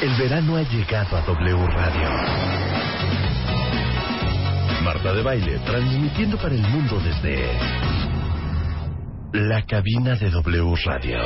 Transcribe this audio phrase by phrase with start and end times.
[0.00, 2.08] El verano ha llegado a W Radio.
[4.82, 7.50] Marta de Baile transmitiendo para el mundo desde
[9.34, 11.18] la cabina de W Radio.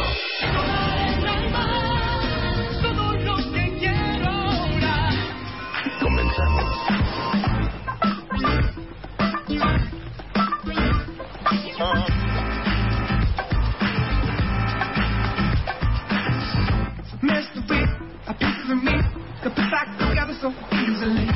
[19.57, 21.27] Back together so easily.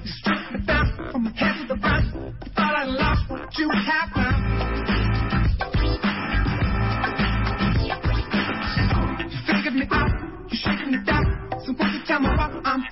[0.00, 1.80] You stripped me down from head to the.
[2.54, 4.36] Thought I lost what you had now.
[9.30, 10.10] You figured me out,
[10.50, 11.24] you shaking me down.
[11.64, 12.82] So won't you tell me what I'm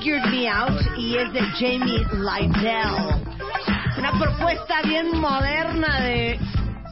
[0.00, 3.22] Figured Me Out y es de Jamie Lydell.
[3.98, 6.38] Una propuesta bien moderna de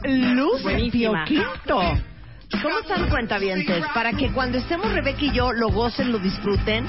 [0.03, 1.25] Luz Buenísima.
[1.25, 1.81] Quinto.
[2.61, 3.83] ¿Cómo están cuentavientes?
[3.95, 6.85] Para que cuando estemos Rebeca y yo lo gocen, lo disfruten.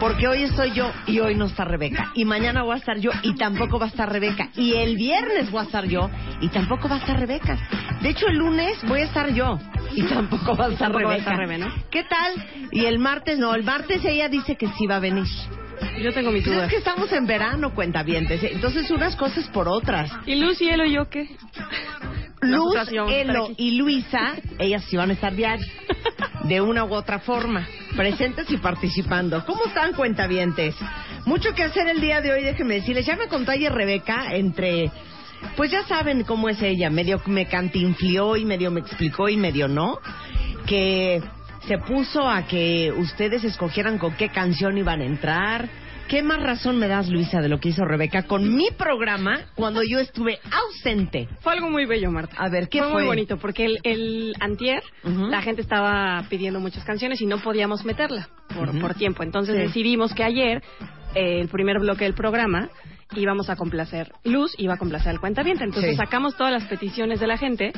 [0.00, 2.12] Porque hoy estoy yo y hoy no está Rebeca.
[2.14, 4.48] Y mañana voy a estar yo y tampoco va a estar Rebeca.
[4.56, 6.08] Y el viernes voy a estar yo
[6.40, 7.58] y tampoco va a estar Rebeca.
[8.00, 9.58] De hecho, el lunes voy a estar yo
[9.96, 11.32] y tampoco va a estar Tampoco va a Rebeca.
[11.32, 11.66] estar Rebe, ¿no?
[11.90, 12.68] ¿Qué tal?
[12.70, 15.26] Y el martes, no, el martes ella dice que sí va a venir.
[16.00, 16.68] Yo tengo mis Pues dudas.
[16.68, 18.42] es que estamos en verano, cuentavientes.
[18.44, 20.10] Entonces, unas cosas por otras.
[20.26, 21.28] ¿Y Luz y Elo y yo qué?
[22.40, 22.76] Luz,
[23.10, 25.66] Elo y Luisa, ellas sí van a estar diario.
[26.44, 27.66] De una u otra forma.
[27.96, 29.44] Presentes y participando.
[29.44, 30.74] ¿Cómo están, cuentavientes?
[31.26, 33.06] Mucho que hacer el día de hoy, déjenme decirles.
[33.06, 34.90] Ya me contó ayer Rebeca entre...
[35.56, 36.90] Pues ya saben cómo es ella.
[36.90, 39.98] Medio me cantinflió y medio me explicó y medio no.
[40.66, 41.22] Que
[41.66, 45.68] se puso a que ustedes escogieran con qué canción iban a entrar.
[46.08, 49.82] ¿Qué más razón me das, Luisa, de lo que hizo Rebeca con mi programa cuando
[49.82, 51.28] yo estuve ausente?
[51.40, 52.34] Fue algo muy bello, Marta.
[52.38, 52.88] A ver, ¿qué fue?
[52.88, 53.00] fue?
[53.00, 57.84] muy bonito, porque el, el antier la gente estaba pidiendo muchas canciones y no podíamos
[57.84, 58.28] meterla
[58.80, 59.22] por, tiempo.
[59.22, 59.60] Entonces Sí.
[59.60, 60.62] decidimos que ayer,
[61.14, 62.70] eh, el primer bloque del programa,
[63.14, 65.64] íbamos a complacer Luz, iba a complacer al cuentaviente.
[65.64, 65.96] Entonces Sí.
[65.96, 67.72] sacamos todas las peticiones de la gente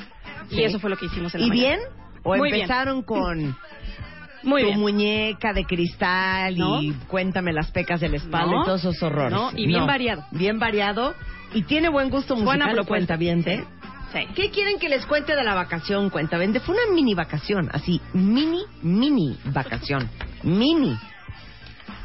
[0.50, 0.56] Sí.
[0.60, 1.68] y eso fue lo que hicimos en la ¿Y mañana.
[1.68, 1.80] bien?
[2.22, 2.62] ¿O Muy bien.
[2.62, 3.56] empezaron con
[4.42, 4.80] Muy tu bien.
[4.80, 6.80] muñeca de cristal y ¿No?
[7.08, 8.62] cuéntame las pecas de la espalda No.
[8.62, 9.32] y todos esos horrores?
[9.32, 10.24] No, y bien variado.
[10.32, 11.14] Bien variado.
[11.52, 12.88] Y tiene buen gusto Buena musical, propuesta.
[13.16, 13.64] cuentaviente.
[14.12, 14.20] Sí.
[14.34, 16.58] ¿Qué quieren que les cuente de la vacación, cuentaviente?
[16.60, 20.08] Fue una mini vacación, así, mini, mini vacación.
[20.42, 20.96] Mini.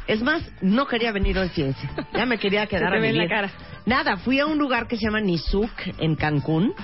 [0.06, 1.88] Es más, no quería venir hoy, fíjense.
[2.14, 3.28] Ya me quería quedar a en la vivir.
[3.28, 3.50] cara.
[3.86, 6.74] Nada, fui a un lugar que se llama Nizuc, en Cancún,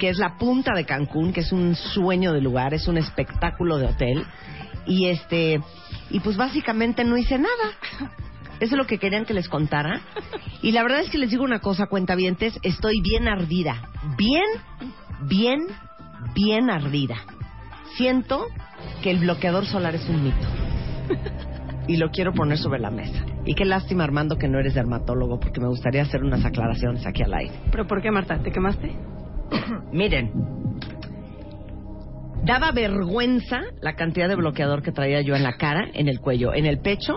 [0.00, 3.78] que es la punta de Cancún, que es un sueño de lugar, es un espectáculo
[3.78, 4.24] de hotel.
[4.86, 5.60] Y este,
[6.10, 8.10] y pues básicamente no hice nada.
[8.60, 10.02] Eso es lo que querían que les contara.
[10.62, 13.88] Y la verdad es que les digo una cosa, cuentavientes, estoy bien ardida.
[14.16, 14.44] Bien,
[15.22, 15.66] bien,
[16.34, 17.16] bien ardida.
[17.96, 18.46] Siento
[19.02, 20.46] que el bloqueador solar es un mito.
[21.88, 23.24] Y lo quiero poner sobre la mesa.
[23.44, 27.24] Y qué lástima, Armando, que no eres dermatólogo, porque me gustaría hacer unas aclaraciones aquí
[27.24, 27.54] al aire.
[27.72, 28.40] ¿Pero por qué, Marta?
[28.40, 28.94] ¿Te quemaste?
[29.92, 30.30] Miren,
[32.44, 36.54] daba vergüenza la cantidad de bloqueador que traía yo en la cara, en el cuello,
[36.54, 37.14] en el pecho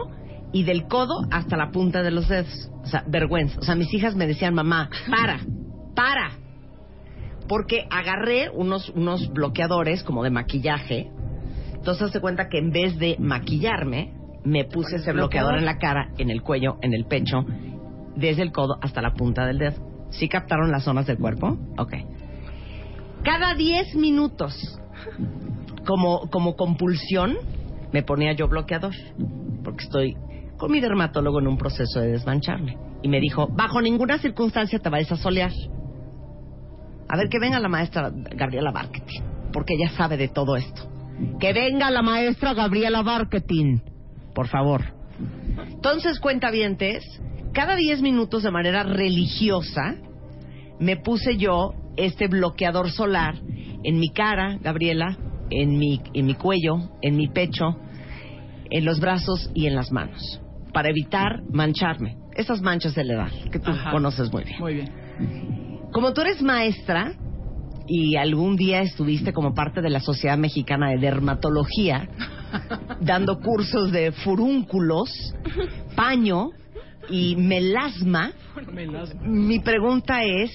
[0.51, 2.71] y del codo hasta la punta de los dedos.
[2.83, 3.59] O sea, vergüenza.
[3.59, 5.39] O sea, mis hijas me decían, mamá, para,
[5.95, 6.31] para.
[7.47, 11.11] Porque agarré unos, unos bloqueadores como de maquillaje.
[11.73, 14.13] Entonces se cuenta que en vez de maquillarme,
[14.43, 17.45] me puse ese bloqueador en la cara, en el cuello, en el pecho,
[18.15, 20.07] desde el codo hasta la punta del dedo.
[20.11, 21.57] ¿Sí captaron las zonas del cuerpo?
[21.77, 21.93] Ok.
[23.23, 24.79] Cada 10 minutos,
[25.85, 27.35] como, como compulsión,
[27.91, 28.93] me ponía yo bloqueador.
[29.63, 30.15] Porque estoy
[30.57, 32.77] con mi dermatólogo en un proceso de desmancharme.
[33.01, 35.51] Y me dijo, bajo ninguna circunstancia te vayas a solear.
[37.07, 39.21] A ver, que venga la maestra Gabriela Marketing,
[39.53, 40.89] porque ella sabe de todo esto.
[41.39, 43.79] Que venga la maestra Gabriela Marketing,
[44.33, 44.81] por favor.
[45.67, 47.03] Entonces, cuentavientes,
[47.53, 49.95] cada 10 minutos de manera religiosa
[50.79, 53.35] me puse yo este bloqueador solar
[53.85, 55.17] en mi cara, Gabriela,
[55.49, 57.77] en mi, en mi cuello, en mi pecho,
[58.69, 60.41] en los brazos y en las manos,
[60.73, 62.17] para evitar mancharme.
[62.35, 63.91] Esas manchas de la edad, que tú Ajá.
[63.91, 64.59] conoces muy bien.
[64.59, 64.89] Muy bien.
[65.91, 67.13] Como tú eres maestra
[67.87, 72.09] y algún día estuviste como parte de la Sociedad Mexicana de Dermatología,
[72.99, 75.09] dando cursos de furúnculos,
[75.95, 76.49] paño
[77.09, 78.31] y melasma,
[78.73, 80.51] Me las- mi pregunta es,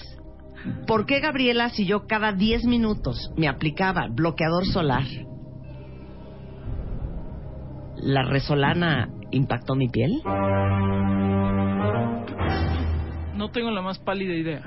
[0.86, 5.04] ¿por qué Gabriela, si yo cada 10 minutos me aplicaba bloqueador solar,
[7.96, 10.20] la resolana impactó mi piel?
[13.34, 14.62] No tengo la más pálida idea.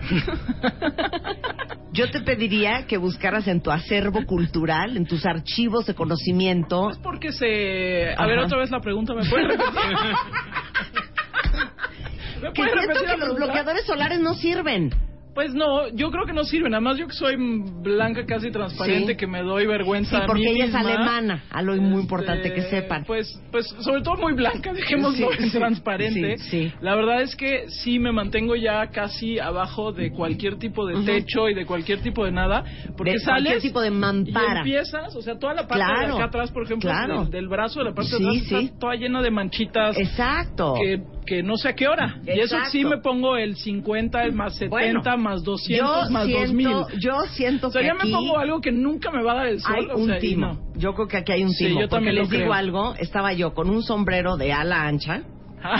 [1.92, 6.90] Yo te pediría que buscaras en tu acervo cultural, en tus archivos de conocimiento.
[6.90, 8.10] Es porque se...
[8.10, 8.25] A Ajá.
[8.25, 9.74] ver, otra vez la pregunta, ¿me puedes repetir?
[12.42, 14.90] ¿Me Que puedes siento repetir que la los bloqueadores solares no sirven.
[15.33, 16.74] Pues no, yo creo que no sirven.
[16.75, 17.35] Además, yo que soy
[17.81, 19.18] blanca, casi transparente, Sí.
[19.18, 21.44] que me doy vergüenza Sí, a porque mí ella es alemana.
[21.50, 23.03] Algo muy importante Este, que sepan.
[23.06, 26.38] Pues, pues, sobre todo muy blanca, dejémoslo Sí, en sí, transparente.
[26.38, 26.74] sí, sí.
[26.81, 31.50] La verdad es que sí me mantengo ya casi abajo de cualquier tipo de techo
[31.50, 32.63] y de cualquier tipo de nada.
[32.95, 34.59] Porque De sales cualquier tipo de y mampara.
[34.59, 37.21] empiezas, o sea, toda la parte Claro, de acá atrás, por ejemplo, claro.
[37.24, 40.75] del, del brazo, de la parte de atrás, está toda llena de manchitas Exacto.
[40.80, 42.17] que, que no sé a qué hora.
[42.25, 42.69] Y eso Exacto.
[42.71, 46.99] sí me pongo el 50, el más 70, Bueno, más 200, yo más siento, 2000.
[46.99, 49.35] Yo siento O sea, que ya aquí me pongo algo que nunca me va a
[49.35, 49.75] dar el sol.
[49.77, 50.47] hay o un sea, timo.
[50.47, 50.59] no.
[50.75, 51.81] Yo creo que aquí hay un Sí, timo.
[51.81, 52.53] yo porque les digo creo.
[52.53, 55.23] algo, estaba yo con un sombrero de ala ancha,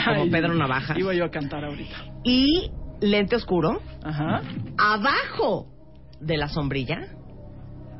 [0.06, 1.94] como Ay, Pedro Navajas, Iba yo a cantar ahorita.
[2.24, 2.70] y
[3.00, 4.42] lente oscuro, Ajá.
[4.78, 5.66] abajo
[6.20, 7.08] de la sombrilla,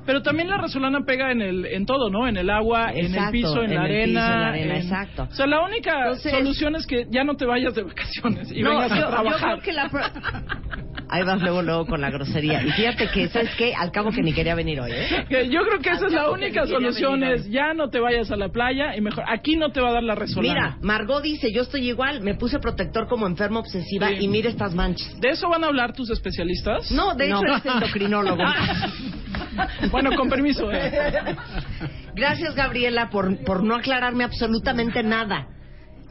[0.06, 2.28] Pero también la resolana pega en el en todo, ¿no?
[2.28, 4.20] En el agua, en el piso, en, en la el arena.
[4.20, 5.22] piso, en la arena, en- exacto.
[5.30, 8.62] O sea, la única Entonces- solución es que ya no te vayas de vacaciones y
[8.62, 9.60] no, vengas yo, a yo trabajar.
[9.60, 9.90] creo que la...
[11.14, 12.60] Ahí vas luego, luego con la grosería.
[12.64, 13.72] Y fíjate que, ¿sabes qué?
[13.72, 15.48] Al cabo que ni quería venir hoy, ¿eh?
[15.48, 18.36] Yo creo que esa es la que única solución es ya no te vayas a
[18.36, 20.54] la playa y mejor aquí no te va a dar la resolana.
[20.54, 24.16] Mira, Margot dice, yo estoy igual, me puse protector como enferma obsesiva Sí.
[24.24, 25.20] y mira estas manchas.
[25.20, 26.90] ¿De eso van a hablar tus especialistas?
[26.90, 27.52] No, de hecho No.
[27.58, 28.42] eres endocrinólogo.
[29.92, 30.68] bueno, con permiso.
[30.72, 31.36] ¿eh?
[32.16, 35.46] Gracias, Gabriela, por, por no aclararme absolutamente nada.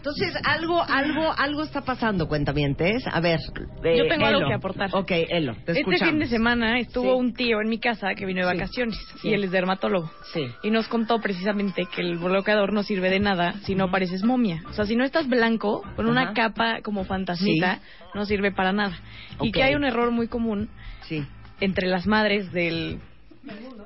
[0.06, 3.04] Entonces, algo, algo, algo está pasando, cuentamientos.
[3.10, 3.40] A ver.
[3.86, 4.48] eh, Yo tengo algo Elo.
[4.50, 4.90] que aportar.
[4.92, 6.10] Ok, Elo, te Este escuchamos.
[6.10, 7.20] fin de semana estuvo Sí.
[7.22, 8.58] un tío en mi casa que vino de Sí.
[8.60, 9.30] vacaciones Sí.
[9.30, 10.12] y él es dermatólogo.
[10.34, 10.46] Sí.
[10.62, 14.62] Y nos contó precisamente que el bloqueador no sirve de nada si no pareces momia.
[14.68, 17.80] O sea, si no estás blanco, con una capa como fantasmita,
[18.14, 19.00] no sirve para nada.
[19.42, 19.54] Y Ok.
[19.54, 20.68] que hay un error muy común
[21.08, 21.26] Sí.
[21.62, 23.00] entre las madres del,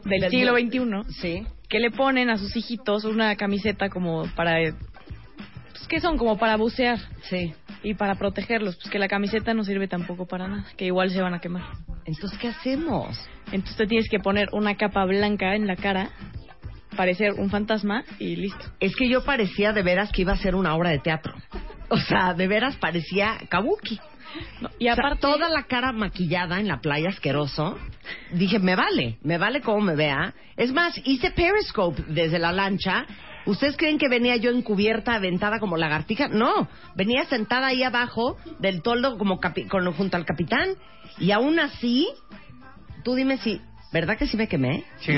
[0.04, 1.44] del siglo XXI Sí.
[1.70, 4.58] que le ponen a sus hijitos una camiseta como para...
[5.78, 7.54] Pues que son como para bucear Sí.
[7.84, 8.76] y para protegerlos.
[8.78, 11.64] Pues que la camiseta no sirve tampoco para nada, que igual se van a quemar.
[12.06, 13.18] Entonces, ¿qué hacemos?
[13.52, 16.10] Entonces te tienes que poner una capa blanca en la cara,
[16.96, 18.66] parecer un fantasma y listo.
[18.80, 21.34] Es que yo parecía de veras que iba a ser una obra de teatro.
[21.90, 23.98] O sea, de veras parecía kabuki.
[24.60, 27.78] No, y O sea, aparte, toda la cara maquillada en la playa asqueroso.
[28.34, 30.34] Dije, me vale, me vale como me vea.
[30.58, 33.06] Es más, hice periscope desde la lancha.
[33.48, 36.28] ¿Ustedes creen que venía yo encubierta, aventada como lagartija?
[36.28, 40.70] No, venía sentada ahí abajo del toldo como capi- con, junto al capitán.
[41.20, 42.08] Y aún así,
[43.04, 43.60] tú dime si,
[43.92, 44.84] ¿verdad que sí me quemé?
[45.00, 45.12] Sí.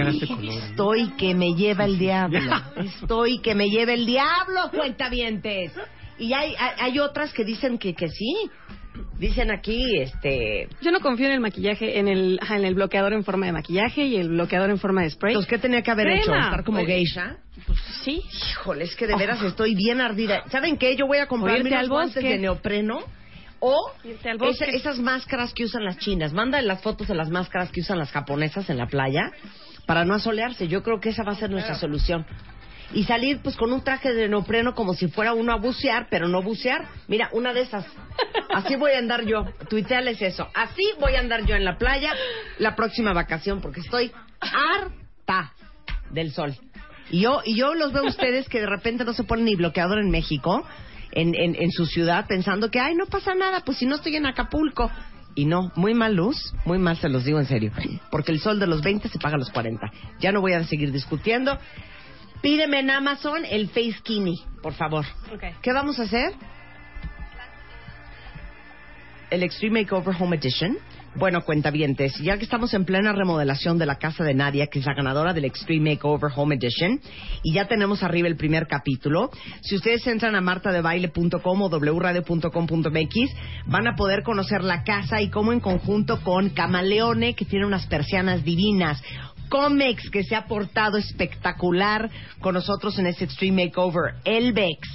[0.69, 2.39] Estoy que me lleva el diablo.
[2.77, 5.73] Estoy que me lleva el diablo, cuentavientes.
[6.17, 8.49] Y hay, hay, hay otras que dicen que, que sí.
[9.17, 10.67] Dicen aquí, este...
[10.81, 13.53] Yo no confío en el maquillaje, en el, ajá, en el bloqueador en forma de
[13.53, 15.33] maquillaje y el bloqueador en forma de spray.
[15.33, 16.21] Entonces, ¿qué tenía que haber Crema.
[16.21, 16.33] hecho?
[16.35, 17.37] ¿Estar como Pues, geisha?
[17.65, 18.21] Pues sí.
[18.51, 20.43] Híjole, es que de veras estoy bien ardida.
[20.49, 20.95] ¿Saben qué?
[20.95, 22.99] Yo voy a comprarme irte unos guantes de neopreno
[23.59, 23.91] o
[24.49, 26.33] esa- esas máscaras que usan las chinas.
[26.33, 29.31] Manda las fotos de las máscaras que usan las japonesas en la playa
[29.85, 30.67] para no asolearse.
[30.67, 32.25] Yo creo que esa va a ser nuestra solución.
[32.91, 36.27] y salir pues con un traje de neopreno como si fuera uno a bucear, pero
[36.27, 36.87] no bucear.
[37.07, 37.85] Mira, una de esas.
[38.51, 39.45] Así voy a andar yo.
[39.69, 40.47] Tuiteales eso.
[40.55, 42.11] Así voy a andar yo en la playa
[42.57, 44.11] la próxima vacación porque estoy
[44.41, 45.53] harta
[46.09, 46.55] del sol.
[47.09, 49.55] Y yo, y yo los veo a ustedes que de repente no se ponen ni
[49.55, 50.65] bloqueador en México,
[51.11, 54.15] en, en, en su ciudad, pensando que, ay, no pasa nada, pues si no estoy
[54.15, 54.91] en Acapulco.
[55.35, 57.71] Y no, muy mal luz, muy mal se los digo en serio,
[58.11, 59.89] porque el sol de los 20 se paga a los 40.
[60.19, 61.57] Ya no voy a seguir discutiendo.
[62.41, 65.05] Pídeme en Amazon el Face Skinny, por favor.
[65.61, 66.33] ¿Qué vamos a hacer?
[69.29, 70.77] El Extreme Makeover Home Edition.
[71.15, 74.85] Bueno, cuentavientes, ya que estamos en plena remodelación de la casa de Nadia, que es
[74.85, 77.01] la ganadora del Extreme Makeover Home Edition,
[77.43, 83.15] y ya tenemos arriba el primer capítulo, si ustedes entran a martadebaile.com o wradio.com.mx,
[83.65, 87.87] van a poder conocer la casa y cómo en conjunto con Camaleone, que tiene unas
[87.87, 89.01] persianas divinas,
[89.49, 94.87] Comex, que se ha portado espectacular con nosotros en este Extreme Makeover, Elbex,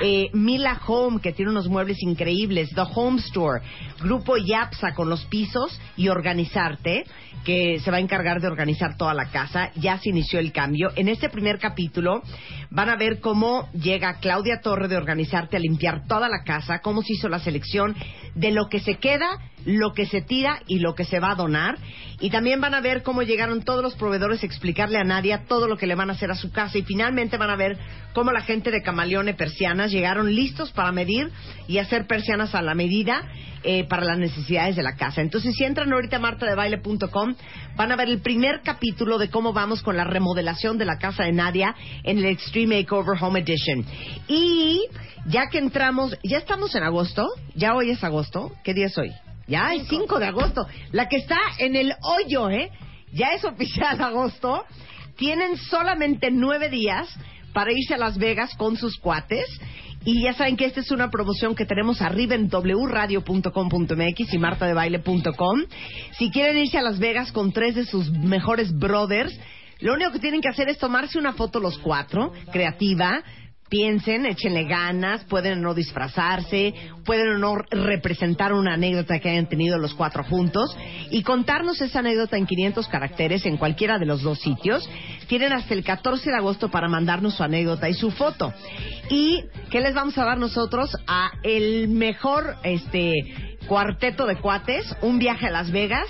[0.00, 3.62] eh, Mila Home, que tiene unos muebles increíbles, The Home Store,
[4.00, 7.04] Grupo Yapsa con los pisos y Organizarte,
[7.44, 9.70] que se va a encargar de organizar toda la casa.
[9.76, 10.92] Ya se inició el cambio.
[10.96, 12.22] En este primer capítulo
[12.70, 17.02] van a ver cómo llega Claudia Torre de Organizarte a limpiar toda la casa, cómo
[17.02, 17.94] se hizo la selección
[18.34, 21.34] de lo que se queda, lo que se tira y lo que se va a
[21.34, 21.78] donar.
[22.20, 25.66] Y también van a ver cómo llegaron todos los proveedores a explicarle a Nadia todo
[25.66, 26.78] lo que le van a hacer a su casa.
[26.78, 27.78] Y finalmente van a ver
[28.12, 31.30] cómo la gente de Camaleone Persianas llegaron listos para medir
[31.66, 33.22] y hacer persianas a la medida
[33.62, 35.20] eh, para las necesidades de la casa.
[35.20, 37.34] Entonces, si entran ahorita a martadebaile.com,
[37.76, 41.24] van a ver el primer capítulo de cómo vamos con la remodelación de la casa
[41.24, 43.84] de Nadia en el Extreme Makeover Home Edition.
[44.28, 44.86] Y
[45.26, 49.12] ya que entramos, ya estamos en agosto, ya hoy es agosto, ¿qué día es hoy?
[49.50, 50.66] Ya es 5 de agosto.
[50.92, 52.70] La que está en el hoyo, ¿eh?
[53.12, 54.64] Ya es oficial agosto.
[55.16, 57.08] Tienen solamente nueve días
[57.52, 59.46] para irse a Las Vegas con sus cuates.
[60.04, 65.60] Y ya saben que esta es una promoción que tenemos arriba en wradio.com.mx y martadebaile.com.
[66.16, 69.38] Si quieren irse a Las Vegas con tres de sus mejores brothers,
[69.80, 73.22] lo único que tienen que hacer es tomarse una foto los cuatro, creativa,
[73.70, 76.74] piensen, échenle ganas, pueden o no disfrazarse,
[77.04, 80.76] pueden o no representar una anécdota que hayan tenido los cuatro juntos
[81.10, 84.90] y contarnos esa anécdota en 500 caracteres en cualquiera de los dos sitios.
[85.28, 88.52] Tienen hasta el 14 de agosto para mandarnos su anécdota y su foto.
[89.08, 90.96] ¿Y qué les vamos a dar nosotros?
[91.06, 96.08] A el mejor este cuarteto de cuates, un viaje a Las Vegas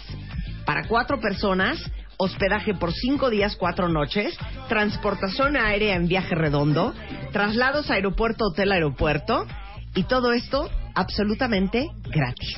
[0.64, 1.78] para cuatro personas
[2.22, 4.36] hospedaje por cinco días, cuatro noches,
[4.68, 6.92] transportación aérea en viaje redondo,
[7.32, 9.46] traslados aeropuerto, hotel, aeropuerto,
[9.94, 12.56] y todo esto absolutamente gratis.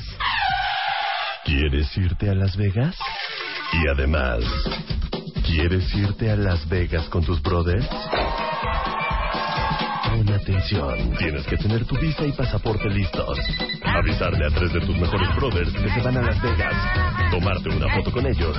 [1.45, 2.97] ¿Quieres irte a Las Vegas?
[3.73, 4.41] Y además,
[5.47, 7.89] ¿quieres irte a Las Vegas con tus brothers?
[10.13, 11.17] Pon atención.
[11.17, 13.39] Tienes que tener tu visa y pasaporte listos.
[13.83, 16.75] Avisarle a tres de tus mejores brothers que se van a Las Vegas.
[17.31, 18.55] Tomarte una foto con ellos.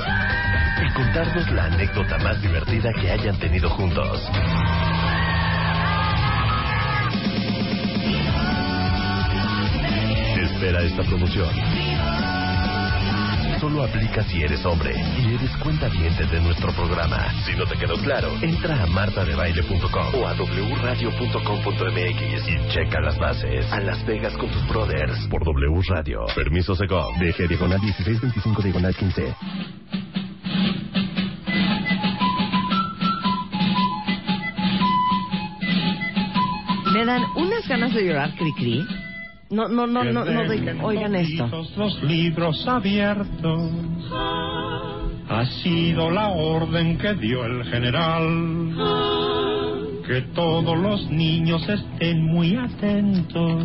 [0.83, 4.19] Y contarnos la anécdota más divertida que hayan tenido juntos.
[10.41, 11.49] Espera esta promoción.
[13.63, 17.31] Solo aplica si eres hombre y eres cuenta de nuestro programa.
[17.45, 23.71] Si no te quedó claro, entra a martadebaile.com o a wradio.com.mx y checa las bases.
[23.71, 26.25] A Las Vegas con tus brothers por W Radio.
[26.35, 27.13] Permiso Seco.
[27.17, 29.33] DG diagonal 1625 diagonal 15.
[36.93, 38.85] Me dan unas ganas de llorar, Cricri.
[39.53, 41.63] No, no, no, no, no, de- oigan esto.
[41.77, 43.71] Los libros abiertos
[45.29, 48.75] ha sido la orden que dio el general.
[50.05, 53.63] Que todos los niños estén muy atentos.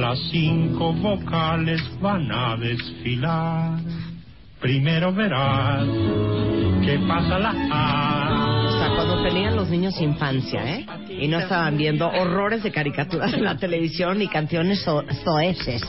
[0.00, 3.78] Las cinco vocales van a desfilar.
[4.60, 5.84] Primero verás
[6.84, 8.66] que pasa la A.
[8.68, 10.86] O sea, cuando tenían los niños infancia, ¿eh?
[11.08, 15.82] Y no estaban viendo horrores de caricaturas en la televisión ni canciones so- soeces.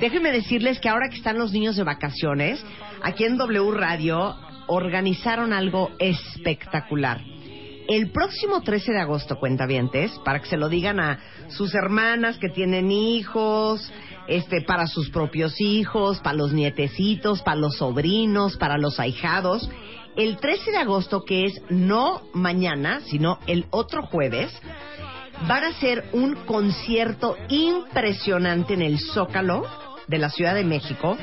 [0.00, 2.64] Déjenme decirles que ahora que están los niños de vacaciones,
[3.02, 4.34] aquí en W Radio
[4.66, 7.20] organizaron algo espectacular.
[7.88, 12.48] El próximo 13 de agosto, cuentavientes, para que se lo digan a sus hermanas que
[12.48, 13.92] tienen hijos,
[14.28, 19.68] este, para sus propios hijos, para los nietecitos, para los sobrinos, para los ahijados.
[20.16, 24.52] El 13 de agosto, que es no mañana, sino el otro jueves,
[25.46, 29.64] van a hacer un concierto impresionante en el Zócalo
[30.08, 31.16] de la Ciudad de México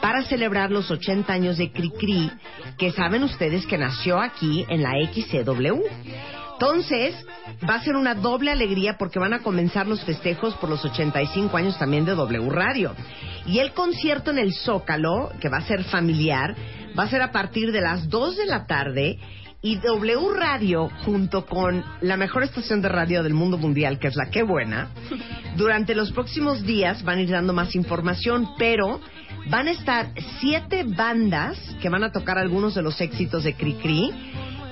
[0.00, 2.30] para celebrar los 80 años de Cricri,
[2.76, 5.82] que saben ustedes que nació aquí en la XCW.
[6.54, 7.14] Entonces,
[7.68, 11.56] va a ser una doble alegría porque van a comenzar los festejos por los 85
[11.56, 12.94] años también de W Radio.
[13.46, 16.54] Y el concierto en el Zócalo, que va a ser familiar,
[16.98, 19.18] va a ser a partir de las 2 de la tarde
[19.64, 24.14] y W Radio, junto con la mejor estación de radio del mundo mundial, que es
[24.14, 24.90] la Qué Buena,
[25.56, 29.00] durante los próximos días van a ir dando más información, pero
[29.48, 34.12] van a estar siete bandas que van a tocar algunos de los éxitos de Cricri.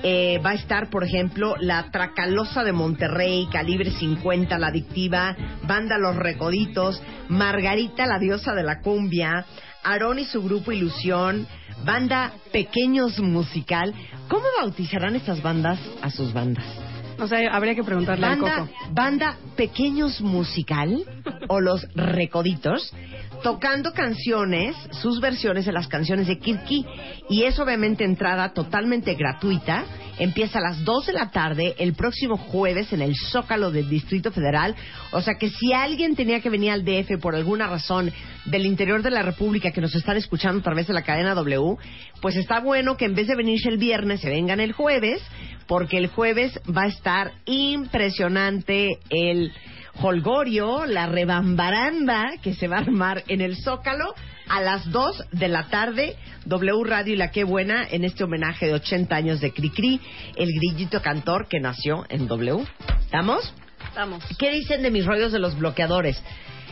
[0.05, 5.97] Eh, va a estar, por ejemplo, la Tracalosa de Monterrey, Calibre 50, La Adictiva, Banda
[5.97, 9.45] Los Recoditos, Margarita, la diosa de la cumbia,
[9.81, 11.47] Aarón y su grupo Ilusión,
[11.85, 13.93] Banda Pequeños Musical.
[14.27, 16.82] ¿Cómo bautizarán estas bandas a sus bandas?
[17.23, 18.73] O sea, habría que preguntarle al Banda, Coco.
[18.91, 21.05] banda Pequeños Musical
[21.47, 22.93] o Los Recoditos,
[23.41, 26.85] tocando canciones, sus versiones de las canciones de Kirky.
[27.29, 29.85] Y es obviamente entrada totalmente gratuita.
[30.19, 34.31] Empieza a las 2 de la tarde el próximo jueves en el Zócalo del Distrito
[34.31, 34.75] Federal.
[35.13, 38.11] O sea que si alguien tenía que venir al DF por alguna razón
[38.45, 41.77] del interior de la República que nos están escuchando a través de la cadena W,
[42.19, 45.21] pues está bueno que en vez de venirse el viernes se vengan el jueves,
[45.67, 49.53] porque el jueves va a estar impresionante el
[50.01, 54.15] holgorio, la rebambaranda que se va a armar en el Zócalo
[54.47, 56.15] a las 2 de la tarde.
[56.45, 60.01] W Radio y la Qué Buena en este homenaje de 80 años de Cricri,
[60.35, 62.65] el grillito cantor que nació en W.
[62.99, 63.53] ¿Estamos?
[63.93, 64.23] Estamos.
[64.39, 66.19] ¿Qué dicen de mis rollos de los bloqueadores?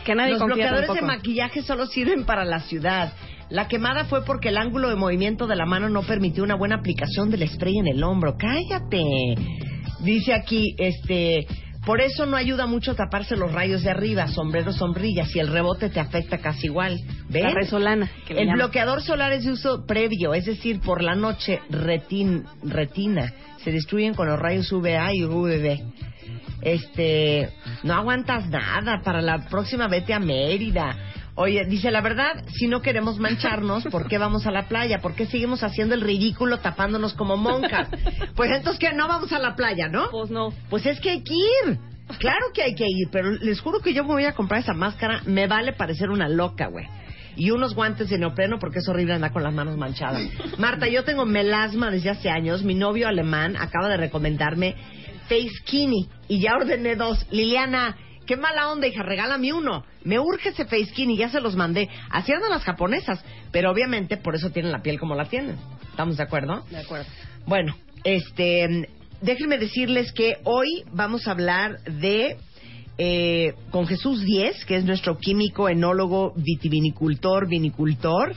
[0.04, 1.06] Que nadie Los bloqueadores de tampoco.
[1.06, 3.12] maquillaje solo sirven para la ciudad.
[3.48, 6.76] La quemada fue porque el ángulo de movimiento de la mano no permitió una buena
[6.76, 8.36] aplicación del spray en el hombro.
[8.36, 9.04] Cállate.
[10.00, 11.46] Dice aquí, este,
[11.86, 15.90] por eso no ayuda mucho taparse los rayos de arriba, sombrero, sombrillas, y el rebote
[15.90, 16.98] te afecta casi igual.
[17.30, 18.10] La resolana.
[18.26, 18.56] que El llaman.
[18.56, 23.32] bloqueador solar es de uso previo, es decir, por la noche retin- retina.
[23.62, 25.78] Se destruyen con los rayos UVA y UVB.
[26.60, 27.50] Este,
[27.82, 29.02] no aguantas nada.
[29.02, 30.96] Para la próxima vete a Mérida.
[31.34, 34.98] Oye, dice la verdad, si no queremos mancharnos, ¿por qué vamos a la playa?
[34.98, 37.88] ¿Por qué seguimos haciendo el ridículo tapándonos como monjas?
[38.36, 40.10] Pues entonces que no vamos a la playa, ¿no?
[40.10, 40.52] Pues no.
[40.68, 41.78] Pues es que hay que ir.
[42.18, 44.74] Claro que hay que ir, pero les juro que yo me voy a comprar esa
[44.74, 45.22] máscara.
[45.24, 46.86] Me vale parecer una loca, güey.
[47.34, 50.22] Y unos guantes de neopreno porque es horrible andar con las manos manchadas.
[50.58, 52.62] Marta, yo tengo melasma desde hace años.
[52.62, 54.76] Mi novio alemán acaba de recomendarme
[55.32, 57.26] Face Skinny y ya ordené dos.
[57.30, 59.84] Liliana, qué mala onda, hija, regálame uno.
[60.04, 61.88] Me urge ese Face Skinny, ya se los mandé.
[62.10, 65.56] Así andan las japonesas, pero obviamente por eso tienen la piel como la tienen.
[65.90, 66.64] ¿Estamos de acuerdo?
[66.70, 67.06] De acuerdo.
[67.46, 68.88] Bueno, este,
[69.22, 72.36] déjenme decirles que hoy vamos a hablar de
[72.98, 78.34] eh, con Jesús Díez, que es nuestro químico, enólogo, vitivinicultor, vinicultor.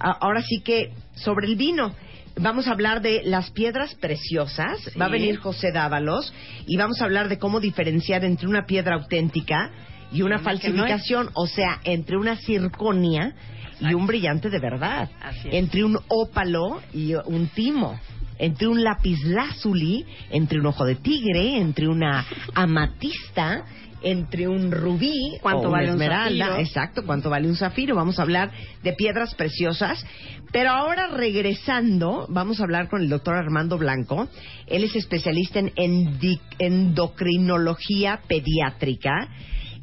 [0.00, 1.94] A- Ahora sí que sobre el vino.
[2.36, 4.78] Vamos a hablar de las piedras preciosas.
[4.80, 4.98] Sí.
[4.98, 6.32] Va a venir José Dávalos
[6.66, 9.70] y vamos a hablar de cómo diferenciar entre una piedra auténtica
[10.12, 13.34] y una no falsificación, o sea, entre una circonia
[13.80, 15.10] y un brillante de verdad,
[15.44, 17.98] entre un ópalo y un timo,
[18.38, 23.64] entre un lapislázuli, entre un ojo de tigre, entre una amatista,
[24.02, 27.94] entre un rubí ¿Cuánto o vale esmeralda, exacto, cuánto vale un zafiro.
[27.94, 28.50] Vamos a hablar
[28.82, 30.04] de piedras preciosas,
[30.52, 34.28] pero ahora regresando, vamos a hablar con el doctor Armando Blanco.
[34.66, 36.18] Él es especialista en
[36.58, 39.28] endocrinología pediátrica.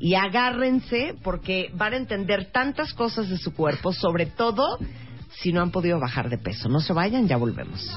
[0.02, 4.80] Y agárrense porque van a entender tantas cosas de su cuerpo, sobre todo
[5.36, 6.70] si no han podido bajar de peso.
[6.70, 7.90] No se vayan, ya volvemos.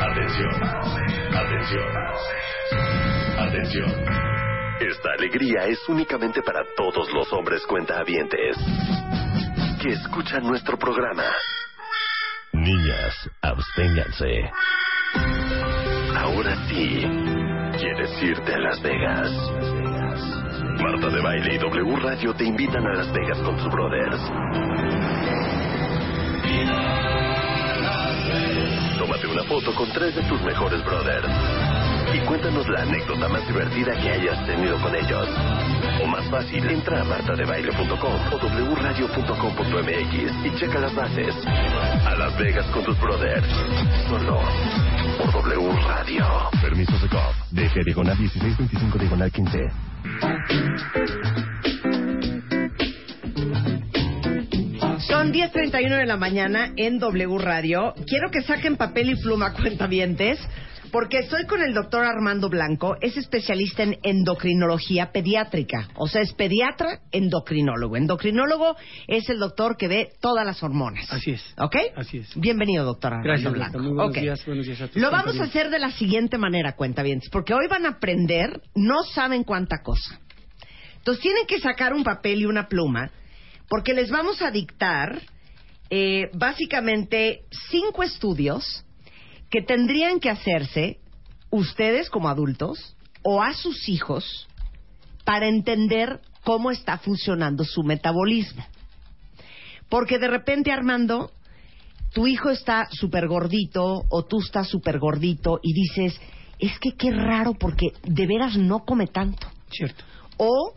[0.00, 0.62] Atención,
[1.34, 1.88] atención,
[3.38, 4.22] atención.
[4.80, 8.56] Esta alegría es únicamente para todos los hombres cuentahabientes
[9.82, 11.24] que escuchan nuestro programa.
[12.52, 14.48] Niñas, absténganse.
[16.16, 17.04] Ahora sí,
[17.80, 19.30] quieres irte a Las Vegas.
[20.80, 24.20] Marta de Baile y W Radio te invitan a Las Vegas con sus brothers.
[28.98, 31.71] Tómate una foto con tres de tus mejores brothers.
[32.14, 35.28] Y cuéntanos la anécdota más divertida que hayas tenido con ellos.
[36.02, 38.36] O más fácil, entra a martadebaile.com o
[38.74, 41.34] wradio.com.mx y checa las bases.
[41.46, 43.48] A Las Vegas con tus brothers.
[44.08, 44.40] Solo
[45.18, 46.26] por W Radio.
[46.60, 47.34] Permiso de COP.
[47.50, 49.58] DG diagonal 1625 diagonal 15.
[55.08, 57.94] Son 10.31 de la mañana en W Radio.
[58.06, 60.38] Quiero que saquen papel y pluma, cuentavientes,
[60.92, 66.34] Porque estoy con el doctor Armando Blanco, es especialista en endocrinología pediátrica, o sea, es
[66.34, 67.96] pediatra endocrinólogo.
[67.96, 68.76] Endocrinólogo
[69.06, 71.10] es el doctor que ve todas las hormonas.
[71.10, 71.42] Así es.
[71.56, 71.76] ¿Ok?
[71.96, 72.38] Así es.
[72.38, 73.78] Bienvenido, doctor Armando Gracias, Blanco.
[73.78, 76.76] Muy buenos días, buenos días a tus Lo vamos a hacer de la siguiente manera,
[76.76, 80.20] cuentavientes, porque hoy van a aprender, no saben cuánta cosa.
[80.98, 83.10] Entonces tienen que sacar un papel y una pluma,
[83.66, 85.22] porque les vamos a dictar
[85.88, 88.84] eh, básicamente cinco estudios
[89.52, 90.98] que tendrían que hacerse
[91.50, 94.48] ustedes como adultos o a sus hijos
[95.26, 98.64] para entender cómo está funcionando su metabolismo.
[99.90, 101.30] Porque de repente, Armando,
[102.14, 106.18] tu hijo está súper gordito o tú estás súper gordito y dices,
[106.58, 109.46] es que qué raro porque de veras no come tanto.
[109.70, 110.02] Cierto.
[110.38, 110.72] O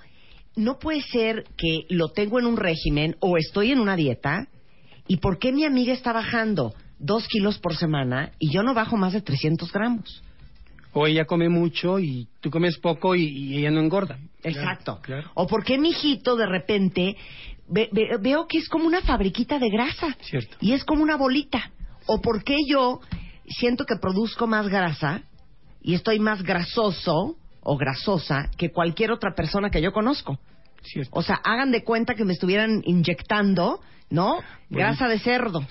[0.57, 4.49] no puede ser que lo tengo en un régimen o estoy en una dieta
[5.07, 8.97] y por qué mi amiga está bajando dos kilos por semana y yo no bajo
[8.97, 10.21] más de 300 gramos.
[10.93, 14.17] O ella come mucho y tú comes poco y, y ella no engorda.
[14.43, 14.99] Exacto.
[15.01, 15.29] Claro.
[15.33, 17.17] O por qué mi hijito de repente
[17.67, 20.55] ve- ve- veo que es como una fabriquita de grasa Cierto.
[20.61, 21.71] y es como una bolita.
[22.05, 23.01] O por qué yo
[23.47, 25.23] siento que produzco más grasa
[25.81, 30.39] y estoy más grasoso o grasosa que cualquier otra persona que yo conozco.
[30.83, 31.09] Cierto.
[31.13, 34.39] O sea, hagan de cuenta que me estuvieran inyectando, ¿no?
[34.69, 35.65] Grasa de cerdo.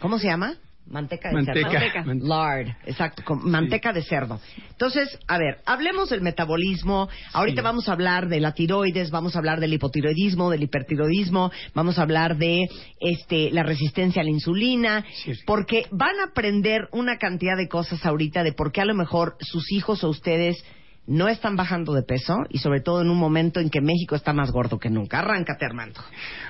[0.00, 0.54] ¿Cómo se llama?
[0.88, 1.70] Manteca de Manteca.
[1.70, 2.06] cerdo.
[2.06, 2.26] Manteca.
[2.28, 4.40] Lard, exacto, con manteca de cerdo.
[4.70, 7.08] Entonces, a ver, hablemos del metabolismo.
[7.32, 7.64] Ahorita Sí.
[7.64, 12.02] vamos a hablar de la tiroides, vamos a hablar del hipotiroidismo, del hipertiroidismo, vamos a
[12.02, 12.66] hablar de
[13.00, 15.04] este la resistencia a la insulina,
[15.44, 19.36] porque van a aprender una cantidad de cosas ahorita de por qué a lo mejor
[19.40, 20.56] sus hijos o ustedes
[21.08, 24.32] no están bajando de peso y sobre todo en un momento en que México está
[24.32, 25.20] más gordo que nunca.
[25.20, 26.00] Arráncate, Armando.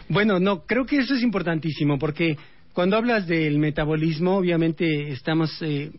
[0.08, 2.38] Bueno, no, creo que eso es importantísimo porque
[2.76, 5.92] cuando hablas del metabolismo, obviamente estamos eh,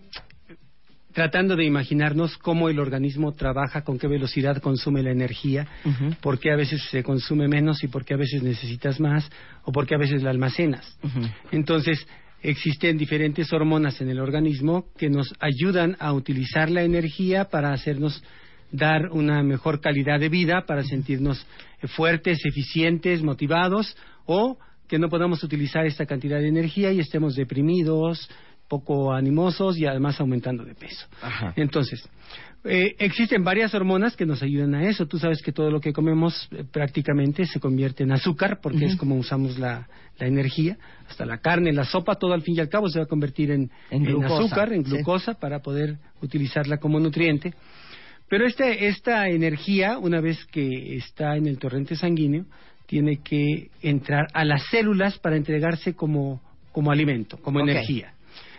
[1.12, 6.14] tratando de imaginarnos cómo el organismo trabaja, con qué velocidad consume la energía, Ujú.
[6.22, 9.28] por qué a veces se consume menos y por qué a veces necesitas más
[9.64, 11.00] o por qué a veces la almacenas.
[11.52, 12.08] Entonces,
[12.44, 18.24] existen diferentes hormonas en el organismo que nos ayudan a utilizar la energía para hacernos
[18.72, 21.44] dar una mejor calidad de vida, para sentirnos
[21.96, 28.30] fuertes, eficientes, motivados, o que no podamos utilizar esta cantidad de energía y estemos deprimidos,
[28.68, 31.08] poco animosos y además aumentando de peso.
[31.22, 31.54] Ajá.
[31.56, 32.08] Entonces,
[32.64, 35.06] eh, existen varias hormonas que nos ayudan a eso.
[35.06, 38.96] Tú sabes que todo lo que comemos eh, prácticamente se convierte en azúcar porque es
[38.98, 39.88] como usamos la,
[40.20, 40.78] la energía.
[41.08, 43.52] Hasta la carne, la sopa, todo al fin y al cabo se va a convertir
[43.52, 43.72] en,
[44.24, 44.92] azúcar, en sí.
[44.92, 47.54] glucosa, para poder utilizarla como nutriente.
[48.30, 52.46] Pero este, esta energía, una vez que está en el torrente sanguíneo,
[52.88, 58.14] tiene que entrar a las células para entregarse como, como alimento, como energía.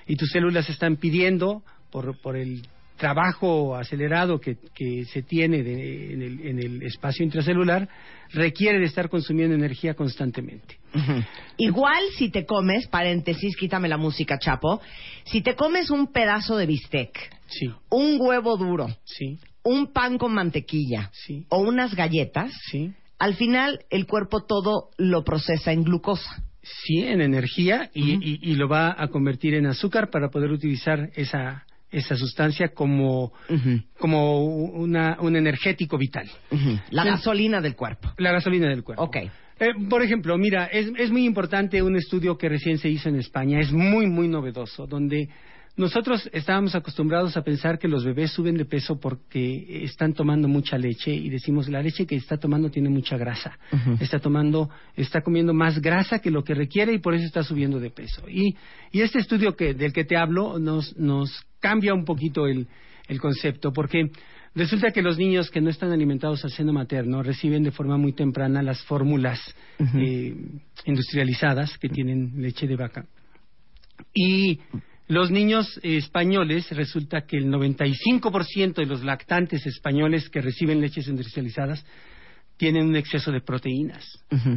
[0.06, 2.62] Y tus células están pidiendo, por, por el
[2.96, 7.88] trabajo acelerado que, que se tiene de- en, el, en el espacio intracelular,
[8.32, 10.78] requiere de estar consumiendo energía constantemente.
[11.56, 14.80] Igual si te comes, paréntesis, quítame la música, Chapo,
[15.24, 20.34] si te comes un pedazo de bistec, Sí, un huevo duro, sí, un pan con
[20.34, 22.52] mantequilla sí, o unas galletas.
[23.18, 26.42] Al final el cuerpo todo lo procesa en glucosa.
[26.62, 28.22] Sí, en energía y, Ujú.
[28.22, 33.32] y- y lo va a convertir en azúcar para poder utilizar esa, esa sustancia como,
[33.98, 36.28] como una, un energético vital.
[36.90, 38.12] La gasolina del cuerpo.
[38.18, 39.02] La gasolina del cuerpo.
[39.04, 39.16] Ok.
[39.60, 43.16] Eh, por ejemplo, mira, es, es muy importante un estudio que recién se hizo en
[43.16, 45.28] España, es muy, muy novedoso, donde
[45.78, 50.76] nosotros estábamos acostumbrados a pensar que los bebés suben de peso porque están tomando mucha
[50.76, 53.58] leche y decimos la leche que está tomando tiene mucha grasa,
[54.00, 57.78] está tomando, está comiendo más grasa que lo que requiere y por eso está subiendo
[57.78, 58.28] de peso.
[58.28, 58.56] Y,
[58.90, 62.66] y este estudio que, del que te hablo nos, nos cambia un poquito el,
[63.06, 64.10] el concepto porque
[64.54, 68.12] Resulta que los niños que no están alimentados al seno materno reciben de forma muy
[68.12, 69.38] temprana las fórmulas
[69.78, 70.34] eh,
[70.84, 73.06] industrializadas que tienen leche de vaca.
[74.12, 74.58] Y
[75.08, 81.08] los niños eh, españoles, resulta que el 95% de los lactantes españoles que reciben leches
[81.08, 81.84] industrializadas
[82.58, 84.04] tienen un exceso de proteínas.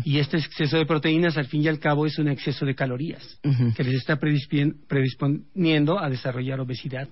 [0.04, 3.40] Y este exceso de proteínas, al fin y al cabo, es un exceso de calorías
[3.78, 7.08] que les está predisponiendo a desarrollar obesidad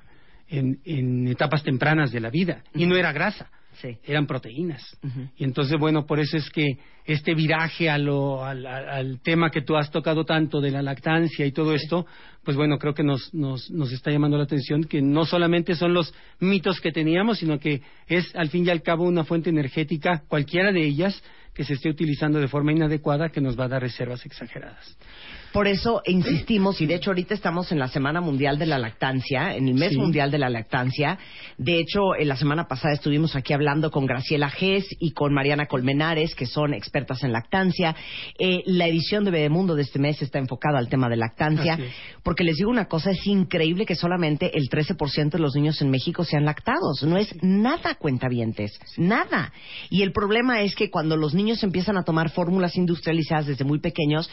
[0.48, 2.64] en, en etapas tempranas de la vida.
[2.74, 3.98] Y no era grasa, Sí.
[4.04, 4.84] eran proteínas.
[5.38, 6.66] Y entonces, bueno, por eso es que
[7.06, 11.46] este viraje a lo- al, al- tema que tú has tocado tanto de la lactancia
[11.46, 12.06] y todo esto,
[12.44, 15.94] pues bueno, creo que nos, nos, nos está llamando la atención que no solamente son
[15.94, 20.24] los mitos que teníamos, sino que es al fin y al cabo una fuente energética,
[20.28, 23.82] cualquiera de ellas, que se esté utilizando de forma inadecuada que nos va a dar
[23.82, 24.98] reservas exageradas.
[25.52, 29.56] Por eso insistimos, y de hecho ahorita estamos en la Semana Mundial de la Lactancia,
[29.56, 29.98] en el mes Sí.
[29.98, 31.18] mundial de la lactancia.
[31.58, 35.66] De hecho, en la semana pasada estuvimos aquí hablando con Graciela Gess y con Mariana
[35.66, 37.96] Colmenares, que son expertas en lactancia.
[38.38, 41.80] Eh, la edición de Bebemundo de este mes está enfocada al tema de lactancia,
[42.24, 45.90] porque les digo una cosa, es increíble que solamente el 13% de los niños en
[45.90, 47.02] México sean lactados.
[47.04, 49.52] No es nada cuentavientes, nada.
[49.90, 53.80] Y el problema es que cuando los niños empiezan a tomar fórmulas industrializadas desde muy
[53.80, 54.30] pequeños,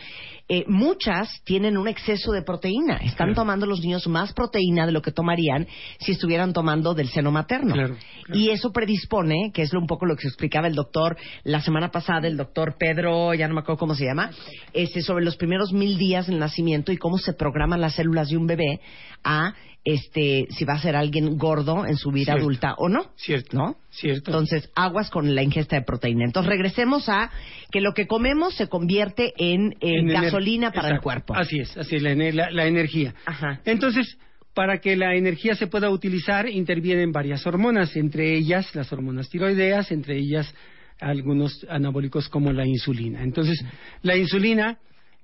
[0.48, 2.96] eh, muchas tienen un exceso de proteína.
[2.98, 3.34] Están Claro.
[3.34, 5.66] tomando los niños más proteína de lo que tomarían
[5.98, 7.74] si estuvieran tomando del seno materno.
[7.74, 8.40] Claro, claro.
[8.40, 11.90] Y eso predispone, que es lo- un poco lo que explicaba el doctor la semana
[11.90, 14.30] pasada, el doctor Pedro, ya no me acuerdo cómo se llama,
[14.72, 18.36] este, sobre los primeros mil días del nacimiento y cómo se programan las células de
[18.36, 18.80] un bebé
[19.24, 19.54] a
[19.86, 22.42] este si va a ser alguien gordo en su vida Cierto.
[22.42, 23.12] adulta o no.
[23.16, 23.56] Cierto.
[23.56, 23.76] ¿No?
[23.90, 24.30] Cierto.
[24.32, 26.24] Entonces, aguas con la ingesta de proteína.
[26.24, 27.30] Entonces, regresemos a
[27.70, 31.34] que lo que comemos se convierte en, eh, gasolina para el cuerpo.
[31.34, 33.14] Así es, así es, la- la energía.
[33.24, 33.60] Ajá.
[33.64, 34.18] Entonces,
[34.54, 39.92] para que la energía se pueda utilizar, intervienen varias hormonas, entre ellas las hormonas tiroideas,
[39.92, 40.52] entre ellas
[40.98, 43.22] algunos anabólicos como la insulina.
[43.22, 43.62] Entonces,
[44.02, 44.78] la insulina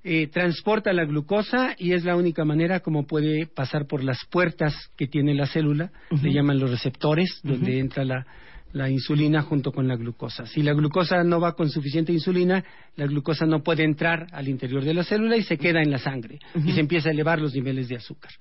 [0.04, 4.74] eh, transporta la glucosa y es la única manera como puede pasar por las puertas
[4.96, 8.26] que tiene la célula, le llaman los receptores, donde entra la,
[8.72, 10.46] la insulina junto con la glucosa.
[10.46, 12.64] Si la glucosa no va con suficiente insulina,
[12.96, 15.98] la glucosa no puede entrar al interior de la célula y se queda en la
[15.98, 18.32] sangre y se empieza a elevar los niveles de azúcar.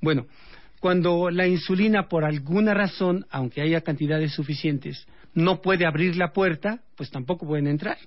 [0.00, 0.26] Bueno,
[0.80, 6.80] cuando la insulina por alguna razón, aunque haya cantidades suficientes, no puede abrir la puerta,
[6.96, 7.98] pues tampoco pueden entrar.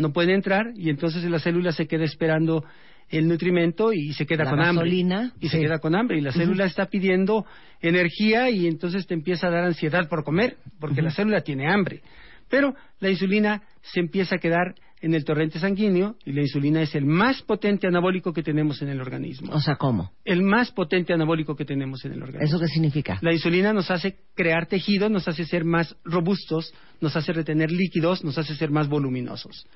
[0.00, 2.64] No pueden entrar y entonces la célula se queda esperando
[3.10, 5.36] el nutrimento y se queda La con gasolina, hambre.
[5.40, 5.56] Y sí.
[5.56, 7.44] se queda con hambre y la célula está pidiendo
[7.82, 12.00] energía y entonces te empieza a dar ansiedad por comer, porque la célula tiene hambre.
[12.48, 16.94] Pero la insulina se empieza a quedar en el torrente sanguíneo y la insulina es
[16.94, 19.52] el más potente anabólico que tenemos en el organismo.
[19.52, 20.12] O sea, ¿cómo?
[20.24, 22.46] El más potente anabólico que tenemos en el organismo.
[22.46, 23.18] ¿Eso qué significa?
[23.22, 28.24] La insulina nos hace crear tejido, nos hace ser más robustos, nos hace retener líquidos,
[28.24, 29.66] nos hace ser más voluminosos.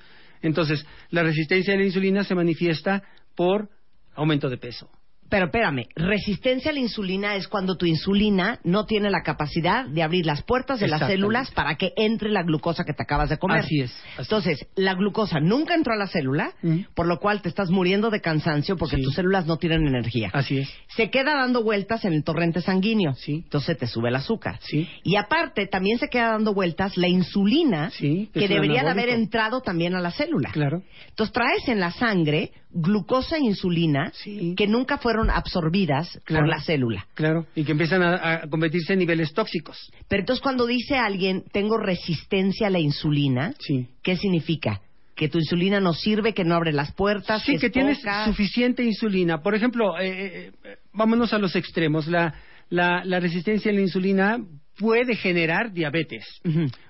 [0.41, 3.03] Entonces, la resistencia a la insulina se manifiesta
[3.35, 3.69] por
[4.13, 4.89] aumento de peso.
[5.29, 10.03] Pero espérame, resistencia a la insulina es cuando tu insulina no tiene la capacidad de
[10.03, 13.37] abrir las puertas de las células para que entre la glucosa que te acabas de
[13.37, 13.59] comer.
[13.59, 16.81] Así es, así Entonces, la glucosa nunca entró a la célula, Mm.
[16.93, 19.01] por lo cual te estás muriendo de cansancio porque Sí.
[19.01, 20.29] tus células no tienen energía.
[20.33, 20.69] Así es.
[20.95, 23.13] Se queda dando vueltas en el torrente sanguíneo.
[23.15, 23.41] Sí.
[23.43, 24.59] Entonces te sube el azúcar.
[24.61, 24.87] Sí.
[25.03, 29.61] Y aparte, también se queda dando vueltas la insulina Sí, que debería de haber entrado
[29.61, 30.51] también a la célula.
[30.51, 30.83] Claro.
[31.09, 34.53] Entonces traes en la sangre glucosa e insulina Sí.
[34.57, 36.43] que nunca fueron absorbidas Claro.
[36.45, 37.07] por la célula.
[37.13, 37.47] Claro.
[37.55, 39.91] Y que empiezan a, a convertirse en niveles tóxicos.
[40.09, 43.87] Pero entonces cuando dice alguien tengo resistencia a la insulina, Sí.
[44.03, 44.81] ¿qué significa?
[45.15, 48.25] Que tu insulina no sirve, que no abre las puertas, Sí, que tienes poca.
[48.25, 49.41] suficiente insulina.
[49.41, 52.07] Por ejemplo, eh, eh, eh, vámonos a los extremos.
[52.07, 52.33] La,
[52.69, 54.37] la, la resistencia a la insulina
[54.77, 56.25] puede generar diabetes.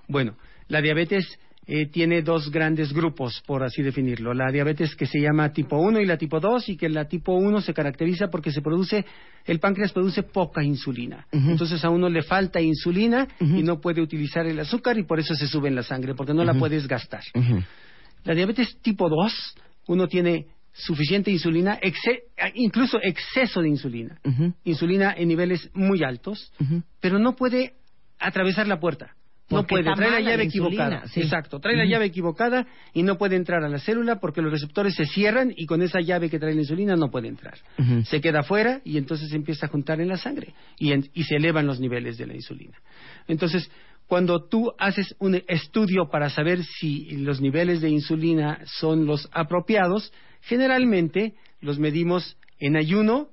[0.07, 0.35] Bueno,
[0.67, 4.33] la diabetes eh, tiene dos grandes grupos, por así definirlo.
[4.33, 7.33] La diabetes que se llama tipo 1 y la tipo 2, y que la tipo
[7.33, 9.03] 1 se caracteriza porque se produce,
[9.45, 11.25] el páncreas produce poca insulina.
[11.51, 15.33] Entonces a uno le falta insulina y no puede utilizar el azúcar y por eso
[15.35, 17.21] se sube en la sangre, porque no la puedes gastar.
[18.23, 19.55] La diabetes tipo 2,
[19.87, 22.23] uno tiene suficiente insulina, exce-
[22.55, 24.19] incluso exceso de insulina.
[24.65, 26.51] Insulina en niveles muy altos,
[26.99, 27.73] pero no puede
[28.19, 29.15] atravesar la puerta.
[29.49, 31.07] No puede, trae la llave la equivocada.
[31.07, 31.21] sí.
[31.21, 34.95] Exacto, trae la llave equivocada y no puede entrar a la célula porque los receptores
[34.95, 37.55] se cierran y con esa llave que trae la insulina no puede entrar.
[38.05, 41.23] Se queda afuera y entonces se empieza a juntar en la sangre y, en- y
[41.25, 42.75] se elevan los niveles de la insulina.
[43.27, 43.69] Entonces,
[44.07, 50.11] cuando tú haces un estudio para saber si los niveles de insulina son los apropiados,
[50.59, 53.29] generalmente los medimos en ayuno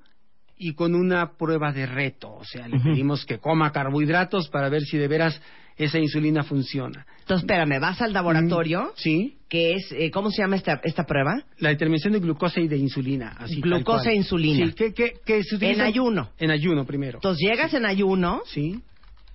[0.59, 2.33] y con una prueba de reto.
[2.35, 5.40] O sea, le pedimos que coma carbohidratos para ver si de veras
[5.77, 7.07] esa insulina funciona.
[7.21, 11.05] Entonces, espérame, vas al laboratorio, Mm, Sí, que es, eh, ¿cómo se llama esta, esta
[11.05, 11.43] prueba?
[11.59, 13.37] la determinación de glucosa y de insulina.
[13.39, 14.67] Así, Glucosa e insulina.
[14.67, 16.31] Sí, que, que- que se utiliza- En ayuno.
[16.39, 17.19] En ayuno primero.
[17.19, 18.81] Entonces llegas en ayuno, Sí,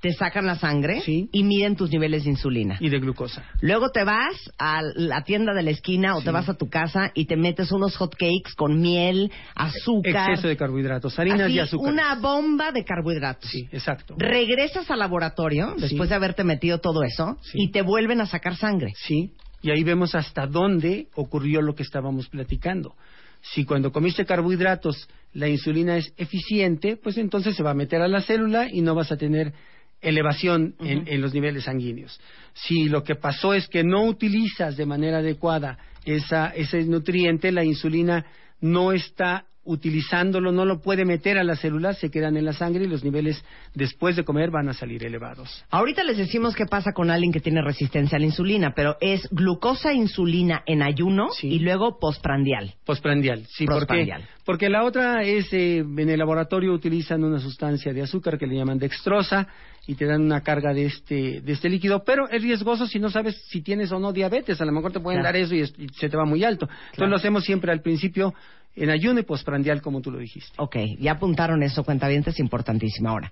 [0.01, 1.27] te sacan la sangre Sí.
[1.31, 2.77] y miden tus niveles de insulina.
[2.79, 3.43] y de glucosa.
[3.61, 6.25] Luego te vas a la tienda de la esquina o Sí.
[6.25, 10.31] te vas a tu casa y te metes unos hot cakes con miel, azúcar.
[10.31, 11.91] Exceso de carbohidratos, harinas así, y azúcar.
[11.93, 13.49] Una bomba de carbohidratos.
[13.49, 14.15] Sí, exacto.
[14.17, 16.09] Regresas al laboratorio después Sí.
[16.09, 18.93] de haberte metido todo eso y te vuelven a sacar sangre.
[18.95, 19.31] Sí,
[19.61, 22.95] y ahí vemos hasta dónde ocurrió lo que estábamos platicando.
[23.41, 28.07] Si cuando comiste carbohidratos la insulina es eficiente, pues entonces se va a meter a
[28.07, 29.53] la célula y no vas a tener
[30.01, 32.19] elevación en, en los niveles sanguíneos.
[32.53, 37.63] Si lo que pasó es que no utilizas de manera adecuada esa, ese nutriente, la
[37.63, 38.25] insulina
[38.61, 42.85] no está utilizándolo, no lo puede meter a las células, se quedan en la sangre
[42.85, 43.43] y los niveles
[43.75, 45.63] después de comer van a salir elevados.
[45.69, 49.27] Ahorita les decimos qué pasa con alguien que tiene resistencia a la insulina, pero es
[49.29, 52.75] glucosa insulina en ayuno y luego postprandial.
[52.85, 54.29] Postprandial, sí, porque, Postprandial.
[54.45, 58.55] porque la otra es, eh, en el laboratorio utilizan una sustancia de azúcar que le
[58.55, 59.49] llaman dextrosa
[59.87, 63.09] y te dan una carga de este, de este líquido, pero es riesgoso si no
[63.09, 65.37] sabes si tienes o no diabetes, a lo mejor te pueden Claro.
[65.37, 66.67] dar eso y, es- y se te va muy alto.
[66.91, 68.33] Entonces lo hacemos siempre al principio
[68.75, 70.51] en ayuno y postprandial, como tú lo dijiste.
[70.57, 73.09] Ok, ya apuntaron eso, cuentavientes, es importantísimo.
[73.09, 73.31] Ahora,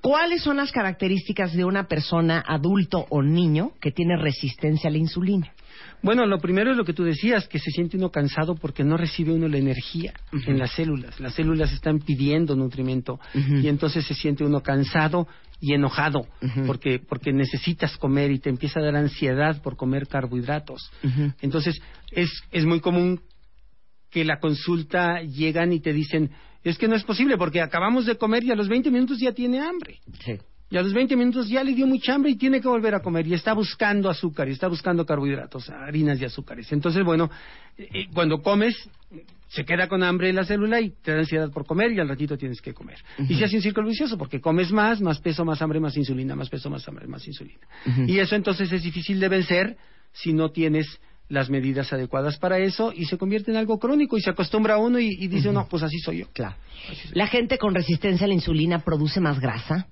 [0.00, 4.98] ¿cuáles son las características de una persona adulto o niño que tiene resistencia a la
[4.98, 5.52] insulina?
[6.04, 8.98] Bueno, lo primero es lo que tú decías, que se siente uno cansado porque no
[8.98, 10.12] recibe uno la energía
[10.46, 11.18] en las células.
[11.18, 15.26] Las células están pidiendo nutrimento y entonces se siente uno cansado
[15.60, 16.26] y enojado
[16.66, 20.90] porque, porque necesitas comer y te empieza a dar ansiedad por comer carbohidratos.
[21.40, 23.22] Entonces, es, es muy común
[24.10, 26.30] que la consulta llegan y te dicen,
[26.62, 29.32] es que no es posible porque acabamos de comer y a los 20 minutos ya
[29.32, 30.00] tiene hambre.
[30.20, 30.38] Sí.
[30.74, 33.00] Y a los 20 minutos ya le dio mucha hambre y tiene que volver a
[33.00, 36.72] comer y está buscando azúcar y está buscando carbohidratos, harinas y azúcares.
[36.72, 37.30] Entonces, bueno,
[37.78, 38.74] eh, cuando comes,
[39.46, 42.36] se queda con hambre la célula y te da ansiedad por comer y al ratito
[42.36, 42.98] tienes que comer.
[43.28, 46.34] Y se hace un círculo vicioso porque comes más, más peso, más hambre, más insulina,
[46.34, 47.60] más peso, más hambre, más insulina.
[48.08, 49.76] Y eso entonces es difícil de vencer
[50.10, 54.22] si no tienes las medidas adecuadas para eso y se convierte en algo crónico y
[54.22, 56.26] se acostumbra a uno y, y dice, no, pues así soy yo.
[56.32, 56.56] Claro.
[57.12, 59.86] ¿La gente con resistencia a la insulina produce más grasa?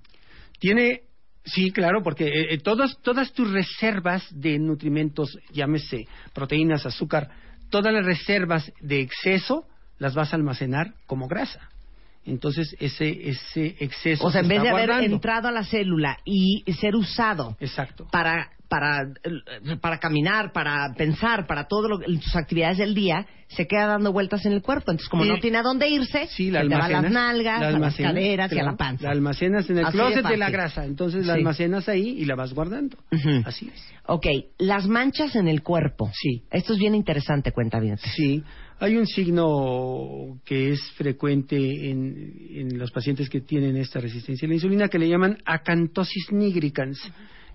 [0.62, 1.00] Tiene,
[1.44, 7.30] sí, claro, porque eh, eh, todas, todas tus reservas de nutrimentos, llámese proteínas, azúcar,
[7.68, 9.66] todas las reservas de exceso
[9.98, 11.68] las vas a almacenar como grasa.
[12.24, 14.24] Entonces, ese, ese exceso.
[14.24, 15.16] O sea, en vez de haber guardando.
[15.16, 18.06] entrado a la célula y ser usado Exacto.
[18.12, 23.84] para, para, eh, para caminar, para pensar, para todas tus actividades del día, se queda
[23.86, 24.92] dando vueltas en el cuerpo.
[24.92, 27.60] Entonces, como no tiene a dónde irse, Sí, la se te va a las nalgas,
[27.60, 29.04] la a las caderas y a claro, la panza.
[29.04, 30.86] La almacenas en el Así closet de, la grasa.
[30.86, 31.40] Entonces la Sí.
[31.40, 32.96] almacenas ahí y la vas guardando.
[33.44, 33.92] Así es.
[34.06, 36.10] Ok, las manchas en el cuerpo.
[36.14, 36.44] Sí.
[36.50, 37.98] Esto es bien interesante, cuenta bien.
[37.98, 38.42] Sí,
[38.80, 44.48] hay un signo que es frecuente en, en los pacientes que tienen esta resistencia a
[44.48, 46.98] la insulina que le llaman acantosis nigricans.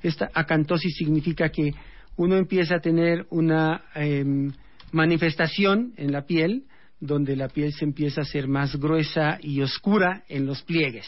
[0.03, 1.71] Esta acantosis significa que
[2.15, 4.51] uno empieza a tener una em,
[4.91, 6.63] manifestación en la piel
[6.99, 11.05] donde la piel se empieza a hacer más gruesa y oscura en los pliegues.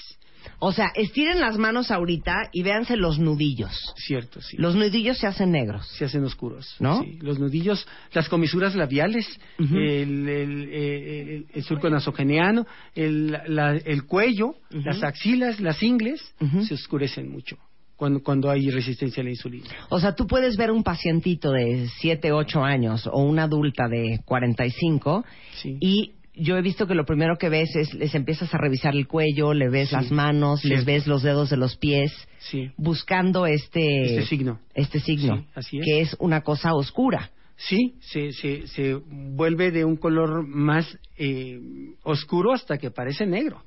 [0.60, 3.72] O sea, estiren las manos ahorita y véanse los nudillos.
[3.98, 4.56] Cierto, sí.
[4.58, 5.86] Los nudillos se hacen negros.
[5.98, 6.76] se hacen oscuros.
[6.80, 7.04] ¿No?
[7.04, 13.80] Sí, los nudillos, las comisuras labiales, el, el, eh, el- el surco nasogeneano, el, la-
[14.08, 16.22] cuello, las axilas, las ingles,
[16.66, 17.58] se oscurecen mucho
[18.00, 19.68] cuando, cuando hay resistencia a la insulina.
[19.90, 24.22] O sea, tú puedes ver un pacientito de 7, 8 años o una adulta de
[24.26, 25.26] 45
[25.62, 25.78] Sí.
[25.82, 29.08] y yo he visto que lo primero que ves es, les empiezas a revisar el
[29.08, 29.96] cuello, le ves Sí.
[29.96, 34.60] las manos, les ves los dedos de los pies, Sí, buscando este, este signo.
[34.74, 35.86] este signo, Sí, así es.
[35.86, 37.32] que es una cosa oscura.
[37.58, 41.60] Sí, se, se, se vuelve de un color más eh,
[42.04, 43.64] oscuro hasta que parece negro.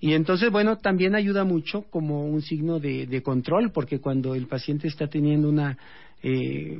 [0.00, 4.46] Y entonces, bueno, también ayuda mucho como un signo de, de control, porque cuando el
[4.46, 5.76] paciente está teniendo una,
[6.22, 6.78] eh,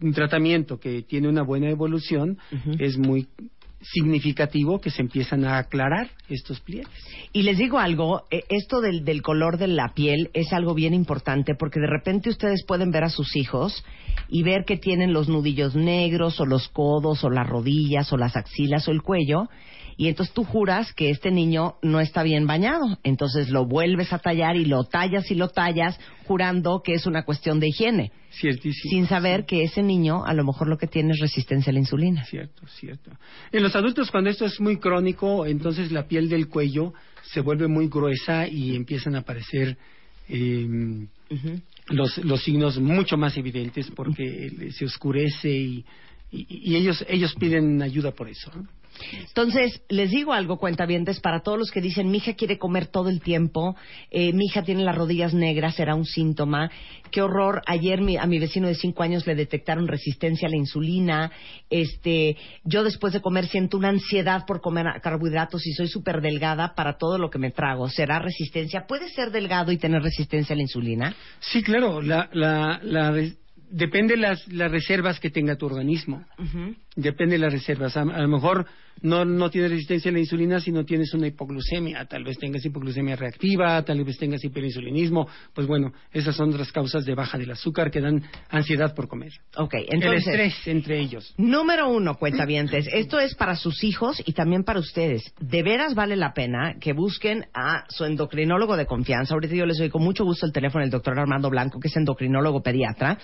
[0.00, 2.38] un tratamiento que tiene una buena evolución,
[2.78, 3.28] es muy
[3.80, 6.88] significativo que se empiezan a aclarar estos pliegues.
[7.32, 10.94] Y les digo algo, eh, esto del, del color de la piel es algo bien
[10.94, 13.84] importante porque de repente ustedes pueden ver a sus hijos
[14.28, 18.36] y ver que tienen los nudillos negros o los codos o las rodillas o las
[18.36, 19.48] axilas o el cuello
[19.98, 22.98] y entonces tú juras que este niño no está bien bañado.
[23.02, 27.24] Entonces lo vuelves a tallar y lo tallas y lo tallas jurando que es una
[27.24, 28.90] cuestión de higiene, Ciertísimo.
[28.90, 31.80] sin saber que ese niño a lo mejor lo que tiene es resistencia a la
[31.80, 32.24] insulina.
[32.26, 33.10] Cierto, cierto.
[33.50, 36.94] En los adultos, cuando esto es muy crónico, entonces la piel del cuello
[37.32, 39.76] se vuelve muy gruesa y empiezan a aparecer
[40.28, 41.08] eh,
[41.88, 45.84] los, los signos mucho más evidentes porque se oscurece y,
[46.30, 48.52] y, y ellos, ellos piden ayuda por eso.
[48.54, 48.77] ¿no?
[49.26, 53.08] Entonces, les digo algo, cuentavientes, para todos los que dicen, mi hija quiere comer todo
[53.08, 53.76] el tiempo,
[54.10, 56.70] eh, mi hija tiene las rodillas negras, será un síntoma.
[57.10, 60.56] Qué horror, ayer mi- a mi vecino de cinco años le detectaron resistencia a la
[60.56, 61.30] insulina.
[61.70, 66.74] Este, yo después de comer siento una ansiedad por comer carbohidratos y soy súper delgada
[66.74, 67.88] para todo lo que me trago.
[67.88, 68.86] ¿Será resistencia?
[68.86, 71.14] ¿Puede ser delgado y tener resistencia a la insulina?
[71.40, 73.14] Sí, claro, la, la, la
[73.70, 76.24] depende las, las reservas que tenga tu organismo.
[76.96, 77.96] Depende de las reservas.
[77.96, 78.66] A, a lo mejor
[79.02, 82.06] no, no tienes resistencia a la insulina, sino tienes una hipoglucemia.
[82.06, 85.28] Tal vez tengas hipoglucemia reactiva, tal vez tengas hiperinsulinismo.
[85.54, 89.32] Pues bueno, esas son otras causas de baja del azúcar que dan ansiedad por comer.
[89.56, 90.26] Ok, entonces...
[90.26, 91.34] El estrés entre ellos.
[91.36, 92.88] Número uno, cuentavientes.
[92.92, 95.32] Esto es para sus hijos y también para ustedes.
[95.40, 99.34] De veras vale la pena que busquen a su endocrinólogo de confianza.
[99.34, 101.96] Ahorita yo les doy con mucho gusto el teléfono del doctor Armando Blanco, que es
[101.96, 103.18] endocrinólogo pediatra.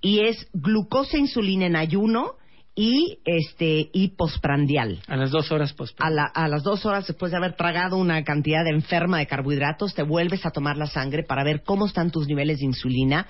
[0.00, 2.36] Y es glucosa e insulina en ayuno
[2.80, 5.00] y este y posprandial.
[5.08, 5.74] A las dos horas.
[5.98, 9.94] A, la- a las dos horas después de haber tragado una cantidad enferma de carbohidratos,
[9.96, 13.26] te vuelves a tomar la sangre para ver cómo están tus niveles de insulina.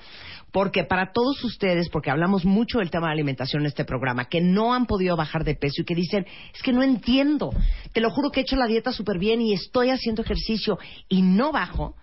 [0.51, 4.39] Porque para todos ustedes, porque hablamos mucho del tema de alimentación en este programa, que
[4.39, 7.51] no han podido bajar de peso y que dicen, es que no entiendo,
[7.91, 10.77] te lo juro que he hecho la dieta súper bien y estoy haciendo ejercicio
[11.07, 11.95] y no bajo,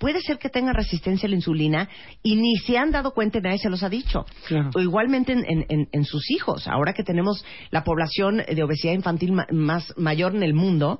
[0.00, 1.88] puede ser que tengan resistencia a la insulina
[2.22, 4.24] y ni se han dado cuenta y nadie se los ha dicho.
[4.48, 4.70] Claro.
[4.74, 6.66] O igualmente en, en- en- en sus hijos.
[6.66, 10.98] Ahora que tenemos la población de obesidad infantil ma- más mayor en el mundo,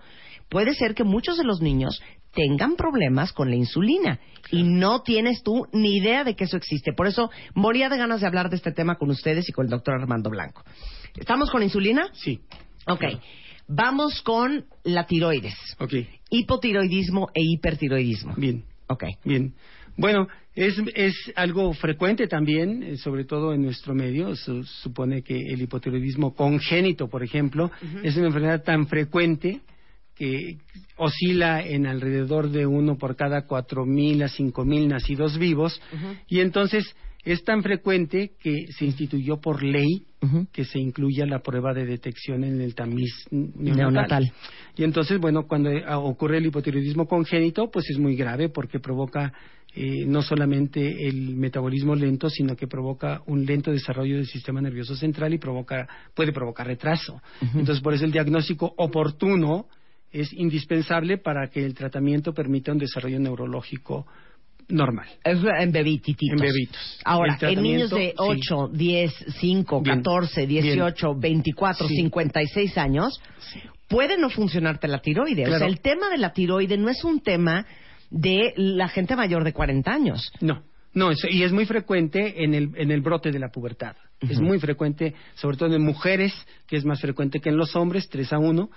[0.51, 2.01] puede ser que muchos de los niños
[2.34, 4.20] tengan problemas con la insulina
[4.53, 6.92] y no tienes tú ni idea de que eso existe.
[6.92, 9.70] Por eso moría de ganas de hablar de este tema con ustedes y con el
[9.70, 10.62] doctor Armando Blanco.
[11.16, 12.09] ¿Estamos con insulina?
[12.12, 12.38] Sí.
[12.86, 13.03] Ok.
[13.66, 15.55] Vamos con la tiroides.
[15.78, 15.94] Ok.
[16.30, 18.34] Hipotiroidismo e hipertiroidismo.
[18.36, 18.64] Bien.
[18.91, 19.05] Ok.
[19.24, 19.55] Bien.
[19.97, 24.34] Bueno, es, es algo frecuente también, eh, sobre todo en nuestro medio.
[24.34, 27.70] Se supone que el hipotiroidismo congénito, por ejemplo,
[28.03, 29.61] es una enfermedad tan frecuente
[30.16, 30.59] que
[30.97, 35.80] oscila en alrededor de uno por cada cuatro mil a cinco mil nacidos vivos.
[36.26, 36.84] Y entonces
[37.25, 40.07] es tan frecuente que se instituyó por ley
[40.53, 43.77] que se incluya la prueba de detección en el tamiz neonatal.
[43.77, 44.33] Neonatal.
[44.77, 49.33] Y entonces, bueno, cuando eh, ocurre el hipotiroidismo congénito, pues es muy grave porque provoca
[49.75, 54.95] eh, no solamente el metabolismo lento, sino que provoca un lento desarrollo del sistema nervioso
[54.95, 57.23] central y provoca, puede provocar retraso.
[57.41, 59.68] Entonces, por eso el diagnóstico oportuno
[60.11, 64.07] es indispensable para que el tratamiento permita un desarrollo neurológico
[64.71, 65.07] normal.
[65.25, 66.29] Es en bebititos.
[66.31, 66.99] En bebitos.
[67.05, 69.97] Ahora, en niños de tratamiento, 8, 10, 5, Bien.
[69.99, 71.97] 14, 18, 24, Sí.
[71.97, 73.21] 56 años,
[73.89, 75.43] puede no funcionarte la tiroide.
[75.43, 75.59] O Claro.
[75.61, 77.66] sea, el tema de la tiroide no es un tema
[78.11, 80.31] de la gente mayor de 40 años.
[80.41, 80.62] No,
[80.95, 83.97] no, es- y es muy frecuente en el, en el brote de la pubertad.
[84.21, 84.43] Es Ujú.
[84.47, 86.33] muy frecuente, sobre todo en mujeres,
[86.66, 88.71] que es más frecuente que en los hombres, 3 a 1,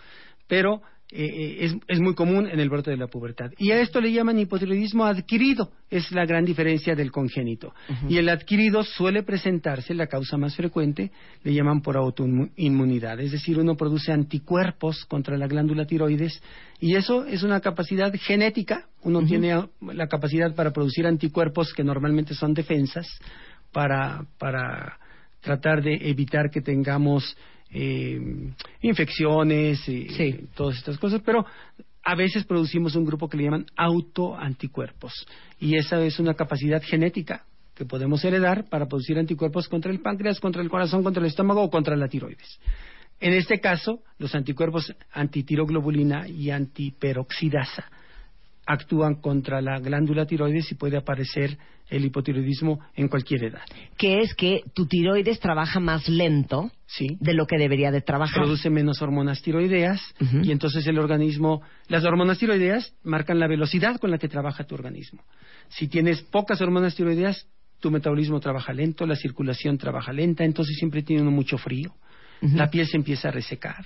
[0.48, 0.82] pero
[1.16, 3.51] eh, eh, es, es muy común en el brote de la pubertad.
[3.59, 7.74] Y a esto le llaman hipotiroidismo adquirido, es la gran diferencia del congénito.
[8.09, 11.11] Y el adquirido suele presentarse, la causa más frecuente,
[11.43, 16.41] le llaman por autoinmunidad, es decir, uno produce anticuerpos contra la glándula tiroides
[16.80, 22.34] y eso es una capacidad genética, uno tiene la capacidad para producir anticuerpos que normalmente
[22.34, 23.07] son defensas
[23.72, 24.97] para, para
[25.41, 27.38] tratar de evitar que tengamos
[27.74, 28.19] eh,
[28.82, 30.39] infecciones y Sí.
[30.55, 31.45] todas estas cosas, pero
[32.03, 35.26] a veces producimos un grupo que le llaman autoanticuerpos
[35.59, 37.45] y esa es una capacidad genética
[37.76, 41.63] que podemos heredar para producir anticuerpos contra el páncreas, contra el corazón, contra el estómago
[41.63, 42.59] o contra la tiroides.
[43.19, 47.86] En este caso, los anticuerpos antitiroglobulina y antiperoxidasa
[48.65, 51.57] actúan contra la glándula tiroides y puede aparecer
[51.96, 53.62] el hipotiroidismo en cualquier edad.
[53.98, 57.18] Que es que tu tiroides trabaja más lento Sí.
[57.20, 58.44] de lo que debería de trabajar.
[58.44, 60.00] produce menos hormonas tiroideas
[60.44, 64.76] y entonces el organismo, las hormonas tiroideas marcan la velocidad con la que trabaja tu
[64.76, 65.24] organismo.
[65.70, 67.48] Si tienes pocas hormonas tiroideas,
[67.80, 71.96] tu metabolismo trabaja lento, la circulación trabaja lenta, entonces siempre tiene uno mucho frío,
[72.41, 73.86] la piel se empieza a resecar,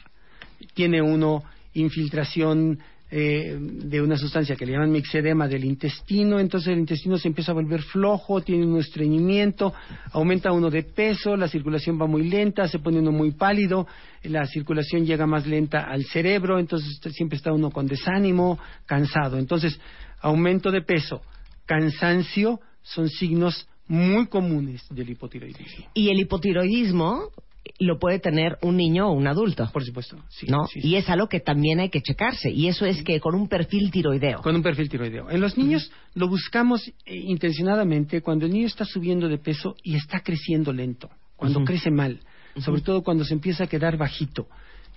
[0.73, 1.43] tiene uno
[1.73, 2.79] infiltración
[3.09, 7.51] eh, de una sustancia que le llaman mixedema del intestino, entonces el intestino se empieza
[7.51, 9.73] a volver flojo, tiene un estreñimiento,
[10.11, 13.87] aumenta uno de peso, la circulación va muy lenta, se pone uno muy pálido,
[14.23, 19.37] la circulación llega más lenta al cerebro, entonces siempre está uno con desánimo, cansado.
[19.37, 19.79] Entonces,
[20.19, 21.21] aumento de peso,
[21.65, 25.85] cansancio son signos muy comunes del hipotiroidismo.
[25.93, 27.29] Y el hipotiroidismo
[27.79, 29.69] lo puede tener un niño o un adulto.
[29.71, 30.47] Por supuesto, sí.
[30.47, 30.67] ¿no?
[30.67, 30.87] sí, sí.
[30.87, 32.49] Y es algo que también hay que checarse.
[32.51, 34.41] Y eso es que con un perfil tiroideo.
[34.41, 35.29] Con un perfil tiroideo.
[35.29, 39.95] En los niños lo buscamos eh, intencionadamente cuando el niño está subiendo de peso y
[39.95, 42.19] está creciendo lento, cuando crece mal,
[42.57, 44.47] sobre todo cuando se empieza a quedar bajito.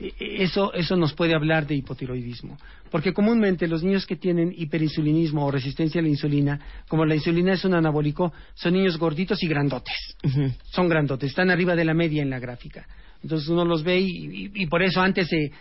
[0.00, 2.56] Eh, eh, Eso, eso nos puede hablar de hipotiroidismo.
[2.90, 7.52] Porque comúnmente los niños que tienen hiperinsulinismo o resistencia a la insulina, como la insulina
[7.52, 10.16] es un anabólico, son niños gorditos y grandotes.
[10.72, 12.86] Son grandotes, están arriba de la media en la gráfica.
[13.22, 14.06] Entonces uno los ve y,
[14.46, 15.52] y- y por eso antes se,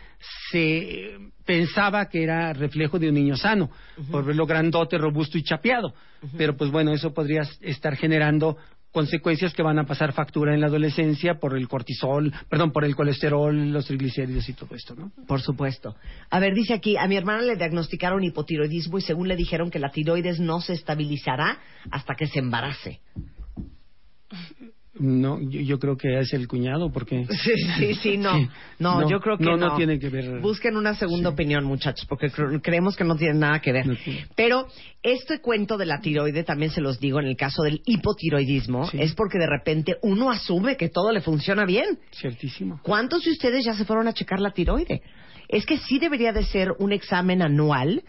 [0.50, 3.70] se pensaba que era reflejo de un niño sano,
[4.10, 5.94] por verlo grandote, robusto y chapeado.
[6.38, 8.58] Pero pues bueno, eso podría estar generando
[8.92, 12.96] consecuencias que van a pasar factura en la adolescencia por el cortisol, perdón, por el
[12.96, 15.12] colesterol, los triglicéridos y todo esto, ¿no?
[15.28, 15.96] Por supuesto.
[16.30, 19.80] A ver, dice aquí, a mi hermana le diagnosticaron hipotiroidismo y según le dijeron que
[19.80, 21.60] la tiroides no se estabilizará
[21.92, 23.02] hasta que se embarace.
[24.96, 28.34] No, yo, yo creo que es el cuñado porque Sí, sí, sí, no.
[28.36, 28.48] Sí.
[28.80, 29.68] No, No, yo creo que no, no.
[29.70, 30.40] no tiene que ver.
[30.42, 33.86] Busquen una segunda opinión, muchachos, porque cre- creemos que no tiene nada que ver.
[33.86, 33.96] No.
[34.36, 34.68] Pero
[35.04, 39.14] este cuento de la tiroide, también se los digo en el caso del hipotiroidismo, es
[39.14, 42.00] porque de repente uno asume que todo le funciona bien.
[42.12, 42.80] ciertísimo.
[42.84, 45.02] ¿Cuántos de ustedes ya se fueron a checar la tiroide?
[45.48, 48.04] Es que sí debería de ser un examen anual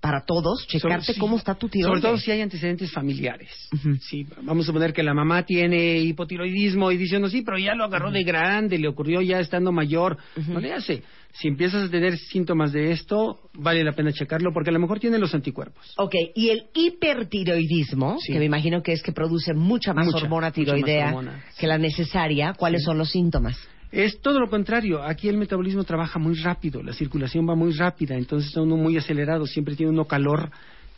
[0.00, 1.20] para todos, checarte Sobre- sí.
[1.20, 1.88] cómo está tu tiroide.
[1.88, 3.50] Sobre todo si hay antecedentes familiares.
[3.72, 3.96] Ujú.
[3.96, 7.84] Sí, vamos a suponer que la mamá tiene hipotiroidismo y diciendo, sí, pero ya lo
[7.84, 10.16] agarró de grande, le ocurrió ya estando mayor.
[10.48, 11.02] No le hace.
[11.32, 14.98] Si empiezas a tener síntomas de esto, vale la pena checarlo porque a lo mejor
[14.98, 15.92] tiene los anticuerpos.
[15.96, 18.32] Ok, y el hipertiroidismo, Sí.
[18.32, 21.66] que me imagino que es que produce mucha más Mucha, hormona más tiroidea hormona, que
[21.66, 23.56] la necesaria, ¿cuáles son los síntomas?
[23.92, 25.02] Es todo lo contrario.
[25.02, 28.96] Aquí el metabolismo trabaja muy rápido, la circulación va muy rápida, entonces está uno muy
[28.96, 30.50] acelerado, siempre tiene uno calor,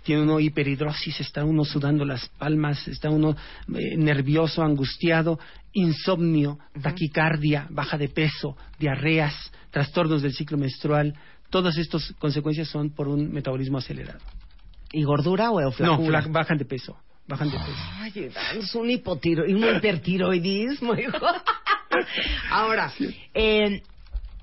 [0.03, 3.35] tiene uno hiperhidrosis, está uno sudando las palmas, está uno
[3.75, 5.39] eh, nervioso, angustiado,
[5.73, 9.35] insomnio, taquicardia, baja de peso, diarreas,
[9.71, 11.15] trastornos del ciclo menstrual.
[11.51, 14.19] Todas estas consecuencias son por un metabolismo acelerado.
[14.93, 16.23] ¿Y gordura o No, flacura?
[16.23, 17.79] fla- bajan de peso, bajan de peso.
[17.99, 21.17] Ay, es un hipotiro un hipertiroidismo, hijo.
[22.51, 22.93] Ahora,
[23.35, 23.83] eh,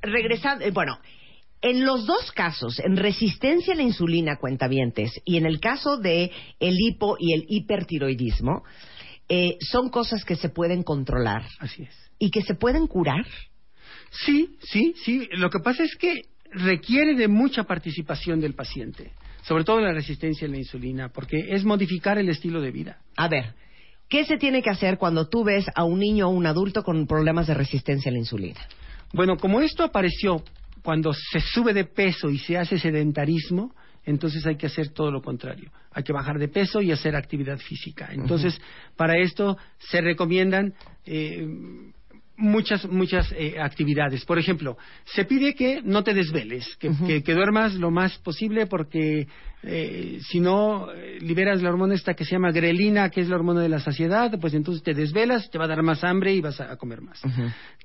[0.02, 1.00] regresando, eh, bueno,
[1.62, 6.32] en los dos casos, en resistencia a la insulina, cuentavientes, y en el caso de
[6.60, 8.64] el hipo y el hipertiroidismo,
[9.28, 12.12] eh, son cosas que se pueden controlar Así es.
[12.18, 13.26] y que se pueden curar.
[14.26, 15.28] Sí, sí, sí.
[15.34, 19.12] Lo que pasa es que requiere de mucha participación del paciente,
[19.44, 23.02] sobre todo la resistencia a la insulina, porque es modificar el estilo de vida.
[23.18, 23.54] A ver,
[24.10, 27.06] ¿qué se tiene que hacer cuando tú ves a un niño o un adulto con
[27.08, 28.60] problemas de resistencia a la insulina?
[29.14, 30.44] Bueno, como esto apareció
[30.84, 33.74] cuando se sube de peso y se hace sedentarismo,
[34.06, 35.72] entonces hay que hacer todo lo contrario.
[35.92, 38.10] Hay que bajar de peso y hacer actividad física.
[38.12, 38.60] Entonces,
[38.96, 40.74] para esto se recomiendan
[41.06, 41.46] eh,
[42.38, 44.24] muchas, muchas eh, actividades.
[44.26, 48.66] Por ejemplo, se pide que no te desveles, que, que- que duermas lo más posible
[48.68, 49.28] porque
[49.62, 53.36] eh, si no eh, liberas la hormona esta que se llama grelina, que es la
[53.36, 56.40] hormona de la saciedad, pues entonces te desvelas, te va a dar más hambre y
[56.40, 57.22] vas a, a comer más.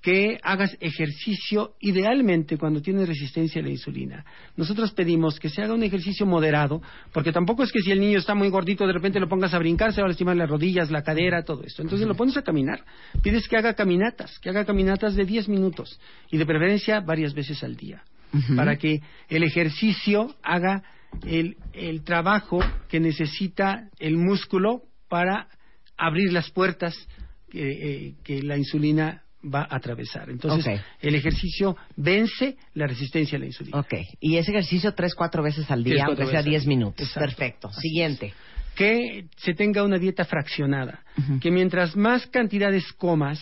[0.00, 4.24] Que hagas ejercicio idealmente cuando tienes resistencia a la insulina.
[4.56, 6.80] Nosotros pedimos que se haga un ejercicio moderado,
[7.12, 9.58] porque tampoco es que si el niño está muy gordito de repente lo pongas a
[9.58, 11.82] brincar, se va a lastimar las rodillas, la cadera, todo esto.
[11.82, 12.84] Entonces lo pones a caminar.
[13.20, 15.98] Pides que haga caminatas, que haga caminatas de 10 minutos
[16.30, 18.04] y de preferencia varias veces al día,
[18.54, 20.82] para que el ejercicio haga
[21.26, 25.48] el, el trabajo que necesita el músculo para
[25.96, 26.94] abrir las puertas
[27.50, 30.30] que, eh, que la insulina va a atravesar.
[30.30, 33.78] Entonces, el ejercicio vence la resistencia a la insulina.
[33.78, 37.06] Ok, y ese ejercicio tres, cuatro veces al día, aunque sea diez minutos.
[37.06, 37.28] Exacto.
[37.28, 37.68] Perfecto.
[37.68, 38.32] Así Siguiente.
[38.74, 41.04] que se tenga una dieta fraccionada,
[41.40, 43.38] que mientras más cantidades comas,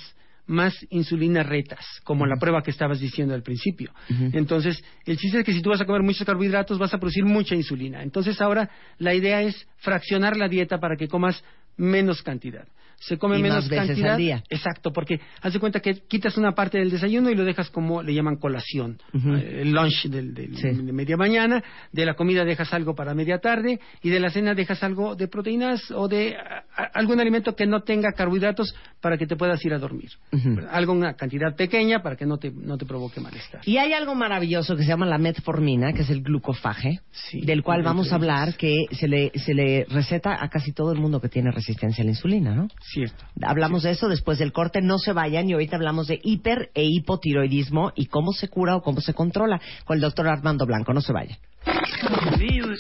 [0.47, 3.93] más insulina retas, como la prueba que estabas diciendo al principio.
[4.33, 7.25] Entonces, el chiste es que si tú vas a comer muchos carbohidratos, vas a producir
[7.25, 8.03] mucha insulina.
[8.03, 11.43] Entonces, ahora la idea es fraccionar la dieta para que comas
[11.77, 12.67] menos cantidad.
[13.05, 14.13] Se come Y menos más veces cantidad.
[14.13, 14.43] al día.
[14.49, 18.01] Exacto, porque haz de cuenta que quitas una parte del desayuno y lo dejas como
[18.03, 20.69] le llaman colación, eh, el lunch del, del- Sí.
[20.69, 24.55] de media mañana, de la comida dejas algo para media tarde y de la cena
[24.55, 29.19] dejas algo de proteínas o de a- a- algún alimento que no tenga carbohidratos para
[29.19, 30.11] que te puedas ir a dormir.
[30.33, 30.59] Ujú.
[30.71, 33.63] Algo una cantidad pequeña para que no te, no te provoque malestar.
[33.65, 37.63] Y hay algo maravilloso que se llama la metformina, que es el glucofaje, Sí, del
[37.65, 41.21] cual vamos a hablar, que se le, se le receta a casi todo el mundo
[41.21, 42.69] que tiene resistencia a la insulina, ¿no?
[42.93, 43.25] Cierto.
[43.43, 46.85] Hablamos de eso después del corte, no se vayan y ahorita hablamos de hiper e
[46.85, 51.01] hipotiroidismo y cómo se cura o cómo se controla con el doctor Armando Blanco, no
[51.01, 51.39] se vayan.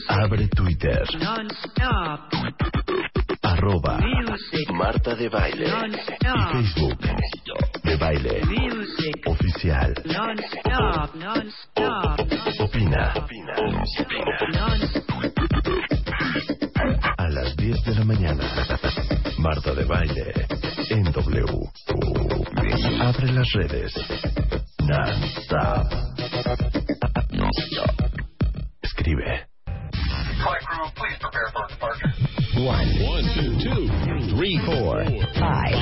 [0.08, 1.02] Abre Twitter.
[3.42, 4.00] Arroba
[4.72, 5.66] Marta de Baile.
[5.66, 6.98] Y Facebook.
[7.82, 8.42] De Baile.
[9.26, 9.94] Oficial.
[12.60, 13.14] Opina.
[17.16, 18.44] A las 10 de la mañana.
[19.42, 20.32] Marta de Baile.
[20.90, 21.44] En W.
[23.00, 23.92] Abre las redes.
[24.86, 25.86] Non-stop.
[28.82, 29.48] Escribe.
[32.54, 35.02] One, one, two, two, three, four,
[35.34, 35.74] Five,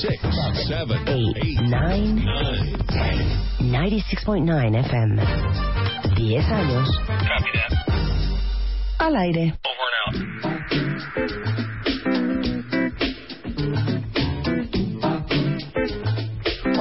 [0.00, 0.22] six,
[0.66, 2.78] seven, eight, nine, nine.
[2.88, 3.18] ten.
[3.60, 5.20] 96.9 FM.
[6.16, 6.88] 10 años.
[8.98, 9.58] Al aire.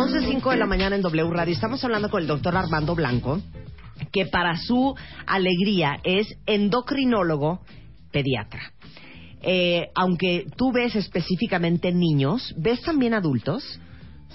[0.10, 1.54] 5 de la mañana en W Radio.
[1.54, 3.39] Estamos hablando con el doctor Armando Blanco,
[4.12, 4.95] que para su
[5.28, 7.62] alegría es endocrinólogo
[8.12, 8.72] pediatra.
[9.43, 13.80] Eh, aunque tú ves específicamente niños, ¿ves también adultos?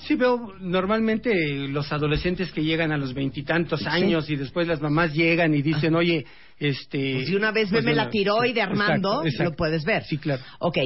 [0.06, 1.34] Sí, veo normalmente
[1.68, 3.86] los adolescentes que llegan a los veintitantos Sí.
[3.88, 6.26] años y después las mamás llegan y dicen, oye,
[6.58, 7.14] este...
[7.14, 9.50] Pues de una vez pues veme la tiroide, Armando, exacto, exacto.
[9.50, 10.04] lo puedes ver.
[10.04, 10.42] Sí, claro.
[10.58, 10.78] Ok,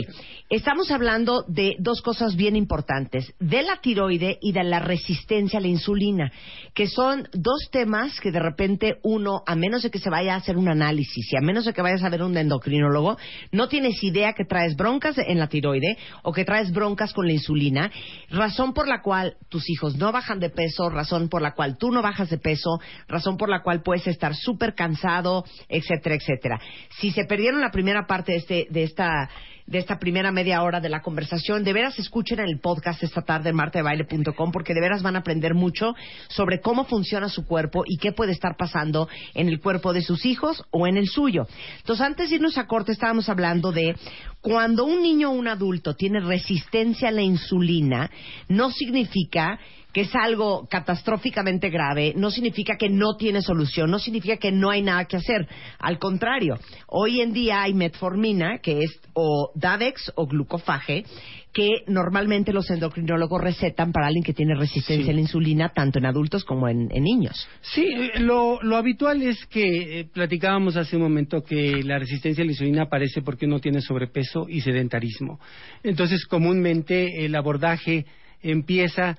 [0.48, 5.62] estamos hablando de dos cosas bien importantes, de la tiroide y de la resistencia a
[5.62, 6.32] la insulina,
[6.74, 10.38] que son dos temas que de repente uno, a menos de que se vaya a
[10.38, 13.16] hacer un análisis y a menos de que vayas a ver un endocrinólogo,
[13.52, 17.32] no tienes idea que traes broncas en la tiroide o que traes broncas con la
[17.32, 17.90] insulina,
[18.30, 21.90] razón por la cual tus hijos no bajan de peso, razón por la cual tú
[21.90, 26.60] no bajas de peso, razón por la cual puedes estar súper cansado, etcétera, etcétera.
[26.98, 29.28] Si se perdieron la primera parte de, este, de esta
[29.70, 33.50] de esta primera media hora de la conversación, de veras escuchen el podcast esta tarde
[33.50, 35.94] en martebaile.com porque de veras van a aprender mucho
[36.28, 40.26] sobre cómo funciona su cuerpo y qué puede estar pasando en el cuerpo de sus
[40.26, 41.46] hijos o en el suyo.
[41.78, 43.94] Entonces, antes de irnos a corte, estábamos hablando de
[44.40, 48.10] cuando un niño o un adulto tiene resistencia a la insulina,
[48.48, 49.58] no significa
[49.92, 54.70] que es algo catastróficamente grave, no significa que no tiene solución, no significa que no
[54.70, 55.48] hay nada que hacer.
[55.78, 61.04] Al contrario, hoy en día hay metformina, que es o Davex o glucofaje,
[61.52, 65.10] que normalmente los endocrinólogos recetan para alguien que tiene resistencia Sí.
[65.10, 67.48] a la insulina, tanto en adultos como en, en niños.
[67.60, 67.86] Sí,
[68.20, 72.52] lo, lo habitual es que eh, platicábamos hace un momento que la resistencia a la
[72.52, 75.40] insulina aparece porque uno tiene sobrepeso y sedentarismo.
[75.82, 78.06] Entonces, comúnmente el abordaje
[78.42, 79.18] empieza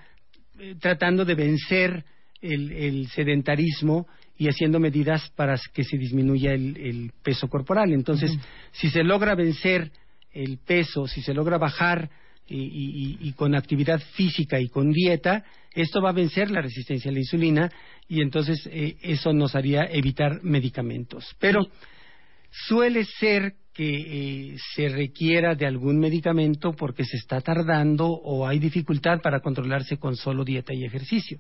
[0.60, 2.06] eh, tratando de vencer
[2.42, 4.08] el, el sedentarismo
[4.38, 7.92] y haciendo medidas para que se disminuya el, el peso corporal.
[7.94, 8.36] Entonces,
[8.72, 9.92] si se logra vencer
[10.34, 12.10] el peso, si se logra bajar
[12.48, 17.10] y, y- y- con actividad física y con dieta, esto va a vencer la resistencia
[17.10, 17.72] a la insulina
[18.10, 21.34] y entonces eh, eso nos haría evitar medicamentos.
[21.40, 21.66] Pero
[22.68, 28.60] suele ser que eh, se requiera de algún medicamento porque se está tardando o hay
[28.60, 31.40] dificultad para controlarse con solo dieta y ejercicio.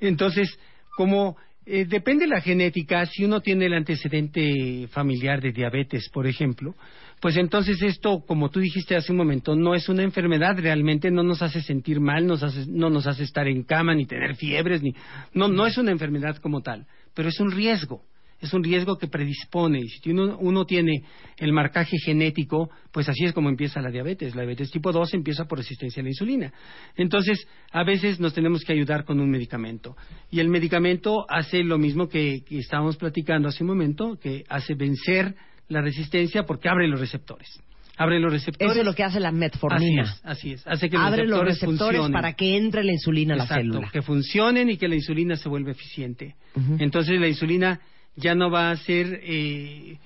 [0.00, 0.56] Entonces,
[0.96, 6.26] como eh, depende de la genética, si uno tiene el antecedente familiar de diabetes, por
[6.26, 6.76] ejemplo,
[7.20, 11.22] pues entonces esto, como tú dijiste hace un momento, no es una enfermedad, realmente no
[11.22, 14.82] nos hace sentir mal, nos hace- no nos hace estar en cama, ni tener fiebres,
[14.82, 14.94] ni
[15.34, 18.02] no, no es una enfermedad como tal, pero es un riesgo.
[18.40, 19.80] Es un riesgo que predispone.
[19.80, 21.02] Y si uno, uno tiene
[21.38, 24.36] el marcaje genético, pues así es como empieza la diabetes.
[24.36, 26.52] La diabetes tipo 2 empieza por resistencia a la insulina.
[26.96, 29.96] Entonces, a veces nos tenemos que ayudar con un medicamento.
[30.30, 34.74] Y el medicamento hace lo mismo que, que estábamos platicando hace un momento, que hace
[34.74, 35.34] vencer
[35.68, 37.60] la resistencia porque abre los receptores.
[37.96, 38.70] Abre los receptores.
[38.72, 40.02] Eso es lo que hace la metformina.
[40.02, 40.66] Así es, así es.
[40.66, 42.12] Hace que los Abre los receptores, funcionen.
[42.12, 43.90] para que entre la insulina a la Exacto, célula.
[43.92, 46.36] que funcionen y que la insulina se vuelva eficiente.
[46.78, 47.80] Entonces la insulina
[48.14, 49.98] ya no va a ser eh,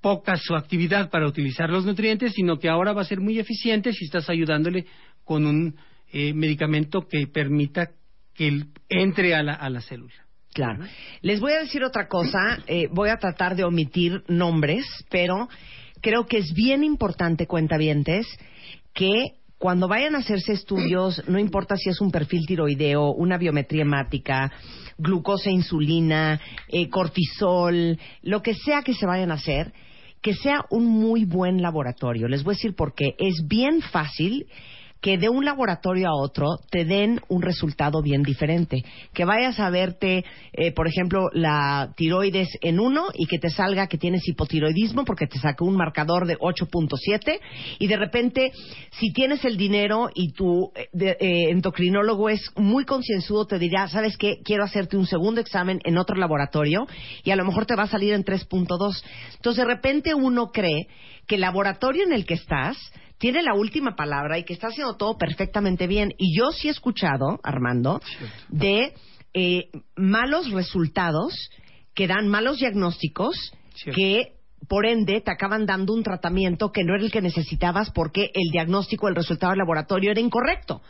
[0.00, 3.92] poca su actividad para utilizar los nutrientes, sino que ahora va a ser muy eficiente
[3.92, 4.84] si estás ayudándole
[5.24, 5.76] con un
[6.12, 7.90] eh, medicamento que permita
[8.34, 10.14] que él entre a la, a la célula.
[10.54, 10.84] Claro.
[11.20, 15.48] Les voy a decir otra cosa, eh, voy a tratar de omitir nombres, pero
[16.00, 18.26] creo que es bien importante, cuentavientes,
[18.94, 23.82] que cuando vayan a hacerse estudios, no importa si es un perfil tiroideo, una biometría
[23.82, 24.52] hemática,
[24.96, 29.72] glucosa, insulina, eh, cortisol, lo que sea que se vayan a hacer,
[30.22, 32.28] que sea un muy buen laboratorio.
[32.28, 33.16] Les voy a decir por qué.
[33.18, 34.46] Es bien fácil
[35.04, 38.82] que de un laboratorio a otro te den un resultado bien diferente.
[39.12, 40.24] Que vayas a verte,
[40.54, 45.26] eh, por ejemplo, la tiroides en uno y que te salga que tienes hipotiroidismo porque
[45.26, 47.38] te sacó un marcador de 8.7
[47.80, 48.50] y de repente,
[48.92, 53.88] si tienes el dinero y tu eh, de- eh, endocrinólogo es muy concienzudo, te dirá,
[53.88, 54.38] ¿sabes qué?
[54.42, 56.86] Quiero hacerte un segundo examen en otro laboratorio
[57.22, 59.04] y a lo mejor te va a salir en 3.2.
[59.36, 60.88] Entonces, de repente uno cree
[61.26, 62.78] que el laboratorio en el que estás
[63.18, 66.12] tiene la última palabra y que está haciendo todo perfectamente bien.
[66.18, 68.00] Y yo sí he escuchado, Armando,
[68.48, 68.94] de
[69.32, 71.50] eh, malos resultados
[71.94, 73.36] que dan malos diagnósticos
[73.74, 73.96] Cierto.
[73.96, 74.34] que
[74.68, 78.50] por ende te acaban dando un tratamiento que no era el que necesitabas porque el
[78.50, 80.82] diagnóstico, el resultado del laboratorio era incorrecto.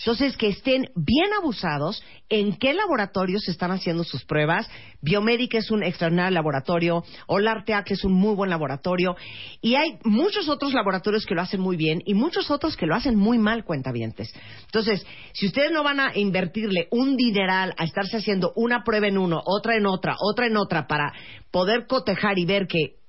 [0.00, 4.68] Entonces, que estén bien abusados en qué laboratorios están haciendo sus pruebas.
[5.02, 9.16] Biomédica es un extraordinario laboratorio, Olarteac es un muy buen laboratorio,
[9.60, 12.94] y hay muchos otros laboratorios que lo hacen muy bien y muchos otros que lo
[12.94, 14.32] hacen muy mal, cuentavientes.
[14.66, 19.18] Entonces, si ustedes no van a invertirle un dineral a estarse haciendo una prueba en
[19.18, 21.12] uno, otra en otra, otra en otra, para
[21.50, 22.99] poder cotejar y ver que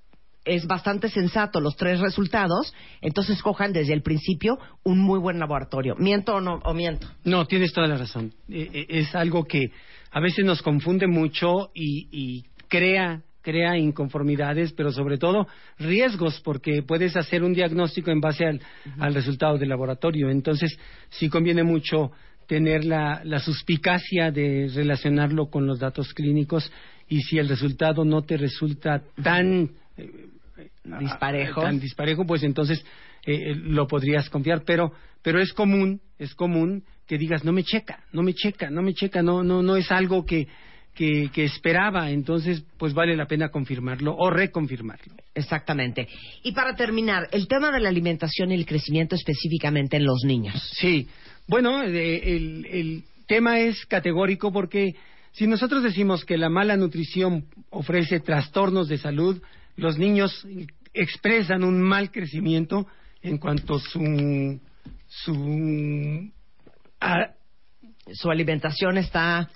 [0.45, 5.95] es bastante sensato los tres resultados, entonces cojan desde el principio un muy buen laboratorio.
[5.97, 6.59] ¿Miento o no?
[6.63, 7.07] O miento.
[7.23, 8.33] No, tienes toda la razón.
[8.49, 9.71] Eh, eh, es algo que
[10.11, 15.47] a veces nos confunde mucho y, y crea crea inconformidades, pero sobre todo
[15.79, 18.61] riesgos, porque puedes hacer un diagnóstico en base al,
[18.99, 20.29] al resultado del laboratorio.
[20.29, 20.77] Entonces,
[21.09, 22.11] sí conviene mucho
[22.47, 26.71] tener la, la suspicacia de relacionarlo con los datos clínicos
[27.07, 30.30] y si el resultado no te resulta tan eh,
[30.84, 31.61] Disparejo.
[31.61, 32.84] tan disparejo, pues entonces
[33.25, 38.03] eh, lo podrías confiar, pero pero es común, es común que digas no me checa,
[38.11, 40.47] no me checa, no me checa, no no no es algo que
[40.93, 45.15] que, que esperaba, entonces pues vale la pena confirmarlo o reconfirmarlo.
[45.34, 46.07] Exactamente.
[46.43, 50.55] Y para terminar, el tema de la alimentación y el crecimiento específicamente en los niños.
[50.73, 51.07] Sí,
[51.47, 54.95] bueno, eh, el, el tema es categórico porque
[55.32, 59.41] si nosotros decimos que la mala nutrición ofrece trastornos de salud,
[59.76, 60.45] los niños
[60.93, 62.88] expresan un mal crecimiento
[63.22, 64.59] en cuanto su
[65.07, 66.32] su
[66.99, 67.30] a-
[68.13, 69.49] Su alimentación está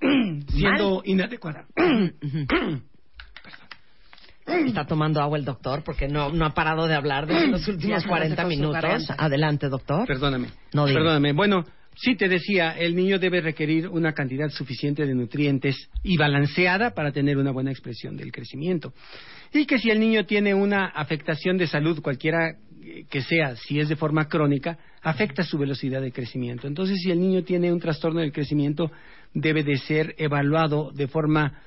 [0.48, 1.66] siendo inadecuada.
[4.46, 8.02] Está tomando agua el doctor porque no, no ha parado de hablar de los últimos
[8.02, 9.10] se 40 secó su minutos.
[9.18, 10.06] Adelante, doctor.
[10.06, 10.50] Perdóname.
[10.72, 10.84] No.
[10.84, 11.32] Perdóname.
[11.32, 11.64] Bueno,
[11.96, 17.12] sí te decía, el niño debe requerir una cantidad suficiente de nutrientes y balanceada para
[17.12, 18.92] tener una buena expresión del crecimiento.
[19.52, 22.56] Y que si el niño tiene una afectación de salud, cualquiera
[23.10, 26.66] que sea, si es de forma crónica, afecta su velocidad de crecimiento.
[26.66, 28.90] Entonces, si el niño tiene un trastorno del crecimiento,
[29.34, 31.60] debe de ser evaluado de forma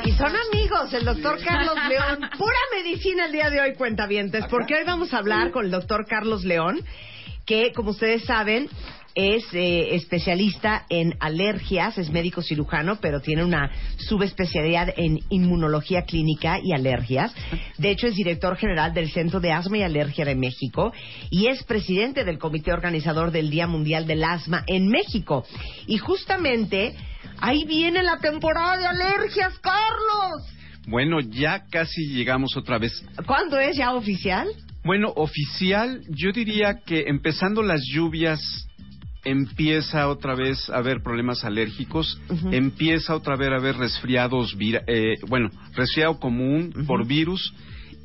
[0.04, 2.28] Y son amigos, el doctor Carlos León.
[2.36, 6.04] Pura medicina el día de hoy, cuentavientes, porque hoy vamos a hablar con el doctor
[6.06, 6.78] Carlos León,
[7.46, 8.68] que, como ustedes saben,
[9.14, 16.58] es eh, especialista en alergias, es médico cirujano, pero tiene una subespecialidad en inmunología clínica
[16.62, 17.34] y alergias.
[17.78, 20.92] De hecho, es director general del Centro de Asma y Alergia de México
[21.30, 25.44] y es presidente del comité organizador del Día Mundial del Asma en México.
[25.86, 26.94] Y justamente
[27.40, 30.42] ahí viene la temporada de alergias, Carlos.
[30.86, 33.04] Bueno, ya casi llegamos otra vez.
[33.26, 34.48] ¿Cuándo es ya oficial?
[34.82, 38.40] Bueno, oficial, yo diría que empezando las lluvias
[39.24, 45.50] empieza otra vez a haber problemas alérgicos, empieza otra vez a haber resfriados, eh, bueno,
[45.74, 47.52] resfriado común por virus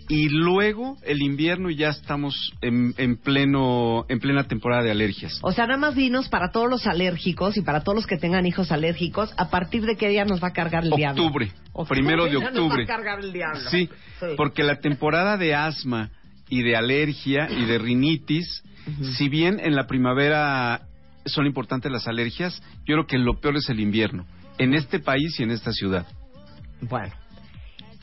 [0.07, 5.39] y luego el invierno y ya estamos en, en pleno en plena temporada de alergias.
[5.41, 8.45] O sea, nada más dinos para todos los alérgicos y para todos los que tengan
[8.45, 11.23] hijos alérgicos, ¿a partir de qué día nos va a cargar el diablo?
[11.25, 11.51] Octubre,
[11.89, 12.85] primero de ya nos va a octubre.
[12.85, 13.69] cargar el diablo.
[13.71, 13.89] Sí,
[14.19, 14.25] Sí.
[14.37, 16.11] porque la temporada de asma
[16.49, 18.63] y de alergia y de rinitis,
[19.17, 20.81] si bien en la primavera
[21.25, 24.25] son importantes las alergias, yo creo que lo peor es el invierno,
[24.57, 26.05] en este país y en esta ciudad.
[26.81, 27.13] Bueno,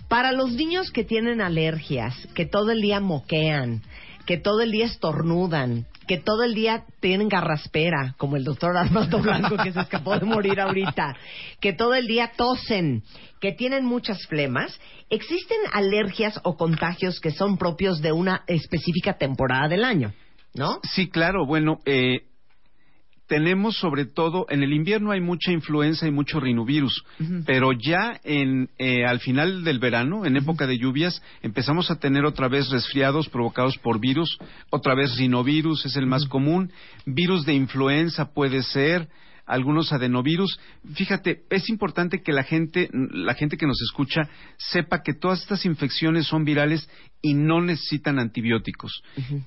[0.08, 3.82] para los niños que tienen alergias, que todo el día moquean,
[4.26, 9.20] que todo el día estornudan, que todo el día tienen garraspera, como el doctor Armando
[9.20, 11.16] Blanco que se escapó de morir ahorita,
[11.60, 13.02] que todo el día tosen,
[13.40, 14.78] que tienen muchas flemas,
[15.10, 20.12] ¿existen alergias o contagios que son propios de una específica temporada del año?
[20.54, 20.80] ¿No?
[20.82, 22.26] Sí, claro, bueno, eh,
[23.32, 27.02] tenemos sobre todo, en el invierno hay mucha influenza y mucho rinovirus,
[27.46, 32.26] pero ya en, eh, al final del verano, en época de lluvias, empezamos a tener
[32.26, 34.36] otra vez resfriados provocados por virus,
[34.68, 36.72] otra vez rinovirus es el más común,
[37.06, 39.08] virus de influenza puede ser,
[39.52, 40.58] algunos adenovirus.
[40.94, 44.22] Fíjate, es importante que la gente, la gente que nos escucha
[44.56, 46.88] sepa que todas estas infecciones son virales
[47.20, 49.02] y no necesitan antibióticos.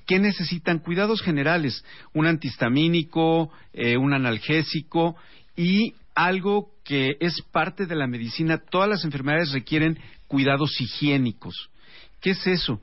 [0.06, 0.78] ¿Qué necesitan?
[0.78, 1.84] Cuidados generales,
[2.14, 5.16] un antihistamínico, eh, un analgésico
[5.56, 8.58] y algo que es parte de la medicina.
[8.58, 9.98] Todas las enfermedades requieren
[10.28, 11.70] cuidados higiénicos.
[12.20, 12.80] ¿Qué es eso?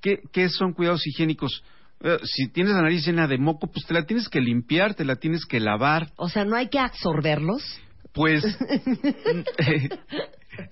[0.00, 1.62] ¿Qué, qué son cuidados higiénicos?
[2.00, 5.04] Eh, si tienes la nariz llena de moco, pues te la tienes que limpiar, te
[5.04, 6.10] la tienes que lavar.
[6.16, 7.62] O sea, no hay que absorberlos.
[8.12, 8.42] Pues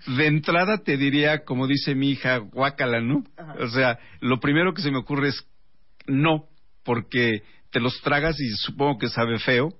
[0.06, 3.22] de entrada te diría, como dice mi hija, guácala, ¿no?
[3.60, 5.46] O sea, lo primero que se me ocurre es
[6.06, 6.46] no,
[6.84, 9.74] porque te los tragas y supongo que sabe feo.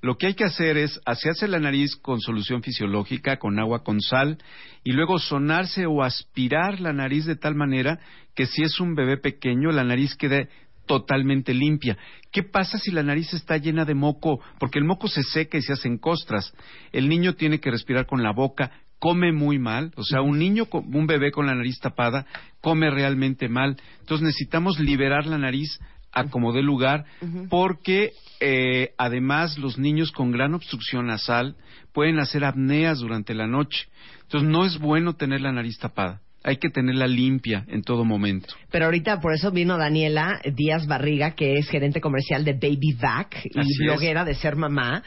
[0.00, 4.00] Lo que hay que hacer es asearse la nariz con solución fisiológica, con agua con
[4.00, 4.38] sal,
[4.82, 7.98] y luego sonarse o aspirar la nariz de tal manera
[8.34, 10.48] que si es un bebé pequeño, la nariz quede
[10.88, 11.96] totalmente limpia.
[12.32, 14.40] ¿Qué pasa si la nariz está llena de moco?
[14.58, 16.52] Porque el moco se seca y se hacen costras.
[16.90, 20.64] El niño tiene que respirar con la boca, come muy mal, o sea, un niño,
[20.66, 22.26] con- un bebé con la nariz tapada,
[22.60, 23.76] come realmente mal.
[24.00, 25.78] Entonces necesitamos liberar la nariz
[26.10, 27.04] a como dé lugar,
[27.48, 28.10] porque
[28.40, 31.54] eh, además los niños con gran obstrucción nasal
[31.92, 33.86] pueden hacer apneas durante la noche.
[34.22, 36.22] Entonces no es bueno tener la nariz tapada.
[36.44, 38.54] Hay que tenerla limpia en todo momento.
[38.70, 43.34] Pero ahorita por eso vino Daniela Díaz Barriga, que es gerente comercial de Baby Vac
[43.44, 43.78] y Así es.
[43.80, 45.02] bloguera de Ser Mamá.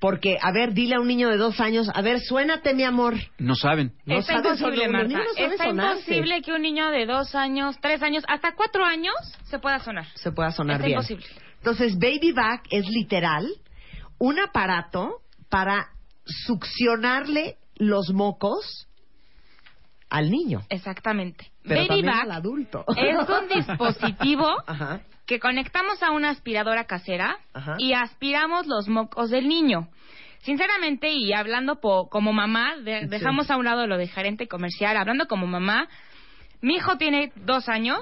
[0.00, 3.14] Porque, a ver, dile a un niño de dos años, a ver, suénate, mi amor.
[3.38, 3.92] No saben.
[4.04, 5.08] No Está saben imposible, Marta.
[5.18, 9.14] no saben Está imposible que un niño de dos años, tres años, hasta cuatro años
[9.44, 10.06] se pueda sonar.
[10.14, 10.98] Se pueda sonar Está bien.
[10.98, 11.24] imposible.
[11.58, 13.46] Entonces, Baby Vac es literal
[14.18, 15.86] un aparato para
[16.26, 18.83] succionarle los mocos
[20.16, 20.60] al niño.
[20.70, 21.50] Exactamente.
[21.62, 22.84] Pero Baby también Vac al adulto.
[22.96, 25.00] es un dispositivo Ajá.
[25.26, 27.74] que conectamos a una aspiradora casera Ajá.
[27.78, 29.88] y aspiramos los mocos del niño.
[30.42, 33.06] Sinceramente, y hablando po- como mamá, de- Sí.
[33.08, 35.88] dejamos a un lado lo de gerente comercial, hablando como mamá,
[36.60, 37.98] mi hijo tiene dos años.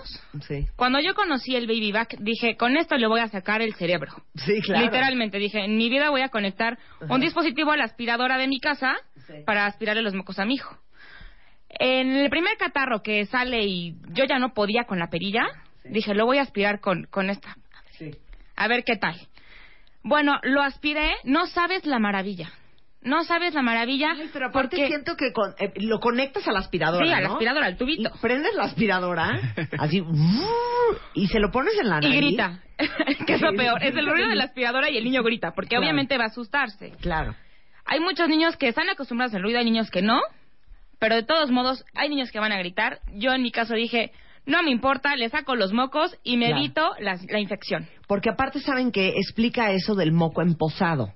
[0.47, 0.67] Sí.
[0.77, 4.13] Cuando yo conocí el Baby Back, dije, con esto le voy a sacar el cerebro.
[4.35, 4.85] Sí, claro.
[4.85, 7.15] Literalmente, dije, en mi vida voy a conectar Ajá.
[7.15, 8.95] un dispositivo a la aspiradora de mi casa
[9.27, 9.35] Sí.
[9.47, 10.77] para aspirarle los mocos a mi hijo.
[11.79, 15.47] En el primer catarro que sale y yo ya no podía con la perilla,
[15.85, 17.57] dije, lo voy a aspirar con, con esta.
[17.99, 18.11] Sí.
[18.57, 19.17] A ver qué tal.
[20.03, 22.51] Bueno, lo aspiré, no sabes la maravilla.
[23.03, 24.15] No sabes la maravilla.
[24.33, 24.87] Pero aparte porque...
[24.87, 27.33] siento que con- eh, lo conectas a la aspiradora, Sí, a la ¿no?
[27.35, 28.11] aspiradora, al tubito.
[28.15, 29.41] Y prendes la aspiradora,
[29.79, 30.05] así,
[31.15, 32.17] y se lo pones en la Y nariz.
[32.21, 32.61] grita.
[33.27, 33.83] que es lo peor.
[33.83, 35.83] Es el ruido de la aspiradora y el niño grita, porque Claro.
[35.85, 36.93] obviamente va a asustarse.
[37.01, 37.35] Claro.
[37.85, 40.21] Hay muchos niños que están acostumbrados al ruido, hay niños que no,
[41.03, 43.01] pero de todos modos hay niños que van a gritar.
[43.13, 44.13] Yo en mi caso dije,
[44.47, 46.61] no me importa, le saco los mocos y me Claro.
[46.61, 47.89] evito la, la infección.
[48.07, 51.13] Porque aparte saben que explica eso del moco emposado.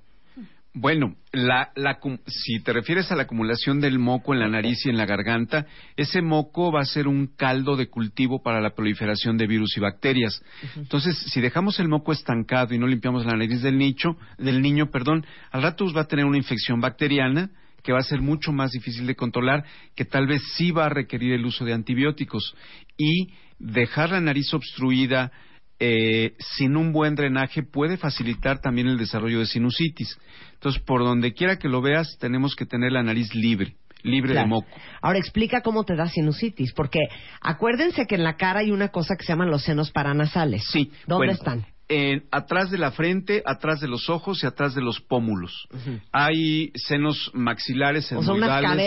[0.73, 4.89] Bueno, la, la si te refieres a la acumulación del moco en la nariz y
[4.89, 5.65] en la garganta,
[5.95, 9.79] ese moco va a ser un caldo de cultivo para la proliferación de virus y
[9.79, 10.43] bacterias.
[10.75, 14.91] Entonces, si dejamos el moco estancado y no limpiamos la nariz del nicho, del niño,
[14.91, 17.51] perdón, al rato va a tener una infección bacteriana
[17.83, 19.63] que va a ser mucho más difícil de controlar,
[19.95, 22.55] que tal vez sí va a requerir el uso de antibióticos.
[22.97, 25.31] Y dejar la nariz obstruida
[25.79, 30.17] eh, sin un buen drenaje puede facilitar también el desarrollo de sinusitis.
[30.53, 34.47] Entonces, por donde quiera que lo veas, tenemos que tener la nariz libre, libre Claro.
[34.47, 34.67] de moco.
[35.01, 36.99] Ahora explica cómo te da sinusitis, porque
[37.41, 40.65] acuérdense que en la cara hay una cosa que se llaman los senos paranasales.
[40.71, 40.91] Sí.
[41.05, 41.65] ¿Dónde bueno, están?
[41.89, 45.67] En- atrás de la frente, atrás de los ojos y atrás de los pómulos.
[46.11, 48.11] Hay senos maxilares,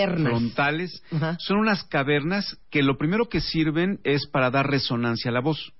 [0.07, 0.29] cavernas.
[0.29, 1.03] frontales.
[1.39, 5.73] Son unas cavernas que lo primero que sirven es para dar resonancia a la voz.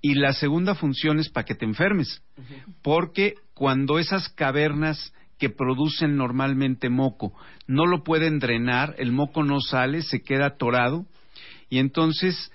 [0.00, 2.22] Y la segunda función es para que te enfermes.
[2.82, 7.32] Porque cuando esas cavernas que producen normalmente moco
[7.66, 11.06] no lo pueden drenar, el moco no sale, se queda atorado
[11.68, 12.52] y entonces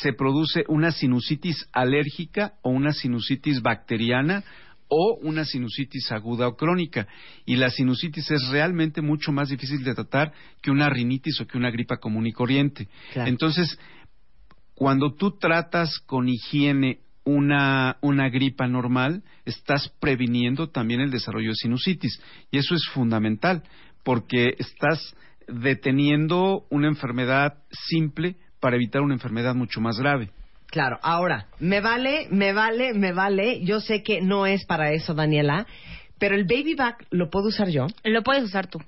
[0.00, 4.44] se produce una sinusitis alérgica o una sinusitis bacteriana
[4.88, 7.08] o una sinusitis aguda o crónica.
[7.46, 11.56] Y la sinusitis es realmente mucho más difícil de tratar que una rinitis o que
[11.56, 12.88] una gripa común y corriente.
[13.12, 13.28] Claro.
[13.28, 13.78] Entonces,
[14.74, 21.56] cuando tú tratas con higiene una, una gripa normal, estás previniendo también el desarrollo de
[21.56, 22.20] sinusitis.
[22.50, 23.62] Y eso es fundamental,
[24.04, 25.16] porque estás
[25.48, 30.30] deteniendo una enfermedad simple para evitar una enfermedad mucho más grave.
[30.68, 33.62] Claro, ahora, me vale, me vale, me vale.
[33.64, 35.66] Yo sé que no es para eso, Daniela,
[36.18, 37.88] Pero el baby back lo puedo usar yo.
[38.04, 38.78] Lo puedes usar tú.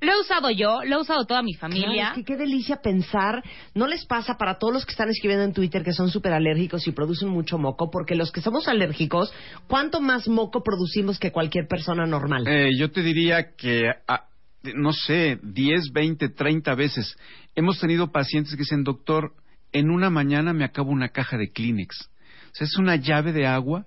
[0.00, 1.88] Lo he usado yo, lo he usado toda mi familia.
[1.88, 3.42] Claro, es que qué delicia pensar.
[3.74, 6.86] No les pasa para todos los que están escribiendo en Twitter que son súper alérgicos
[6.86, 9.32] y producen mucho moco, porque los que somos alérgicos,
[9.66, 12.46] ¿cuánto más moco producimos que cualquier persona normal?
[12.46, 14.26] Eh, yo te diría que, ah,
[14.74, 17.16] no sé, 10, 20, 30 veces.
[17.54, 19.32] Hemos tenido pacientes que dicen, doctor,
[19.72, 22.10] en una mañana me acabo una caja de Kleenex.
[22.46, 23.86] O sea, es una llave de agua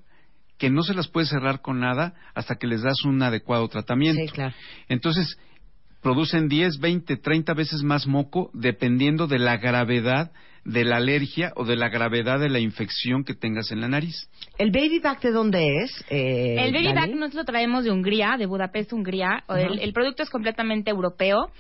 [0.57, 4.21] que no se las puede cerrar con nada hasta que les das un adecuado tratamiento.
[4.21, 4.53] Sí, claro.
[4.89, 5.37] Entonces,
[6.01, 10.31] producen 10, 20, 30 veces más moco dependiendo de la gravedad
[10.71, 14.29] de la alergia o de la gravedad de la infección que tengas en la nariz.
[14.57, 16.05] ¿El baby back de dónde es?
[16.09, 16.95] eh, el baby Dani?
[16.95, 19.43] back nosotros lo traemos de Hungría, de Budapest, Hungría.
[19.49, 21.51] El, producto es completamente europeo.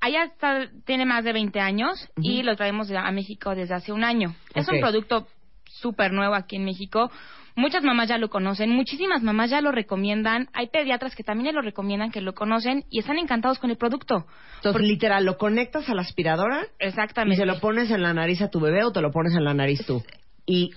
[0.00, 4.02] Allá está, tiene más de 20 años y lo traemos a México desde hace un
[4.02, 4.34] año.
[4.54, 5.26] Es un producto
[5.64, 7.10] súper nuevo aquí en México.
[7.56, 10.48] Muchas mamás ya lo conocen, muchísimas mamás ya lo recomiendan.
[10.52, 14.26] Hay pediatras que también lo recomiendan, que lo conocen y están encantados con el producto.
[14.56, 17.36] Entonces, literal, lo conectas a la aspiradora y Exactamente.
[17.36, 19.54] se lo pones en la nariz a tu bebé o te lo pones en la
[19.54, 20.02] nariz tú.
[20.46, 20.72] Y,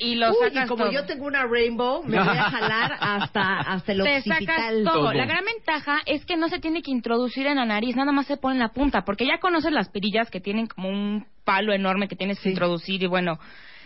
[0.00, 0.92] Y lo Uy, sacas y como todo.
[0.92, 5.12] yo tengo una rainbow, me voy a jalar hasta, hasta el Te sacas todo.
[5.12, 8.26] La gran ventaja es que no se tiene que introducir en la nariz, nada más
[8.26, 11.72] se pone en la punta, porque ya conoces las perillas que tienen como un palo
[11.72, 13.38] enorme que tienes que introducir y bueno,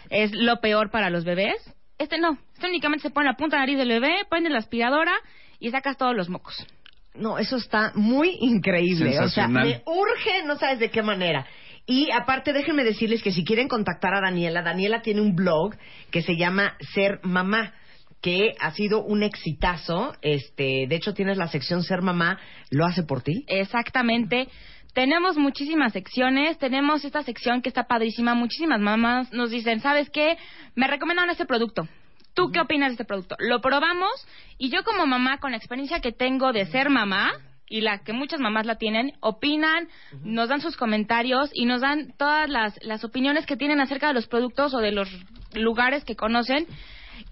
[0.09, 1.57] es lo peor para los bebés.
[1.99, 4.59] Este no, este únicamente se pone la punta de la nariz del bebé, pones la
[4.59, 5.15] aspiradora
[5.61, 6.67] y sacas todos los mocos.
[7.15, 9.19] No, eso está muy increíble.
[9.21, 11.47] O sea, me urge, no sabes de qué manera.
[11.87, 15.77] Y aparte, déjenme decirles que si quieren contactar a Daniela, Daniela tiene un blog
[16.11, 17.75] que se llama Ser Mamá
[18.21, 20.15] que ha sido un exitazo.
[20.23, 22.41] Este, de hecho, tienes la sección Ser Mamá,
[22.71, 23.45] lo hace por ti.
[23.49, 24.49] Exactamente.
[24.95, 30.39] Tenemos muchísimas secciones, tenemos esta sección que está padrísima, muchísimas mamás nos dicen, ¿sabes qué?
[30.77, 31.89] Me recomendaron este producto.
[32.33, 33.37] ¿Tú qué opinas de este producto?
[33.39, 34.13] Lo probamos
[34.57, 37.33] y yo como mamá, con la experiencia que tengo de ser mamá,
[37.69, 39.89] y la que muchas mamás la tienen, opinan,
[40.23, 44.15] nos dan sus comentarios y nos dan todas las, las opiniones que tienen acerca de
[44.15, 45.09] los productos o de los
[45.55, 46.67] lugares que conocen.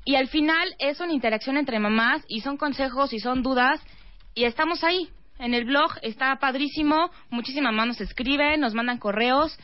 [0.04, 3.80] Y al final es una interacción entre mamás y son consejos y son dudas
[4.34, 5.10] y estamos ahí.
[5.39, 9.59] En el blog está padrísimo, muchísimas mamás nos escriben, nos mandan correos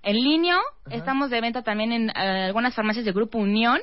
[0.05, 0.59] En línea,
[0.91, 3.79] estamos de venta también en eh, algunas farmacias de Grupo Unión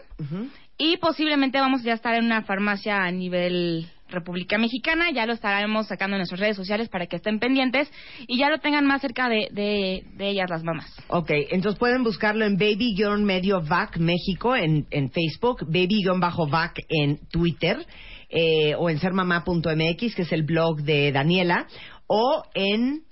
[0.79, 5.11] y posiblemente vamos ya a estar en una farmacia a nivel República Mexicana.
[5.13, 7.91] Ya lo estaremos sacando en nuestras redes sociales para que estén pendientes
[8.27, 10.89] y ya lo tengan más cerca de, de, de ellas las mamás.
[11.09, 17.85] Ok, entonces pueden buscarlo en Baby-Medio-Vac México en, en Facebook, Baby-Vac en Twitter
[18.29, 21.67] eh, o en sermamá.mx, que es el blog de Daniela,
[22.07, 23.03] o en,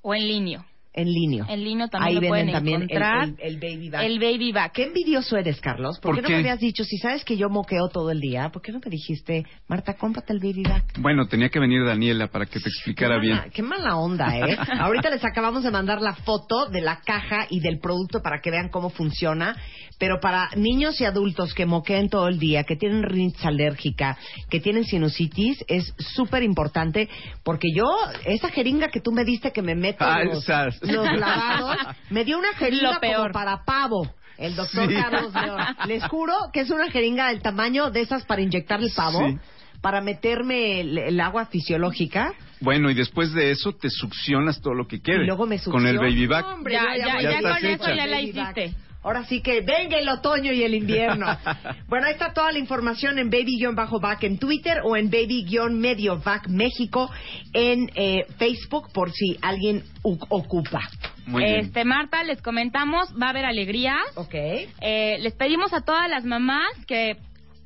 [0.00, 0.64] O en línea.
[1.00, 1.46] En línea.
[1.48, 3.24] En línea también Ahí lo venden pueden también el- encontrar.
[3.24, 4.02] El, el Baby Back.
[4.04, 4.72] El Baby Back.
[4.72, 5.98] Qué envidioso eres, Carlos.
[6.00, 8.50] ¿Por, ¿Por qué, no me habías dicho, si sabes que yo moqueo todo el día,
[8.50, 10.98] ¿por qué no me dijiste, Marta, cómprate el Baby Back?
[11.00, 13.36] Bueno, tenía que venir Daniela para que te explicara qué bien.
[13.36, 14.56] Mala, qué mala onda, ¿eh?
[14.80, 18.50] Ahorita les acabamos de mandar la foto de la caja y del producto para que
[18.50, 19.56] vean cómo funciona.
[20.00, 24.16] Pero para niños y adultos que moqueen todo el día, que tienen rinitis alérgica,
[24.48, 27.08] que tienen sinusitis, es súper importante
[27.42, 27.84] porque yo,
[28.24, 30.48] esa jeringa que tú me diste que me meto Ah, los.
[30.92, 31.76] Los lavados,
[32.10, 33.16] me dio una jeringa Lo peor.
[33.18, 34.12] como para pavo.
[34.36, 34.94] El doctor Sí.
[34.94, 35.58] Carlos León.
[35.86, 39.36] Les juro que es una jeringa del tamaño de esas para inyectar el pavo, Sí.
[39.80, 42.32] para meterme el, el agua fisiológica.
[42.60, 45.22] Bueno, y después de eso te succionas todo lo que quede.
[45.24, 46.00] Y luego me Con el succiono.
[46.02, 46.46] baby back.
[46.46, 47.94] No, hombre, Ya, ya, ya con eso hecha.
[47.96, 48.74] ya la hiciste.
[49.02, 51.26] Ahora sí que venga el otoño y el invierno.
[51.88, 57.10] bueno, ahí está toda la información en baby-back en Twitter o en baby-mediovac México
[57.52, 60.80] en eh, Facebook por si alguien u- ocupa.
[61.26, 61.56] Muy bien.
[61.60, 64.00] Este, Marta, les comentamos, va a haber alegrías.
[64.16, 64.34] Ok.
[64.34, 67.16] Eh, les pedimos a todas las mamás que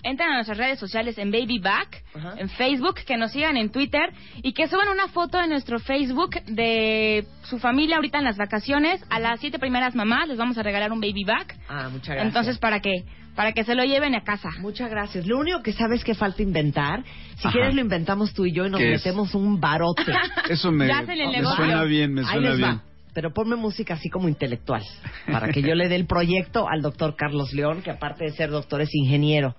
[0.03, 2.35] entren a nuestras redes sociales en Baby Back, Ajá.
[2.39, 6.43] en Facebook, que nos sigan en Twitter y que suban una foto en nuestro Facebook
[6.47, 9.01] de su familia ahorita en las vacaciones.
[9.11, 11.57] A las siete primeras mamás les vamos a regalar un Baby Back.
[11.69, 12.27] Ah, muchas gracias.
[12.27, 13.05] Entonces, ¿para qué?
[13.35, 14.51] Para que se lo lleven a casa.
[14.61, 15.27] Muchas gracias.
[15.27, 17.03] Lo único que sabes que falta inventar,
[17.37, 17.53] si Ajá.
[17.53, 20.05] quieres lo inventamos tú y yo y nos metemos un barote.
[20.51, 22.71] Eso me, Ya hacen el me suena bien, me Ahí suena les bien.
[22.71, 22.83] va.
[23.15, 24.83] Pero ponme música así como intelectual,
[25.31, 28.49] para que yo le dé el proyecto al doctor Carlos León, que aparte de ser
[28.51, 29.55] doctor es ingeniero.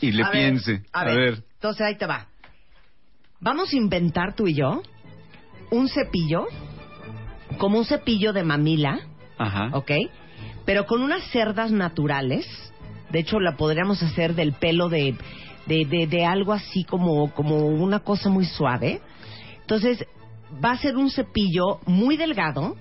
[0.00, 0.82] Y le A ver, piense.
[0.92, 2.26] a, ver, Entonces ahí te va.
[3.40, 4.82] Vamos a inventar tú y yo
[5.70, 6.46] un cepillo,
[7.58, 9.00] como un cepillo de mamila,
[9.38, 9.70] Ajá.
[9.72, 9.90] ¿ok?
[10.64, 12.46] Pero con unas cerdas naturales
[13.10, 15.14] De hecho, la podríamos hacer del pelo de,
[15.66, 19.00] de, de, de algo así como, como una cosa muy suave.
[19.60, 20.04] Entonces,
[20.64, 22.76] va a ser un cepillo muy delgado,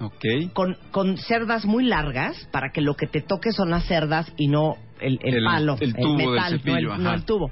[0.00, 0.52] Ok.
[0.52, 4.48] con, con cerdas muy largas, para que lo que te toque son las cerdas y
[4.48, 7.14] no el, el El- palo, el tubo del metal, no, cepillo, el, no ajá.
[7.14, 7.50] el tubo.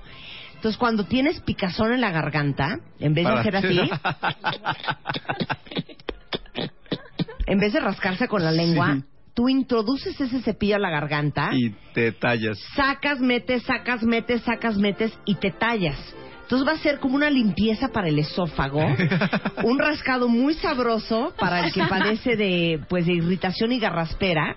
[0.54, 3.80] Entonces, cuando tienes picazón en la garganta, en vez Para- de hacer así,
[7.46, 9.04] en vez de rascarse con la lengua, Sí.
[9.34, 12.58] tú introduces ese cepillo a la garganta, y te tallas.
[12.74, 15.98] sacas, metes, sacas, metes, sacas, metes y te tallas.
[16.46, 18.78] Entonces va a ser como una limpieza para el esófago,
[19.64, 24.54] un rascado muy sabroso para el que padece de pues de irritación y garraspera.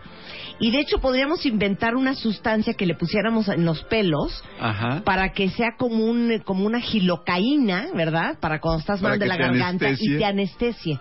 [0.60, 5.02] Y de hecho podríamos inventar una sustancia que le pusiéramos en los pelos Ajá.
[5.04, 8.38] para que sea como un como una gilocaína, ¿verdad?
[8.40, 10.16] Para cuando estás mal de la garganta anestesie.
[10.16, 11.00] y te anestesie.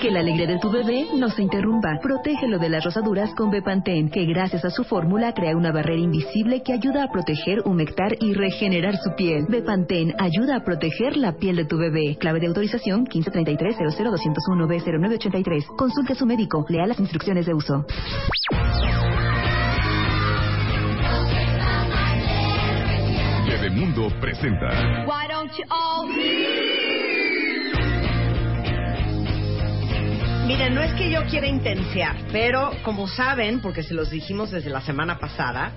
[0.00, 1.98] Que la alegría de tu bebé no se interrumpa.
[2.02, 6.62] Protégelo de las rosaduras con Bepantén, que gracias a su fórmula crea una barrera invisible
[6.62, 9.46] que ayuda a proteger, humectar y regenerar su piel.
[9.48, 12.16] Bepantén ayuda a proteger la piel de tu bebé.
[12.18, 16.66] Clave de autorización 1533 00201 b 0983 Consulte a su médico.
[16.68, 17.84] Lea las instrucciones de uso.
[23.46, 24.68] Bebemundo presenta
[25.06, 26.06] Why don't you all
[30.46, 34.70] Miren, no es que yo quiera intensear, pero como saben, porque se los dijimos desde
[34.70, 35.72] la semana pasada,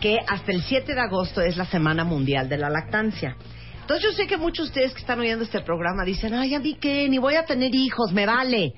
[0.00, 3.36] que hasta el 7 de agosto es la Semana Mundial de la Lactancia.
[3.82, 6.60] Entonces yo sé que muchos de ustedes que están oyendo este programa dicen, ay, a
[6.60, 8.72] mí qué, ni voy a tener hijos, me vale.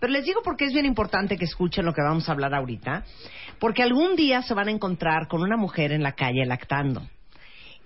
[0.00, 3.04] Pero les digo porque es bien importante que escuchen lo que vamos a hablar ahorita,
[3.60, 7.02] porque algún día se van a encontrar con una mujer en la calle lactando.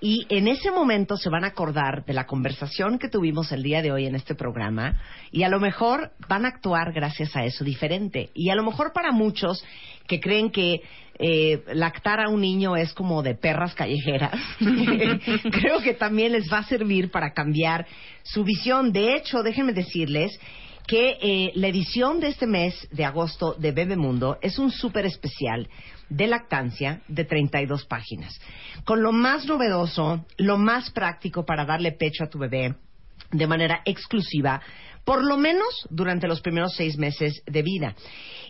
[0.00, 3.82] Y en ese momento se van a acordar de la conversación que tuvimos el día
[3.82, 5.00] de hoy en este programa
[5.32, 8.30] y a lo mejor van a actuar gracias a eso diferente.
[8.32, 9.64] Y a lo mejor para muchos
[10.06, 10.82] que creen que
[11.18, 16.58] eh, lactar a un niño es como de perras callejeras, creo que también les va
[16.58, 17.84] a servir para cambiar
[18.22, 18.92] su visión.
[18.92, 20.38] De hecho, déjenme decirles
[20.86, 25.68] que eh, la edición de este mes de agosto de Bebemundo es un súper especial
[26.08, 28.40] de lactancia de 32 páginas,
[28.84, 32.74] con lo más novedoso, lo más práctico para darle pecho a tu bebé
[33.30, 34.60] de manera exclusiva,
[35.04, 37.94] por lo menos durante los primeros seis meses de vida.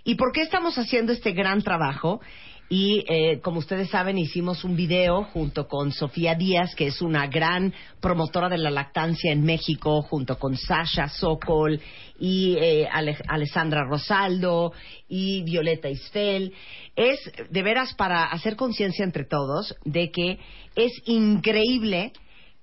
[0.04, 2.20] ¿Y por qué estamos haciendo este gran trabajo?
[2.70, 7.26] Y eh, como ustedes saben, hicimos un video junto con Sofía Díaz, que es una
[7.26, 11.80] gran promotora de la lactancia en México, junto con Sasha Sokol
[12.20, 14.72] y eh, Ale- Alessandra Rosaldo
[15.08, 16.52] y Violeta Isfel.
[16.94, 17.18] Es
[17.48, 20.38] de veras para hacer conciencia entre todos de que
[20.76, 22.12] es increíble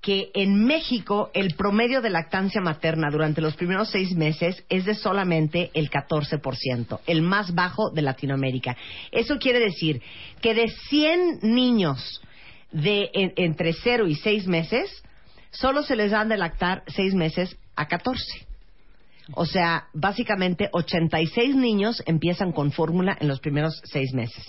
[0.05, 4.93] que en México el promedio de lactancia materna durante los primeros seis meses es de
[4.93, 8.77] solamente el 14%, el más bajo de Latinoamérica.
[9.11, 10.03] Eso quiere decir
[10.41, 12.21] que de 100 niños
[12.71, 15.01] de en- entre 0 y 6 meses,
[15.49, 18.45] solo se les dan de lactar 6 meses a 14.
[19.33, 24.45] O sea, básicamente 86 niños empiezan con fórmula en los primeros 6 meses.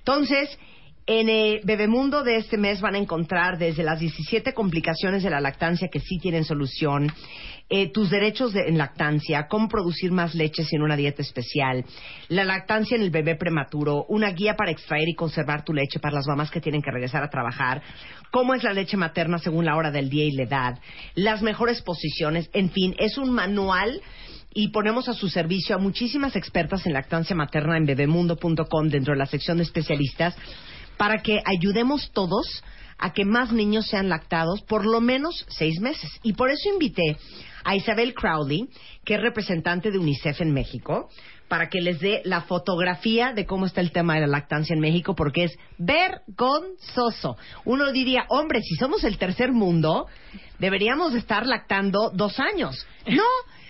[0.00, 0.58] Entonces,
[1.06, 5.40] en el Bebemundo de este mes van a encontrar desde las 17 complicaciones de la
[5.40, 7.12] lactancia que sí tienen solución,
[7.68, 11.84] eh, tus derechos de- en lactancia, cómo producir más leche sin una dieta especial,
[12.28, 16.14] la lactancia en el bebé prematuro, una guía para extraer y conservar tu leche para
[16.14, 17.82] las mamás que tienen que regresar a trabajar,
[18.30, 20.78] cómo es la leche materna según la hora del día y la edad,
[21.14, 24.00] las mejores posiciones, en fin, es un manual
[24.54, 29.18] y ponemos a su servicio a muchísimas expertas en lactancia materna en bebemundo.com dentro de
[29.18, 30.36] la sección de especialistas
[30.96, 32.62] para que ayudemos todos
[32.98, 36.10] a que más niños sean lactados por lo menos seis meses.
[36.22, 37.16] Y por eso invité
[37.64, 38.68] a Isabel Crowley,
[39.04, 41.08] que es representante de UNICEF en México,
[41.48, 44.80] para que les dé la fotografía de cómo está el tema de la lactancia en
[44.80, 47.36] México, porque es vergonzoso.
[47.64, 50.06] Uno diría, hombre, si somos el tercer mundo,
[50.58, 52.86] deberíamos estar lactando dos años.
[53.08, 53.22] No,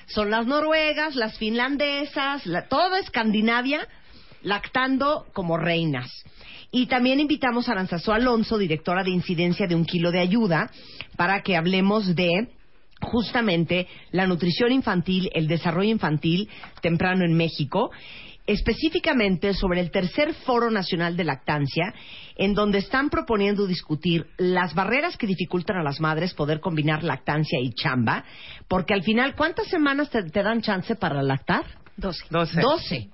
[0.06, 3.86] son las noruegas, las finlandesas, la- toda Escandinavia
[4.42, 6.10] lactando como reinas.
[6.76, 10.72] Y también invitamos a Aranzazú Alonso, directora de incidencia de Un Kilo de Ayuda,
[11.16, 12.48] para que hablemos de
[13.00, 16.48] justamente la nutrición infantil, el desarrollo infantil
[16.82, 17.92] temprano en México,
[18.44, 21.94] específicamente sobre el tercer Foro Nacional de Lactancia,
[22.34, 27.60] en donde están proponiendo discutir las barreras que dificultan a las madres poder combinar lactancia
[27.60, 28.24] y chamba,
[28.66, 31.66] porque al final, ¿cuántas semanas te, te dan chance para lactar?
[31.96, 32.24] Doce.
[32.30, 32.60] Doce.
[32.60, 33.13] Doce.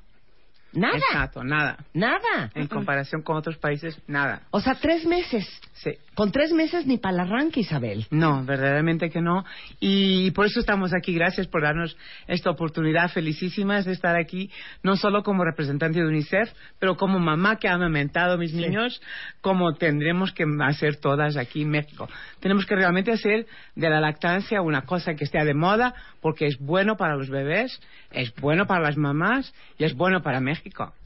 [0.73, 0.97] Nada.
[0.97, 1.79] Exacto, nada.
[1.95, 2.51] Nada.
[2.55, 4.43] En comparación con otros países, nada.
[4.51, 5.49] O sea, tres meses.
[5.73, 5.93] Sí.
[6.15, 8.07] Con tres meses ni para el arranque, Isabel.
[8.11, 9.45] No, verdaderamente que no.
[9.81, 11.15] Y por eso estamos aquí.
[11.15, 11.97] Gracias por darnos
[12.29, 13.11] esta oportunidad.
[13.11, 14.51] Felicísimas de estar aquí,
[14.83, 19.01] no solo como representante de UNICEF, pero como mamá que ha amamentado a mis niños,
[19.41, 22.09] como tendremos que hacer todas aquí en México.
[22.41, 26.59] Tenemos que realmente hacer de la lactancia una cosa que esté de moda, porque es
[26.59, 27.81] bueno para los bebés,
[28.11, 30.60] es bueno para las mamás y es bueno para México.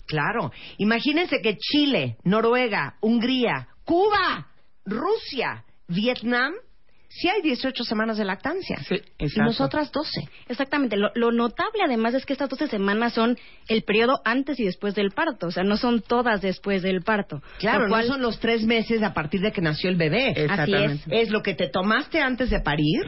[0.07, 0.53] Claro.
[0.79, 4.49] Imagínense que Chile, Noruega, Hungría, Cuba,
[4.85, 6.53] Rusia, Vietnam,
[7.09, 8.77] sí hay 18 semanas de lactancia.
[8.91, 9.45] y exacto.
[9.45, 10.29] nosotras 12.
[10.49, 10.97] Exactamente.
[10.97, 14.95] Lo, lo notable además es que estas 12 semanas son el periodo antes y después
[14.95, 15.47] del parto.
[15.47, 17.41] O sea, no son todas después del parto.
[17.61, 20.35] Claro, cual- no son los tres meses a partir de que nació el bebé.
[20.51, 21.05] Así es.
[21.11, 23.07] Es lo que te tomaste antes de parir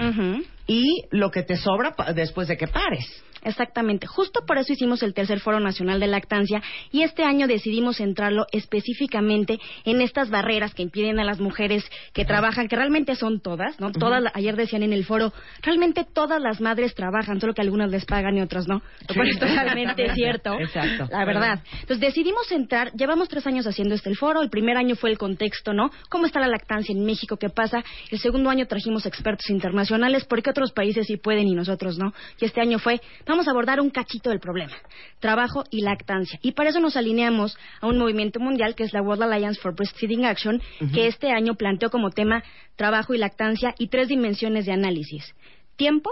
[0.67, 3.23] y lo que te sobra después de que pares.
[3.43, 4.09] Exactamente.
[4.09, 6.61] Justo por eso hicimos el tercer Foro Nacional de Lactancia
[6.91, 12.25] y este año decidimos centrarlo específicamente en estas barreras que impiden a las mujeres que
[12.25, 13.93] trabajan, que realmente son todas, ¿no?
[13.93, 15.33] Todas, la- ayer decían en el foro,
[15.63, 18.83] realmente todas las madres trabajan, solo que algunas les pagan y otras no.
[19.09, 20.59] Lo cual es totalmente cierto.
[20.59, 21.07] Exacto.
[21.11, 21.61] La verdad.
[21.73, 25.19] Entonces decidimos centrar, llevamos tres años haciendo este el foro, el primer año fue el
[25.19, 25.91] contexto, ¿no?
[26.09, 27.37] ¿Cómo está la lactancia en México?
[27.37, 27.85] ¿Qué pasa?
[28.11, 32.15] El segundo año trajimos expertos internacionales, porque otros países sí pueden y nosotros no?
[32.41, 34.73] Y este año fue, vamos a abordar un cachito del problema,
[35.21, 36.39] trabajo y lactancia.
[36.43, 39.75] Y para eso nos alineamos a un movimiento mundial que es la World Alliance for
[39.75, 40.63] Breastfeeding Action,
[40.95, 42.43] que este año planteó como tema
[42.77, 45.35] trabajo y lactancia y tres dimensiones de análisis.
[45.77, 46.11] Tiempo,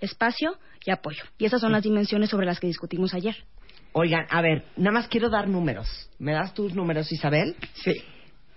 [0.00, 1.22] espacio y apoyo.
[1.38, 3.36] Y esas son las dimensiones sobre las que discutimos ayer.
[3.92, 6.10] Oigan, a ver, nada más quiero dar números.
[6.18, 7.56] ¿Me das tus números, Isabel?
[7.74, 8.02] Sí.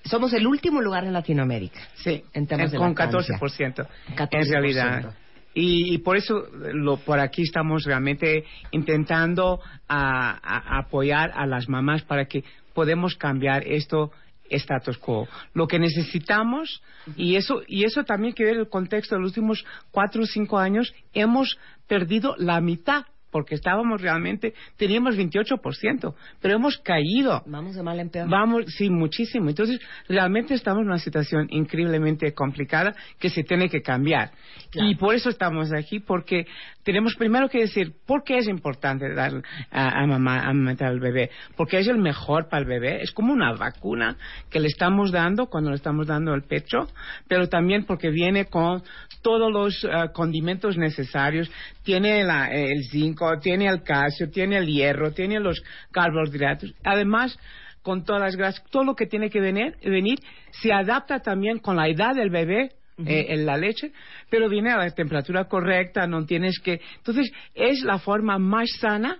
[0.06, 1.80] Somos el último lugar en Latinoamérica.
[1.95, 2.24] Sí.
[2.34, 3.38] En temas de con lactancia.
[3.38, 4.28] 14%, 14%.
[4.32, 5.14] en realidad.
[5.56, 11.68] Y, y por eso lo, por aquí estamos realmente intentando a- a- apoyar a las
[11.69, 14.11] mamás para que podemos cambiar esto
[14.49, 15.27] status quo.
[15.56, 16.84] Lo que necesitamos,
[17.15, 20.60] y eso, y eso también que ver el contexto de los últimos cuatro o cinco
[20.60, 21.57] años, hemos
[21.88, 23.06] perdido la mitad
[23.36, 27.44] porque estábamos realmente, teníamos 28%, pero hemos caído.
[27.45, 28.30] Vamos de mal en peor.
[28.30, 29.49] Vamos, sí, muchísimo.
[29.49, 34.32] Entonces, realmente estamos en una situación increíblemente complicada que se tiene que cambiar.
[34.72, 36.45] Y por eso estamos aquí, porque
[36.86, 39.34] tenemos primero que decir por qué es importante dar
[39.72, 41.32] a, a mamá, al bebé.
[41.57, 43.02] Porque es el mejor para el bebé.
[43.02, 44.16] Es como una vacuna
[44.52, 46.88] que le estamos dando cuando le estamos dando el pecho,
[47.28, 48.84] pero también porque viene con
[49.24, 51.52] todos los ah, condimentos necesarios.
[51.84, 56.74] Tiene la- el zinc, tiene el calcio, tiene el hierro, tiene los carbohidratos.
[56.84, 57.38] Además,
[57.82, 60.20] con todas las grasas, todo lo que tiene que venir, venir
[60.52, 63.91] se adapta también con la edad del bebé, eh, en la leche,
[64.30, 66.80] pero viene a la temperatura correcta, no tienes que...
[66.97, 69.19] Entonces, es la forma más sana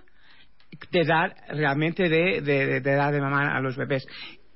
[0.90, 4.06] de dar realmente de, de, de dar de mamá a los bebés.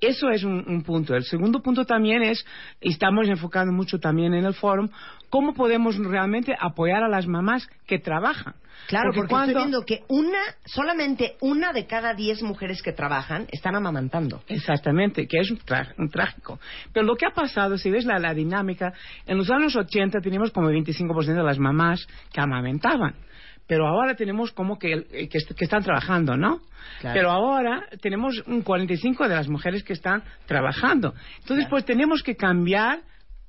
[0.00, 1.14] Eso es un, un, punto.
[1.14, 2.44] El segundo punto también es,
[2.80, 4.88] y estamos enfocando mucho también en el foro,
[5.30, 8.54] cómo podemos realmente apoyar a las mamás que trabajan.
[8.88, 9.52] Claro, porque, cuando...
[9.52, 14.42] estoy viendo que una, solamente una de cada diez mujeres que trabajan están amamantando.
[14.48, 15.60] Exactamente, que es un,
[15.98, 16.58] un trágico.
[16.92, 18.92] Pero lo que ha pasado, si ves la, la dinámica,
[19.26, 23.14] en los años 80 teníamos como el 25% de las mamás que amamentaban
[23.66, 26.58] pero ahora tenemos como que, que, que están trabajando, ¿no?
[26.98, 27.14] Claro.
[27.14, 31.14] Pero ahora tenemos un 45 de las mujeres que están trabajando.
[31.38, 31.70] Entonces, claro.
[31.70, 32.98] pues tenemos que cambiar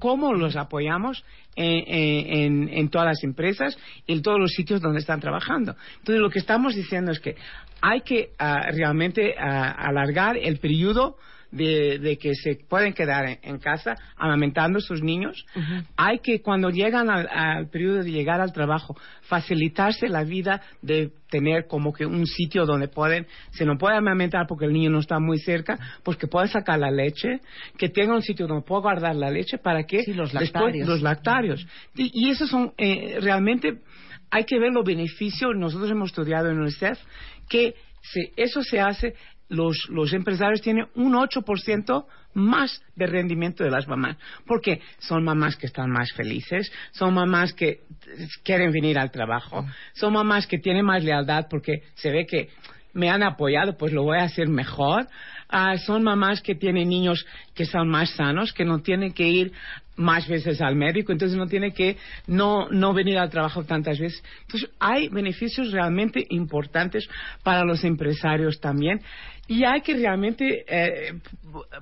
[0.02, 1.24] cómo los apoyamos
[1.56, 5.76] en, en, todas las empresas y en todos los sitios donde están trabajando.
[6.00, 7.36] Entonces, lo que estamos diciendo es que
[7.82, 11.18] hay que uh, realmente uh, alargar el periodo
[11.52, 15.46] de, de, que se pueden quedar en, en casa amamentando a sus niños.
[15.56, 15.86] Uh -huh.
[15.98, 21.12] Hay que, cuando llegan al, al, periodo de llegar al trabajo, facilitarse la vida de
[21.30, 25.00] tener como que un sitio donde pueden, se no puede amamentar porque el niño no
[25.00, 27.40] está muy cerca, pues que puedan sacar la leche,
[27.78, 30.88] que tenga un sitio donde pueda guardar la leche para que sí, los después lactarios.
[30.88, 31.68] los lactarios.
[31.96, 33.80] Y, y esos son eh, realmente,
[34.30, 37.00] hay que ver los beneficios, nosotros hemos estudiado en UNICEF,
[37.50, 39.14] que se, eso se hace
[39.52, 44.18] los, los, empresarios tienen un 8% más de rendimiento de las mamás.
[44.48, 47.82] Porque son mamás que están más felices, son mamás que
[48.44, 52.50] quieren venir al trabajo, son mamás que tienen más lealtad porque se ve que
[52.94, 55.08] me han apoyado, pues lo voy a hacer mejor.
[55.54, 59.52] Uh, son mamás que tienen niños que son más sanos, que no tienen que ir
[59.98, 61.98] más veces al médico, entonces no tiene que
[62.28, 64.24] no, no venir al trabajo tantas veces.
[64.44, 67.08] Entonces hay beneficios realmente importantes
[67.44, 69.02] para los empresarios también
[69.52, 71.14] y hay que realmente eh,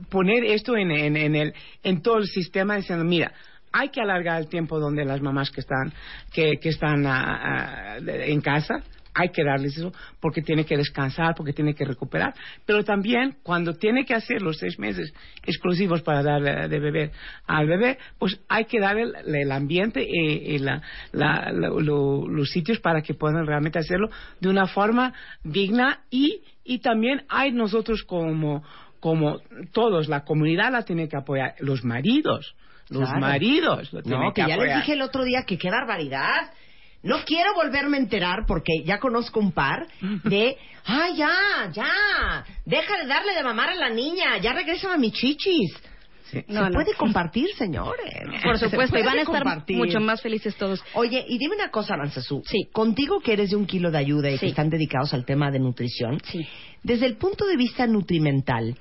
[0.10, 3.32] poner esto en, en, en, el, en todo el sistema diciendo, mira,
[3.72, 5.94] hay que alargar el tiempo donde las mamás que están,
[6.34, 8.82] que, que están uh, uh, en casa
[9.20, 9.91] hay que darles eso
[10.22, 12.34] porque tiene que descansar, porque tiene que recuperar.
[12.66, 15.14] Pero también cuando tiene que hacer los seis meses
[15.44, 17.12] exclusivos para dar de beber
[17.46, 20.82] al bebé, pues hay que darle el, el ambiente y, y la,
[21.12, 24.10] la, la, lo, los sitios para que puedan realmente hacerlo
[24.40, 25.14] de una forma
[25.44, 28.64] digna y, y también hay nosotros como,
[29.00, 29.40] como
[29.74, 32.56] todos, la comunidad la tiene que apoyar, los maridos.
[32.90, 33.20] Los claro.
[33.20, 34.78] maridos lo tienen no, que, que ya apoyar.
[34.78, 36.52] les dije el otro día que qué barbaridad
[37.04, 39.88] no quiero volverme a enterar porque ya conozco un par
[40.24, 41.32] de, ay, ya,
[41.72, 45.72] ya, deja de darle de mamar a la niña, ya regresa a mis chichis.
[46.32, 46.44] Sí.
[46.48, 46.76] No, se no.
[46.76, 48.14] puede compartir, señores.
[48.44, 49.78] Por supuesto, y van a estar compartir.
[49.78, 50.84] mucho más felices todos.
[50.94, 52.44] Oye, y dime una cosa, Aranzazú.
[52.46, 52.70] Sí.
[52.72, 54.42] Contigo que eres de un kilo de ayuda y sí.
[54.42, 56.22] que están dedicados al tema de nutrición.
[56.26, 56.48] Sí.
[56.84, 58.78] Desde el punto de vista nutrimental,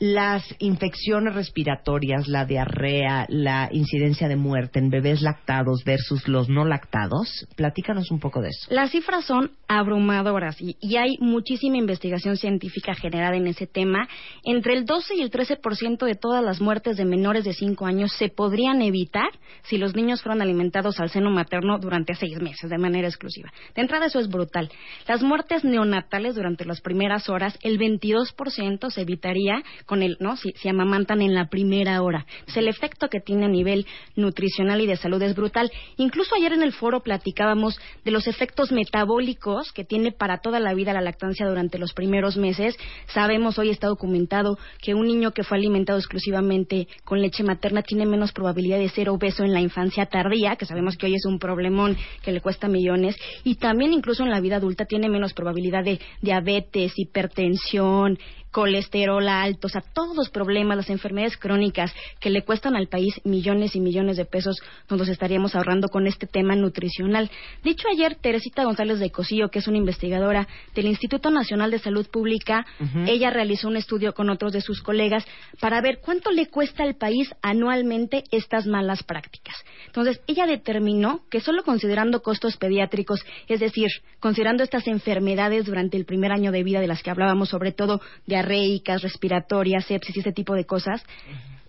[0.00, 6.64] las infecciones respiratorias, la diarrea, la incidencia de muerte en bebés lactados versus los no
[6.64, 7.46] lactados.
[7.56, 8.66] Platícanos un poco de eso.
[8.70, 14.08] Las cifras son abrumadoras y, y hay muchísima investigación científica generada en ese tema.
[14.44, 18.12] Entre el 12 y el 13% de todas las muertes de menores de 5 años
[18.12, 19.30] se podrían evitar
[19.64, 23.50] si los niños fueron alimentados al seno materno durante seis meses de manera exclusiva.
[23.74, 24.70] De entrada eso es brutal.
[25.06, 30.36] Las muertes neonatales durante las primeras horas, el 22% se evitaría con el, ¿no?
[30.36, 32.26] Si, si amamantan en la primera hora.
[32.40, 33.86] Entonces, el efecto que tiene a nivel
[34.16, 35.72] nutricional y de salud es brutal.
[35.96, 40.74] Incluso ayer en el foro platicábamos de los efectos metabólicos que tiene para toda la
[40.74, 42.76] vida la lactancia durante los primeros meses.
[43.06, 48.04] Sabemos, hoy está documentado, que un niño que fue alimentado exclusivamente con leche materna tiene
[48.04, 51.38] menos probabilidad de ser obeso en la infancia tardía, que sabemos que hoy es un
[51.38, 55.82] problemón que le cuesta millones, y también incluso en la vida adulta tiene menos probabilidad
[55.82, 58.18] de diabetes, hipertensión,
[58.58, 63.14] colesterol alto, o sea, todos los problemas, las enfermedades crónicas que le cuestan al país
[63.22, 64.60] millones y millones de pesos,
[64.90, 67.30] nos los estaríamos ahorrando con este tema nutricional.
[67.62, 72.08] Dicho ayer, Teresita González de Cosillo, que es una investigadora del Instituto Nacional de Salud
[72.10, 73.08] Pública, uh -huh.
[73.08, 75.24] ella realizó un estudio con otros de sus colegas
[75.60, 79.54] para ver cuánto le cuesta al país anualmente estas malas prácticas.
[79.86, 86.06] Entonces, ella determinó que solo considerando costos pediátricos, es decir, considerando estas enfermedades durante el
[86.06, 88.00] primer año de vida de las que hablábamos, sobre todo
[88.48, 91.04] diarreicas, respiratorias, sepsis y ese tipo de cosas,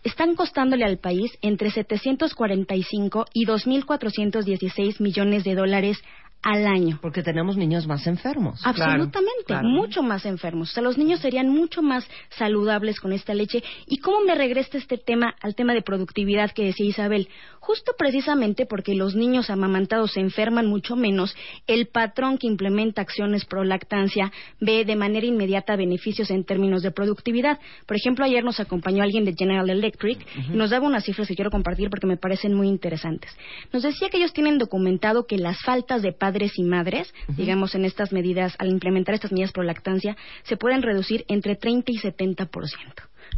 [0.03, 5.97] están costándole al país entre 745 y 2.416 millones de dólares
[6.41, 6.99] al año.
[7.01, 8.61] Porque tenemos niños más enfermos.
[8.63, 10.71] Absolutamente, mucho más enfermos.
[10.71, 13.63] O sea, los niños serían mucho más saludables con esta leche.
[13.87, 17.27] ¿Y cómo me regresa este tema al tema de productividad que decía Isabel?
[17.59, 21.35] Justo precisamente porque los niños amamantados se enferman mucho menos,
[21.67, 26.91] el patrón que implementa acciones pro lactancia ve de manera inmediata beneficios en términos de
[26.91, 27.59] productividad.
[27.85, 31.35] Por ejemplo, ayer nos acompañó alguien de General Electric y nos daba unas cifras que
[31.35, 33.29] quiero compartir porque me parecen muy interesantes.
[33.73, 37.85] Nos decía que ellos tienen documentado que las faltas de padres y madres, digamos en
[37.85, 42.45] estas medidas, al implementar estas medidas pro lactancia, se pueden reducir entre 30 y 70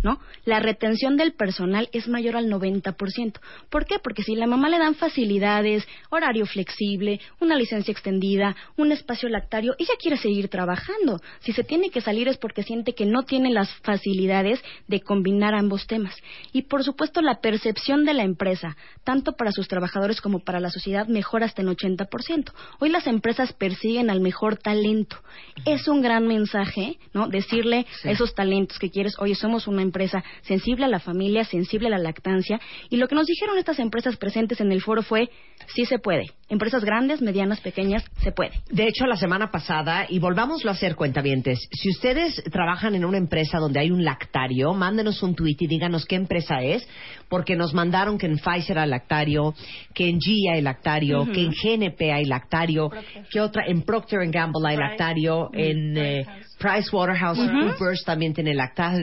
[0.03, 0.19] ¿no?
[0.45, 3.39] La retención del personal es mayor al 90%.
[3.69, 3.99] ¿Por qué?
[3.99, 9.75] Porque si la mamá le dan facilidades, horario flexible, una licencia extendida, un espacio lactario,
[9.79, 11.21] ella quiere seguir trabajando.
[11.39, 15.53] Si se tiene que salir es porque siente que no tiene las facilidades de combinar
[15.55, 16.15] ambos temas.
[16.51, 20.69] Y por supuesto la percepción de la empresa, tanto para sus trabajadores como para la
[20.69, 22.51] sociedad, mejora hasta en 80%.
[22.79, 25.17] Hoy las empresas persiguen al mejor talento.
[25.65, 27.27] Es un gran mensaje, ¿no?
[27.27, 31.87] Decirle a esos talentos que quieres, oye, somos una empresa sensible a la familia, sensible
[31.87, 32.59] a la lactancia.
[32.89, 35.29] Y lo que nos dijeron estas empresas presentes en el foro fue,
[35.67, 36.31] sí se puede.
[36.51, 38.51] Empresas grandes, medianas, pequeñas, se puede.
[38.69, 43.17] De hecho, la semana pasada, y volvámoslo a hacer cuentavientes, si ustedes trabajan en una
[43.17, 46.85] empresa donde hay un lactario, mándenos un tweet y díganos qué empresa es,
[47.29, 49.53] porque nos mandaron que en Pfizer hay lactario,
[49.93, 52.89] que en G hay lactario, que en GNP hay lactario,
[53.31, 56.25] que otra, en Procter Gamble hay lactario, en eh,
[56.59, 58.93] PricewaterhouseCoopers también tiene lacta-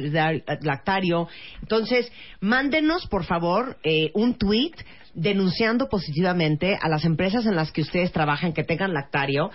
[0.62, 1.28] lactario.
[1.62, 4.72] Entonces, mándenos, por favor, eh, un tweet
[5.18, 9.50] denunciando positivamente a las empresas en las que ustedes trabajan que tengan lactario,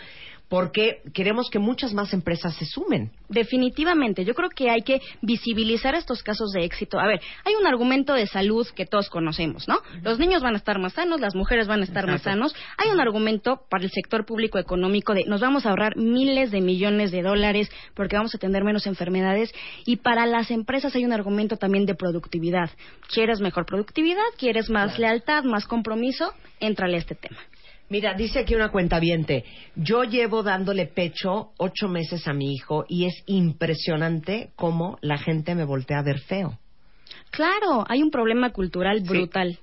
[0.50, 3.12] porque queremos que muchas más empresas se sumen.
[3.30, 7.00] Definitivamente, yo creo que hay que visibilizar estos casos de éxito.
[7.00, 9.80] A ver, hay un argumento de salud que todos conocemos, ¿no?
[10.04, 12.56] Los niños van a estar más sanos, las mujeres van a estar más sanos.
[12.78, 16.62] Hay un argumento para el sector público económico de nos vamos a ahorrar miles de
[16.62, 19.52] millones de dólares porque vamos a tener menos enfermedades.
[19.86, 22.70] Y para las empresas hay un argumento también de productividad.
[23.12, 24.22] ¿Quieres mejor productividad?
[24.38, 26.32] ¿Quieres más lealtad, más compromiso?
[26.60, 27.40] Éntrale a este tema.
[27.90, 29.00] Mira, dice aquí una cuenta
[29.76, 35.54] yo llevo dándole pecho ocho meses a mi hijo y es impresionante cómo la gente
[35.54, 36.58] me voltea a ver feo.
[37.30, 39.58] Claro, hay un problema cultural brutal.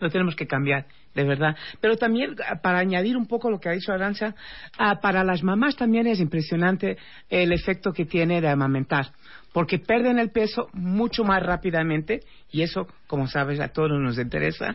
[0.00, 1.56] Lo tenemos que cambiar, de verdad.
[1.80, 4.34] Pero también, ah, para añadir un poco lo que ha dicho Arancha,
[4.78, 6.96] ah, para las mamás también es impresionante
[7.28, 9.12] el efecto que tiene de amamentar.
[9.56, 12.20] Porque pierden el peso mucho más rápidamente,
[12.52, 14.74] y eso, como sabes, a todos nos interesa.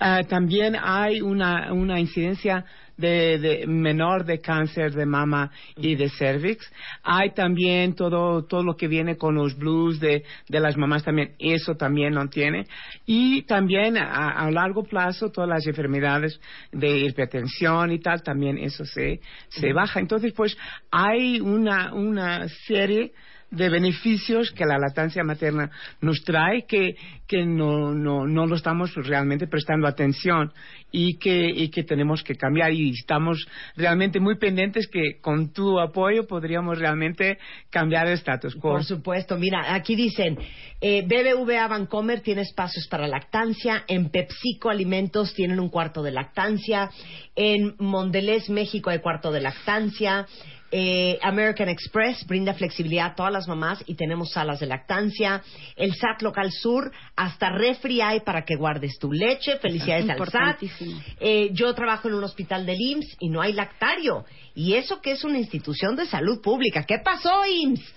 [0.00, 2.64] Ah, también hay una, una incidencia
[2.96, 6.72] de, de menor de cáncer de mama y de cervix.
[7.02, 11.34] Hay también todo, todo lo que viene con los blues de, de las mamás también,
[11.38, 12.66] eso también lo tiene.
[13.04, 16.40] Y también a, a largo plazo todas las enfermedades
[16.72, 20.00] de hipertensión y tal, también eso se, se baja.
[20.00, 20.56] Entonces, pues
[20.90, 23.12] hay una, una serie
[23.54, 25.70] de beneficios que la lactancia materna
[26.00, 30.52] nos trae que, que no, no, no lo estamos realmente prestando atención
[30.90, 35.80] y que, y que tenemos que cambiar y estamos realmente muy pendientes que con tu
[35.80, 37.38] apoyo podríamos realmente
[37.70, 38.72] cambiar el status quo.
[38.72, 40.38] Por supuesto, mira, aquí dicen,
[40.80, 46.90] eh, BBVA Bancomer tiene espacios para lactancia, en PepsiCo Alimentos tienen un cuarto de lactancia,
[47.34, 50.26] en Mondelez México hay cuarto de lactancia,
[50.76, 55.40] eh, American Express brinda flexibilidad a todas las mamás y tenemos salas de lactancia,
[55.76, 60.64] el SAT Local Sur, hasta refri hay para que guardes tu leche, felicidades al SAT.
[61.20, 64.24] Eh, yo trabajo en un hospital del IMSS y no hay lactario.
[64.56, 66.82] Y eso que es una institución de salud pública.
[66.82, 67.94] ¿Qué pasó, IMSS?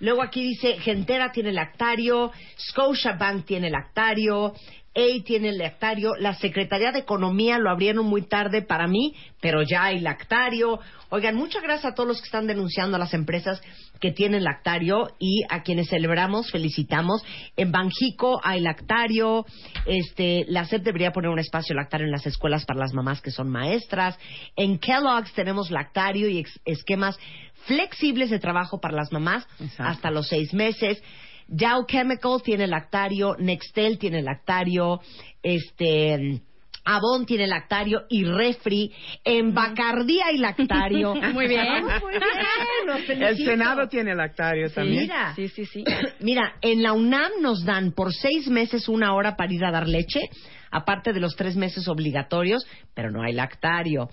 [0.00, 4.52] Luego aquí dice, Gentera tiene lactario, Scotiabank tiene lactario,
[4.96, 9.84] A tiene lactario, la Secretaría de Economía lo abrieron muy tarde para mí, pero ya
[9.84, 10.80] hay lactario.
[11.10, 13.60] Oigan, muchas gracias a todos los que están denunciando a las empresas
[14.00, 17.22] que tienen lactario y a quienes celebramos, felicitamos.
[17.58, 19.44] En Banjico hay lactario,
[19.84, 23.30] este, la SEP debería poner un espacio lactario en las escuelas para las mamás que
[23.30, 24.18] son maestras.
[24.56, 27.18] En Kellogg's tenemos lactario y esquemas
[27.66, 29.46] flexibles de trabajo para las mamás
[29.76, 31.02] hasta los seis meses.
[31.48, 35.00] Dow Chemical tiene lactario, Nextel tiene lactario,
[35.42, 36.40] este
[36.86, 38.92] Avon tiene lactario y refri,
[39.24, 41.14] en Bacardí hay lactario.
[41.32, 41.84] Muy bien.
[42.00, 43.36] Muy bien, El.
[43.36, 45.02] Senado tiene lactario también.
[45.02, 45.84] Mira, Sí, sí, sí.
[46.20, 49.88] Mira, en la UNAM nos dan por seis meses una hora para ir a dar
[49.88, 50.20] leche,
[50.70, 52.64] aparte de los tres meses obligatorios,
[52.94, 54.08] pero no hay lactario.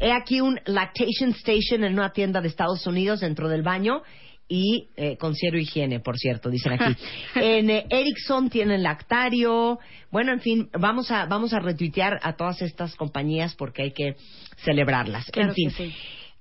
[0.00, 4.02] He aquí un lactation station en una tienda de Estados Unidos dentro del baño
[4.48, 6.96] y eh, con cero higiene, por cierto, dicen aquí.
[7.34, 9.78] en eh, Ericsson tienen Lactario.
[10.10, 14.16] Bueno, en fin, vamos a vamos a retuitear a todas estas compañías porque hay que
[14.64, 15.30] celebrarlas.
[15.30, 15.70] Claro en fin.
[15.70, 15.94] que sí.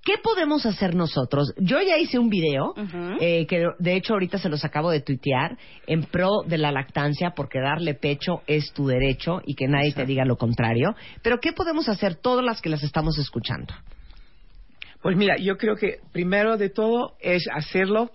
[0.06, 1.52] ¿Qué podemos hacer nosotros?
[1.58, 2.76] Yo ya hice un video,
[3.20, 5.58] eh, que de hecho ahorita se los acabo de tuitear,
[5.88, 10.06] en pro de la lactancia, porque darle pecho es tu derecho y que nadie te
[10.06, 10.94] diga lo contrario.
[11.24, 13.74] Pero ¿qué podemos hacer todas las que las estamos escuchando?
[15.06, 18.10] Pues mira, yo creo que primero de todo es hacerlo.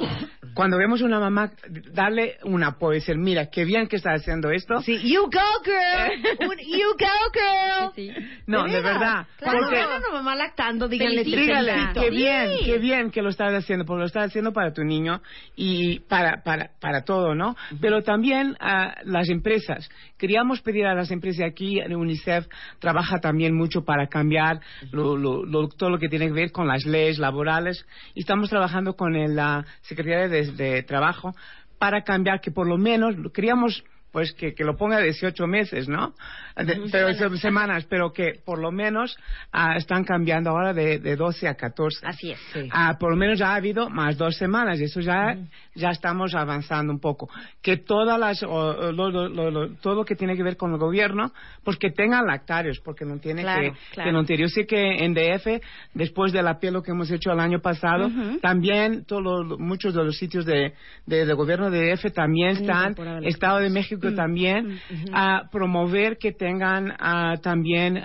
[0.55, 1.53] Cuando vemos una mamá,
[1.93, 4.81] darle un apoyo, decir, mira, qué bien que está haciendo esto.
[4.81, 8.27] Sí, you go girl, Un you go girl.
[8.49, 8.83] No, de, veras.
[8.83, 9.27] verdad.
[9.41, 12.01] Cuando Porque- vean a una mamá lactando, díganle, felicito.
[12.01, 15.23] qué bien, qué bien que lo estás haciendo, porque lo estás haciendo para tu niño
[15.55, 17.55] y para, para, para todo, ¿no?
[17.81, 19.89] Pero también a las empresas.
[20.19, 22.49] Queríamos pedir a las empresas aquí, en UNICEF
[22.81, 24.59] trabaja también mucho para cambiar
[24.91, 28.51] lo- lo- lo- todo lo que tiene que ver con las leyes laborales y estamos
[28.51, 31.35] trabajando con el, la Secretaría de, de Trabajo
[31.79, 33.83] para cambiar que por lo menos queríamos
[34.13, 36.15] pues que, que lo ponga 18 meses, ¿no?
[36.57, 39.17] De- pero se- semanas, pero que por lo menos
[39.53, 42.05] ah, están cambiando ahora de, de 12 a 14.
[42.05, 42.41] Así es.
[42.73, 45.37] Ah, por lo menos ya ha habido más dos semanas y eso ya,
[45.81, 47.29] ya estamos avanzando un poco.
[47.63, 50.57] Que todas las, o- o lo- lo- lo- lo- todo lo que tiene que ver
[50.57, 51.33] con el gobierno,
[51.65, 54.09] pues que tengan lactarios, porque no tiene Claro, que, claro.
[54.09, 54.43] que no tiene.
[54.43, 55.61] Yo sé que en DF,
[55.95, 60.45] después del apelo que hemos hecho el año pasado, también todos muchos de los sitios
[60.45, 60.75] de,
[61.07, 62.95] de- del gobierno de DF también están,
[63.25, 64.81] Estado de México Mm, también,
[65.13, 66.95] a promover que tengan
[67.43, 68.03] también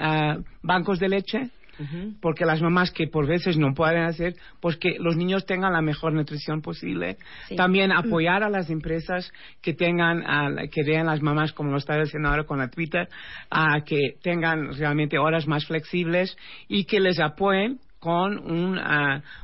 [0.63, 1.49] bancos de leche
[2.21, 5.81] porque las mamás que por veces no pueden hacer, pues que los niños tengan la
[5.81, 7.17] mejor nutrición posible.
[7.47, 7.55] Sí.
[7.55, 9.31] También apoyar a las empresas
[9.61, 10.23] que tengan,
[10.71, 13.07] que vean las mamás como lo está haciendo ahora con la Twitter,
[13.49, 16.37] a que tengan realmente horas más flexibles
[16.67, 18.79] y que les apoyen con un,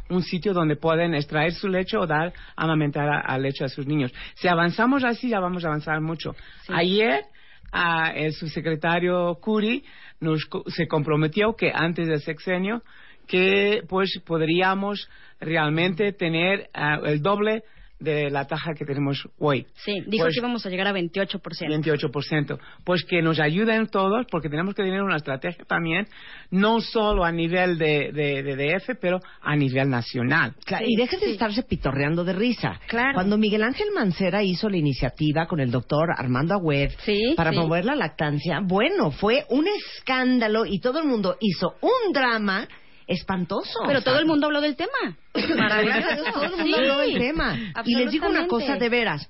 [0.10, 3.88] un sitio donde pueden extraer su leche o dar amamentar a, a leche a sus
[3.88, 4.14] niños.
[4.36, 6.36] Si avanzamos así, ya vamos a avanzar mucho.
[6.68, 7.24] Ayer,
[7.72, 9.84] ah, el subsecretario Curi
[10.22, 12.84] nos, se comprometió que antes del sexenio
[13.28, 17.64] que pues podríamos realmente tener ah, el doble
[18.02, 19.66] de la taja que tenemos hoy.
[19.76, 21.68] Sí, dijo Pues- que íbamos a llegar a 28%.
[21.70, 22.60] 28%.
[22.84, 26.08] Pues que nos ayuden todos, porque tenemos que tener una estrategia también,
[26.50, 30.54] no solo a nivel de, de, de DF, pero a nivel nacional.
[30.66, 32.80] Claro, y dejen de estarse pitorreando de risa.
[33.14, 36.92] Cuando Miguel Ángel Mancera hizo la iniciativa con el doctor Armando Agüed
[37.36, 37.56] para sí.
[37.58, 42.68] promover la lactancia, bueno, fue un escándalo y todo el mundo hizo un drama
[43.12, 43.80] espantoso.
[43.88, 45.18] Pero todo el mundo habló del tema.
[45.34, 46.74] Gracias a Dios, todo el mundo Sí.
[46.76, 47.58] habló del tema.
[47.86, 49.30] Y les digo una cosa de veras.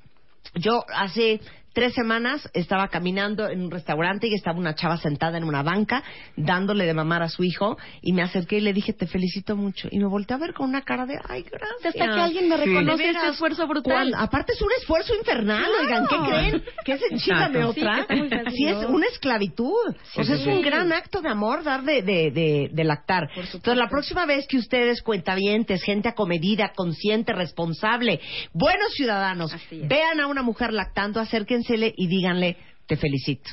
[0.56, 1.40] Yo hace
[1.74, 6.04] tres semanas estaba caminando en un restaurante y estaba una chava sentada en una banca
[6.36, 9.88] dándole de mamar a su hijo y me acerqué y le dije te felicito mucho
[9.92, 12.58] y me volteé a ver con una cara de ay gracias Hasta que alguien me
[12.58, 12.66] Sí.
[12.66, 14.10] reconoce este veras, esfuerzo brutal.
[14.12, 14.14] ¿cuál?
[14.16, 15.82] aparte es un esfuerzo infernal Claro.
[15.82, 16.64] oigan ¿qué creen?
[16.86, 17.02] que es.
[17.22, 18.06] Sí, otra
[18.52, 20.64] sí es una esclavitud o sea sí, es un sí.
[20.64, 24.58] gran acto de amor dar de, de, de, de lactar entonces la próxima vez que
[24.58, 28.20] ustedes cuentavientes gente acomedida consciente responsable
[28.54, 31.20] buenos ciudadanos vean a una mujer lactando
[31.62, 32.58] acérquensele y díganle
[32.88, 33.50] te felicito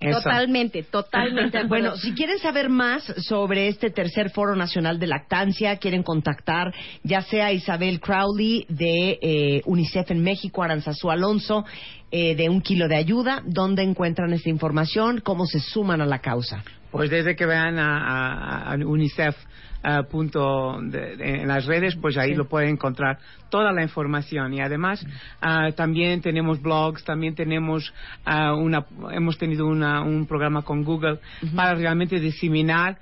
[0.00, 1.62] Totalmente, totalmente.
[1.68, 6.74] Bueno, si quieren saber más sobre este tercer Foro Nacional de Lactancia, quieren contactar
[7.04, 11.64] ya sea Isabel Crowley de eh, UNICEF en México, Aranzazú Alonso,
[12.10, 15.20] eh, de Un Kilo de Ayuda, ¿dónde encuentran esta información?
[15.20, 16.64] ¿Cómo se suman a la causa?
[16.90, 19.36] Pues desde que vean a, a- a UNICEF
[19.82, 23.18] ah, punto de- de- en las redes, pues ahí lo pueden encontrar
[23.50, 24.54] toda la información.
[24.54, 25.04] Y además
[25.40, 27.92] ah, también tenemos blogs, también tenemos
[28.24, 31.18] ah, una, hemos tenido una- un programa con Google
[31.54, 32.98] para realmente diseminar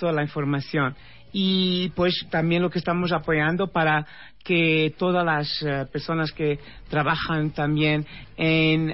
[0.00, 0.94] toda la información.
[1.32, 4.04] Y pues también lo que estamos apoyando para
[4.44, 6.58] que todas las eh, personas que
[6.88, 8.06] trabajan también
[8.36, 8.90] en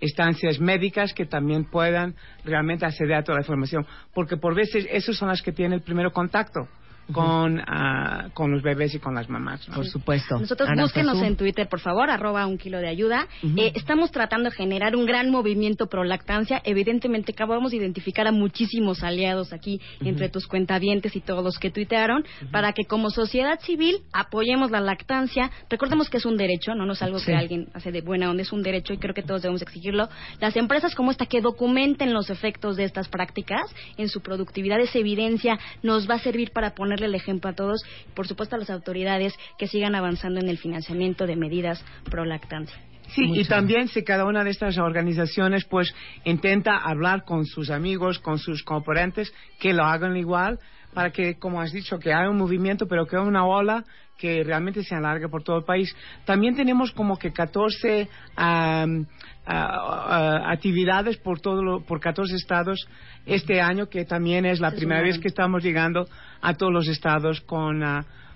[0.00, 2.14] estancias médicas que también puedan
[2.44, 3.86] realmente acceder a toda la información.
[4.12, 6.68] Porque por veces esos son las que tienen el primer contacto
[7.12, 9.68] con, ah, con los bebés y con las mamás.
[9.68, 9.76] ¿no?
[9.76, 10.38] Por supuesto.
[10.38, 13.26] Nosotros búsquenos en Twitter, por favor, arroba un kilo de ayuda.
[13.42, 16.60] Eh, estamos tratando de generar un gran movimiento pro lactancia.
[16.64, 21.70] Evidentemente, acabamos de identificar a muchísimos aliados aquí, entre tus cuentavientes y todos los que
[21.70, 25.50] tuitearon, para que como sociedad civil apoyemos la lactancia.
[25.70, 27.26] Recordemos que es un derecho, no, no es algo Sí.
[27.26, 30.08] que alguien hace de buena onda, es un derecho y creo que todos debemos exigirlo.
[30.40, 33.62] Las empresas como esta que documenten los efectos de estas prácticas
[33.96, 37.82] en su productividad, esa evidencia nos va a servir para ponerle el ejemplo a todos.
[38.14, 42.76] Por supuesto, a las autoridades que sigan avanzando en el financiamiento de medidas pro lactancia.
[43.08, 45.94] Sí, y también si cada una de estas organizaciones pues
[46.24, 50.58] intenta hablar con sus amigos, con sus componentes, que lo hagan igual,
[50.94, 53.84] para que, como has dicho, que haya un movimiento, pero que haya una ola
[54.16, 55.94] que realmente se alargue por todo el país.
[56.24, 59.06] También tenemos como que 14 am,
[59.46, 62.86] a- actividades por todo lo- por 14 estados
[63.26, 66.06] este año, que también es la Es primera vez que estamos llegando
[66.40, 67.82] a todos los estados con,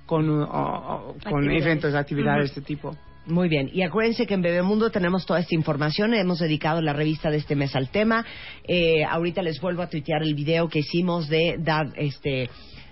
[0.07, 1.63] con, uh, con Actividades.
[1.65, 2.55] eventos, actividades Ujú.
[2.55, 2.97] de este tipo.
[3.27, 7.31] Muy bien, y acuérdense que en Bebemundo tenemos toda esta información, hemos dedicado la revista
[7.31, 8.25] de este mes al tema.
[8.67, 12.49] Eh, ahorita les vuelvo a tuitear el video que hicimos de dar este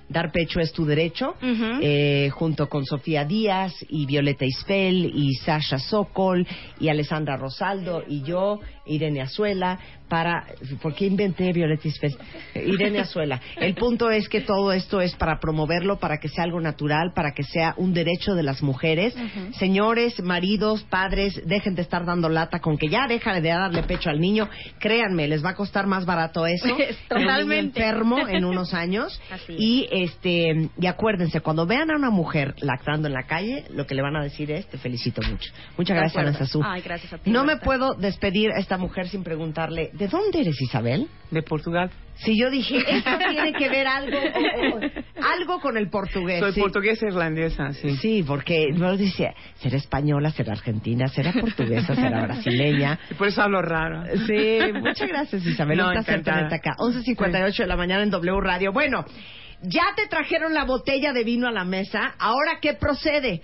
[0.08, 5.78] Dar pecho es tu derecho, eh, junto con Sofía Díaz y Violeta Isfel y Sasha
[5.78, 6.46] Sokol
[6.78, 10.44] y Alessandra Rosaldo y yo, Irene Azuela, para...
[10.80, 12.16] ¿Por qué inventé Violeta Isfel?
[12.54, 13.40] Irene Azuela.
[13.56, 17.32] El punto es que todo esto es para promoverlo, para que sea algo natural, para
[17.32, 19.14] que sea un derecho de las mujeres.
[19.58, 24.10] Señores, maridos, padres, dejen de estar dando lata con que ya deja de darle pecho
[24.10, 24.48] al niño.
[24.78, 26.66] Créanme, les va a costar más barato eso.
[26.74, 27.80] un Totalmente.
[27.80, 29.20] enfermo en unos años.
[29.30, 29.60] Así es.
[29.60, 33.94] Y este y acuérdense, cuando vean a una mujer lactando en la calle, lo que
[33.94, 35.50] le van a decir es te felicito mucho.
[35.76, 36.30] Muchas gracias, acuerdo.
[36.30, 36.62] Aranzazú.
[36.64, 40.40] Ay, gracias a ti, No me puedo despedir a esta mujer sin preguntarle, ¿de dónde
[40.42, 41.08] eres Isabel?
[41.30, 41.90] De Portugal.
[42.16, 44.80] Si yo dije, esto tiene que ver algo, o- o-
[45.34, 46.40] algo con el portugués.
[46.40, 46.60] Soy sí.
[46.60, 47.96] portuguesa irlandesa, sí.
[47.96, 52.98] Sí, porque luego dice, será española, será argentina, será portuguesa, será brasileña.
[53.10, 54.04] Y por eso hablo raro.
[54.26, 56.46] Sí, muchas gracias Isabel, No, encantada.
[56.54, 56.72] acá.
[56.78, 58.72] 11.58 de la mañana en W Radio.
[58.72, 59.04] Bueno,
[59.62, 63.40] ya te trajeron la botella de vino a la mesa, ahora ¿qué procede?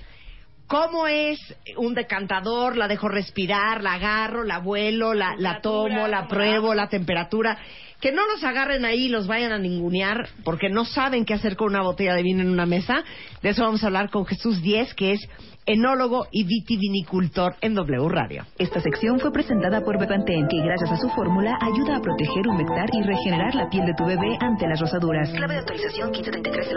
[0.73, 1.39] ¿Cómo es
[1.77, 2.78] un decantador?
[2.78, 3.82] ¿La dejo respirar?
[3.82, 4.43] ¿La agarro?
[4.43, 5.12] ¿La vuelo?
[5.12, 6.09] ¿La, la tomo?
[6.09, 6.73] ¿La pruebo?
[6.73, 7.59] ¿La temperatura?
[8.03, 11.55] Que no los agarren ahí y los vayan a ningunear porque no saben qué hacer
[11.57, 13.05] con una botella de vino en una mesa.
[13.43, 15.20] De eso vamos a hablar con Jesús Díez, que es
[15.66, 18.45] enólogo y vitivinicultor en W Radio.
[18.59, 22.89] Esta sección fue presentada por Bepantén, que gracias a su fórmula ayuda a proteger, humectar
[22.93, 25.31] y regenerar la piel de tu bebé ante las rosaduras.
[25.31, 26.73] Clave de actualización 1533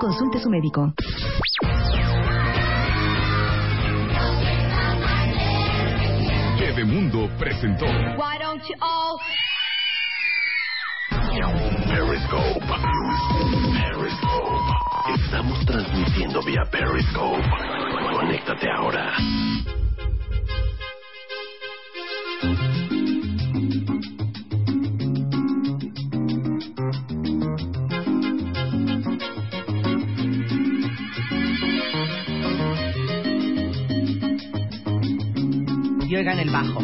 [0.00, 0.94] Consulte su médico.
[6.74, 9.20] Bebemundo presentó Why don't you all
[11.84, 12.64] Periscope.
[13.74, 14.58] Periscope.
[15.22, 17.42] Estamos transmitiendo vía Periscope.
[18.14, 19.12] Conéctate ahora.
[36.12, 36.78] Y oigan el bajo.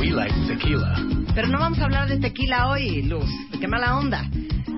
[0.00, 0.94] We like tequila.
[1.34, 3.24] Pero no vamos a hablar de tequila hoy, Luz.
[3.58, 4.28] Qué mala onda.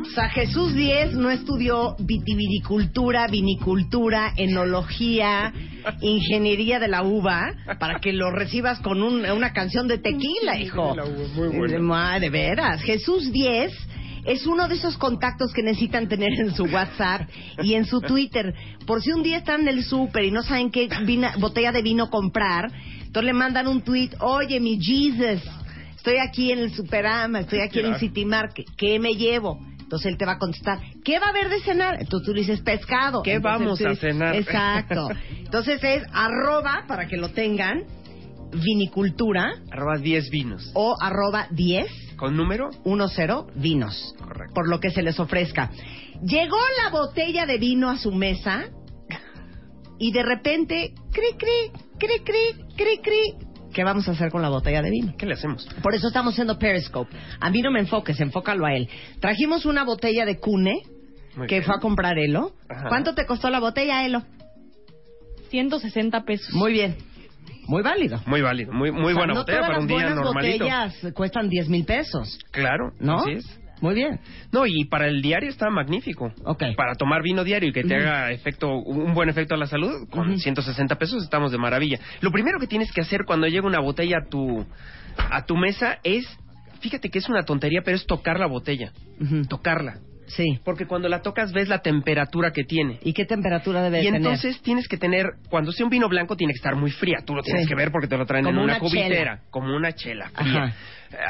[0.03, 5.53] O sea, Jesús Díez no estudió vitivinicultura, vinicultura, enología,
[6.01, 10.95] ingeniería de la uva para que lo recibas con un- una canción de tequila, hijo.
[11.69, 12.81] De, ma- de veras.
[12.83, 13.73] Jesús Díez
[14.27, 17.29] es uno de esos contactos que necesitan tener en su WhatsApp
[17.63, 18.55] y en su Twitter.
[18.87, 21.83] Por si un día están en el súper y no saben qué vina- botella de
[21.83, 25.43] vino comprar, entonces le mandan un tweet, oye, mi Jesus,
[25.97, 27.97] estoy aquí en el Superama, estoy aquí en el.
[27.99, 29.59] City Market, ¿qué me llevo?
[29.81, 31.95] Entonces él te va a contestar, ¿qué va a haber de cenar?
[32.01, 33.23] Entonces tú le dices pescado.
[33.23, 34.35] ¿Qué Entonces vamos a cenar?
[34.35, 35.09] Exacto.
[35.39, 37.85] Entonces es arroba, para que lo tengan,
[38.53, 40.71] vinicultura Arroba 10 vinos.
[40.75, 41.87] o arroba 10
[42.17, 42.71] ¿Con número?
[42.85, 44.15] 10 vinos.
[44.55, 45.71] Por lo que se les ofrezca.
[46.23, 48.65] Llegó la botella de vino a su mesa
[49.99, 53.47] y de repente, cri, cri, cri, cri, cri, cri.
[53.73, 55.15] ¿Qué vamos a hacer con la botella de vino?
[55.19, 55.69] ¿Qué le hacemos?
[55.83, 57.15] Por eso estamos haciendo Periscope.
[57.41, 58.89] A mí no me enfoques, enfócalo a él.
[59.21, 60.81] Trajimos una botella de Cune
[61.37, 61.65] Muy que bien.
[61.67, 62.53] fue a comprar Elo.
[62.71, 62.89] Ajá.
[62.89, 64.23] ¿Cuánto te costó la botella, Elo?
[65.51, 66.55] 160 pesos.
[66.55, 66.97] Muy bien.
[67.69, 68.21] Muy válido.
[68.27, 68.73] Muy válido.
[68.73, 70.65] Muy, muy O sea, buena no botella todas para un las día normalito.
[70.65, 72.39] botellas cuestan 10 mil pesos.
[72.51, 72.93] Claro.
[73.01, 73.19] ¿No?
[73.19, 73.61] Así es.
[73.81, 74.21] Muy bien.
[74.53, 76.33] No, y para el diario está magnífico.
[76.77, 80.09] Para tomar vino diario y que te haga efecto, un buen efecto a la salud,
[80.11, 81.99] con 160 pesos estamos de maravilla.
[82.23, 84.65] Lo primero que tienes que hacer cuando llega una botella a tu,
[85.19, 86.25] a tu mesa es,
[86.81, 88.93] fíjate que es una tontería, pero es tocar la botella.
[89.49, 89.99] Tocarla.
[90.27, 90.59] Sí.
[90.65, 92.99] Porque cuando la tocas ves la temperatura que tiene.
[93.03, 94.21] ¿Y qué temperatura debe Y tener?
[94.21, 97.19] entonces tienes que tener, cuando sea un vino blanco tiene que estar muy fría.
[97.25, 97.69] Tú lo tienes Sí.
[97.69, 100.65] que ver porque te lo traen Como en una, una cubitera, como una chela fría.
[100.65, 100.75] Ajá.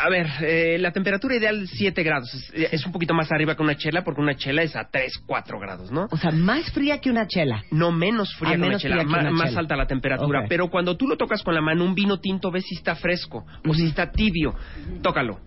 [0.04, 2.32] A ver, eh, la temperatura ideal es 7 grados.
[2.54, 5.12] Es, es un poquito más arriba que una chela porque una chela es a 3,
[5.26, 6.06] 4 grados, ¿no?
[6.10, 7.62] O sea, más fría que una chela.
[7.70, 10.46] No, menos fría Ah, que menos una chela, fría que más alta la temperatura.
[10.48, 13.44] Pero cuando tú lo tocas con la mano, un vino tinto, ves si está fresco
[13.68, 14.54] o si está tibio.
[15.02, 15.38] Tócalo.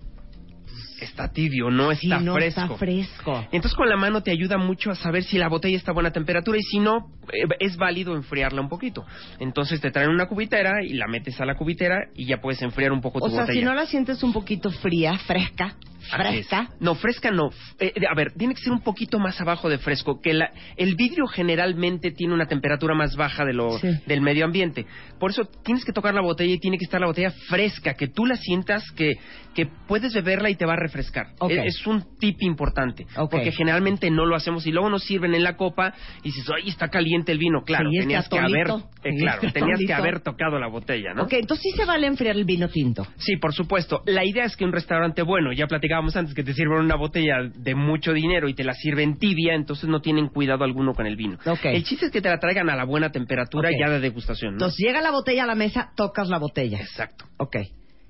[1.01, 2.61] Está tibio, no Sí, está no fresco.
[2.61, 3.47] está fresco.
[3.51, 6.11] Entonces con la mano te ayuda mucho a saber si la botella está a buena
[6.11, 9.05] temperatura y si no, eh, es válido enfriarla un poquito.
[9.39, 12.91] Entonces te traen una cubitera y la metes a la cubitera y ya puedes enfriar
[12.91, 13.59] un poco tu O sea, botella.
[13.59, 15.75] si no la sientes un poquito fría, fresca.
[16.17, 16.69] Fresca.
[16.79, 17.49] No, fresca no.
[17.79, 20.95] Eh, a ver, tiene que ser un poquito más abajo de fresco, que la- el
[20.95, 24.85] vidrio generalmente tiene una temperatura más baja de lo, del medio ambiente.
[25.19, 28.07] Por eso tienes que tocar la botella y tiene que estar la botella fresca, que
[28.07, 29.13] tú la sientas que,
[29.55, 31.27] que puedes beberla y te va a refrescar.
[31.39, 31.51] Ok.
[31.51, 35.43] Es, es un tip importante, porque generalmente no lo hacemos y luego nos sirven en
[35.43, 37.63] la copa y dices, ay, está caliente el vino.
[37.63, 38.67] Claro, Sí, está tenías que haber,
[39.03, 41.23] eh, claro, tenías que haber tocado la botella, ¿no?
[41.23, 43.05] Ok, entonces sí se vale enfriar el vino tinto.
[43.17, 44.01] Sí, por supuesto.
[44.05, 45.67] La idea es que un restaurante bueno, ya
[45.99, 49.53] platicábamos antes que te sirven una botella de mucho dinero y te la sirven tibia,
[49.53, 51.37] entonces no tienen cuidado alguno con el vino.
[51.63, 54.57] El chiste es que te la traigan a la buena temperatura ya de degustación, ¿no?
[54.57, 56.79] Entonces llega la botella a la mesa, tocas la botella.
[56.79, 57.25] Exacto.
[57.37, 57.57] Ok.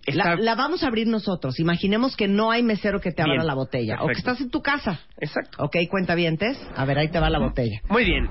[0.07, 1.59] La, la vamos a abrir nosotros.
[1.59, 3.97] Imaginemos que no hay mesero que te abra Bien, la botella.
[4.01, 4.99] O que estás en tu casa.
[5.19, 5.63] Exacto.
[5.63, 6.57] Ok, cuenta vientes.
[6.75, 7.81] A ver, ahí te va la botella.
[7.89, 8.27] Muy bien.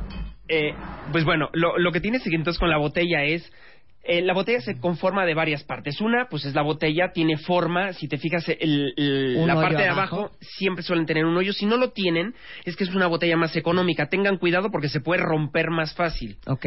[0.49, 0.73] Eh,
[1.13, 3.53] pues bueno, lo, lo que tienes que entonces con la botella es...
[4.05, 6.01] eh, la botella se conforma de varias partes.
[6.01, 7.93] Una, pues es la botella, tiene forma.
[7.93, 10.17] Si te fijas, el- la parte de abajo.
[10.17, 11.53] abajo siempre suelen tener un hoyo.
[11.53, 12.35] Si no lo tienen,
[12.65, 14.09] es que es una botella más económica.
[14.09, 16.39] Tengan cuidado porque se puede romper más fácil.
[16.47, 16.67] Ok.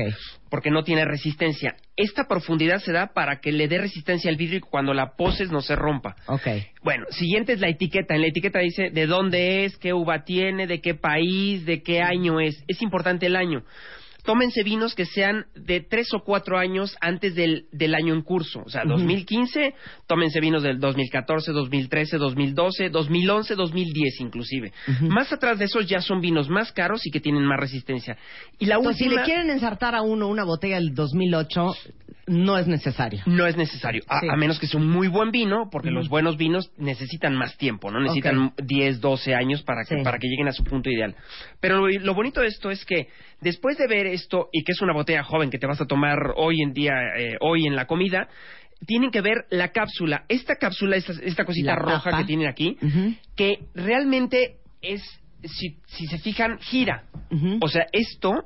[0.50, 1.76] Porque no tiene resistencia.
[1.96, 5.52] Esta profundidad se da para que le dé resistencia al vidrio y cuando la poses
[5.52, 6.16] no se rompa.
[6.28, 6.48] Ok.
[6.84, 8.14] Bueno, siguiente es la etiqueta.
[8.14, 12.02] En la etiqueta dice de dónde es, qué uva tiene, de qué país, de qué
[12.02, 12.64] año es.
[12.68, 13.64] Es importante el año.
[14.24, 18.62] Tómense vinos que sean de tres o cuatro años antes del, del año en curso.
[18.66, 18.92] O sea, Ujú.
[18.92, 19.74] 2015,
[20.08, 24.72] tómense vinos del 2014, 2013, 2012, 2011, 2010 inclusive.
[25.02, 28.18] Más atrás de esos ya son vinos más caros y que tienen más resistencia.
[28.60, 29.22] Y la Entonces, si última...
[29.22, 31.74] le quieren ensartar a uno una botella del 2008,
[32.28, 33.22] no es necesario.
[33.26, 34.28] No es necesario, a, Sí.
[34.30, 37.92] a menos que sea un muy buen vino, porque los buenos vinos necesitan más tiempo,
[37.92, 38.00] ¿no?
[38.00, 40.04] Necesitan 10, 12 años para que, Sí.
[40.04, 41.16] para que lleguen a su punto ideal.
[41.60, 43.08] Pero lo, lo bonito de esto es que
[43.42, 46.18] después de ver esto, y que es una botella joven que te vas a tomar
[46.36, 48.28] hoy en día, eh, hoy en la comida,
[48.86, 50.24] tienen que ver la cápsula.
[50.28, 52.18] Esta cápsula, esta, esta cosita La roja tapa.
[52.20, 52.78] que tienen aquí,
[53.36, 55.02] que realmente es,
[55.44, 57.04] si, si se fijan, gira.
[57.62, 58.44] O sea, esto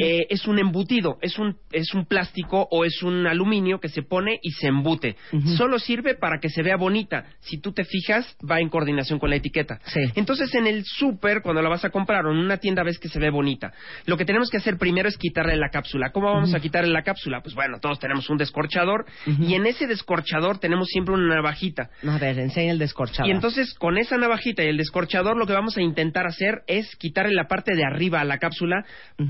[0.00, 4.02] eh, es un embutido, es un, es un plástico o es un aluminio que se
[4.02, 5.16] pone y se embute.
[5.56, 7.26] Solo sirve para que se vea bonita.
[7.40, 9.80] Si tú te fijas, va en coordinación con la etiqueta.
[10.14, 13.08] Entonces, en el súper, cuando la vas a comprar o en una tienda, ves que
[13.08, 13.72] se ve bonita.
[14.06, 16.10] Lo que tenemos que hacer primero es quitarle la cápsula.
[16.10, 17.40] ¿Cómo vamos a quitarle la cápsula?
[17.42, 21.90] Pues bueno, todos tenemos un descorchador y en ese descorchador tenemos siempre una navajita.
[22.06, 23.28] A ver, enseña el descorchador.
[23.28, 26.94] Y entonces con esa navajita y el descorchador lo que vamos a intentar hacer es
[26.96, 28.84] quitarle la parte de arriba a la cápsula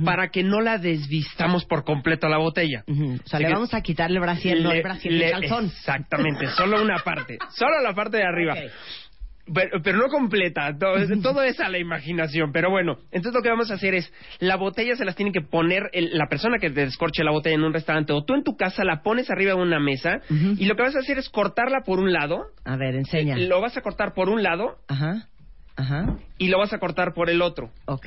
[0.04, 2.85] para que no la desvistamos por completo a la botella.
[2.89, 5.66] O sea, le vamos a quitar el brasier, no el brasier, el le- calzón.
[5.66, 8.55] Exactamente, solo una parte, solo la parte de arriba.
[9.51, 12.52] Pero, pero no completa, todo, todo es a la imaginación.
[12.52, 15.40] Pero bueno, entonces lo que vamos a hacer es, la botella se las tiene que
[15.40, 18.44] poner, el- la persona que te descorche la botella en un restaurante o tú en
[18.44, 21.31] tu casa la pones arriba de una mesa y lo que vas a hacer es
[21.31, 22.43] cortarla por un lado.
[22.66, 23.39] A ver, enseña.
[23.39, 25.28] Lo vas a cortar por un lado Ajá.
[25.77, 26.19] Ajá.
[26.36, 27.70] y lo vas a cortar por el otro.
[27.86, 28.06] Ok.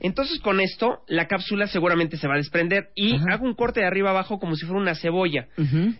[0.00, 3.86] Entonces con esto la cápsula seguramente se va a desprender y hago un corte de
[3.86, 5.46] arriba abajo como si fuera una cebolla.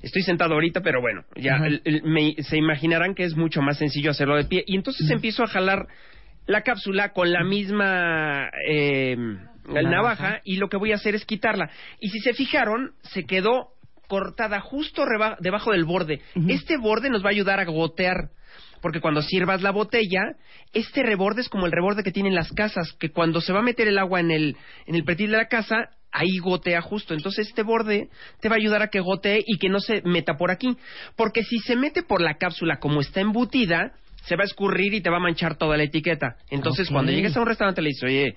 [0.03, 1.67] Estoy sentado ahorita, pero bueno, ya Ajá.
[1.67, 4.65] el- el- me- se imaginarán que es mucho más sencillo hacerlo de pie.
[4.67, 5.87] Y entonces empiezo a jalar
[6.47, 9.17] la cápsula con la misma eh,
[9.67, 9.89] Navaja.
[9.91, 11.71] navaja y lo que voy a hacer es quitarla.
[12.01, 13.69] Y si se fijaron, se quedó
[14.09, 15.05] cortada justo
[15.41, 16.21] debajo del borde.
[16.49, 18.29] Este borde nos va a ayudar a gotear.
[18.85, 20.37] Porque cuando sirvas la botella,
[20.75, 23.63] este reborde es como el reborde que tienen las casas, que cuando se va a
[23.63, 27.15] meter el agua en el, en el pretil de la casa, ahí gotea justo.
[27.15, 28.11] Entonces este borde
[28.43, 30.77] te va a ayudar a que gotee y que no se meta por aquí.
[31.17, 33.93] Porque si se mete por la cápsula como está embutida,
[34.27, 36.37] se va a escurrir y te va a manchar toda la etiqueta.
[36.51, 38.37] Entonces cuando llegues a un restaurante le dices, oye,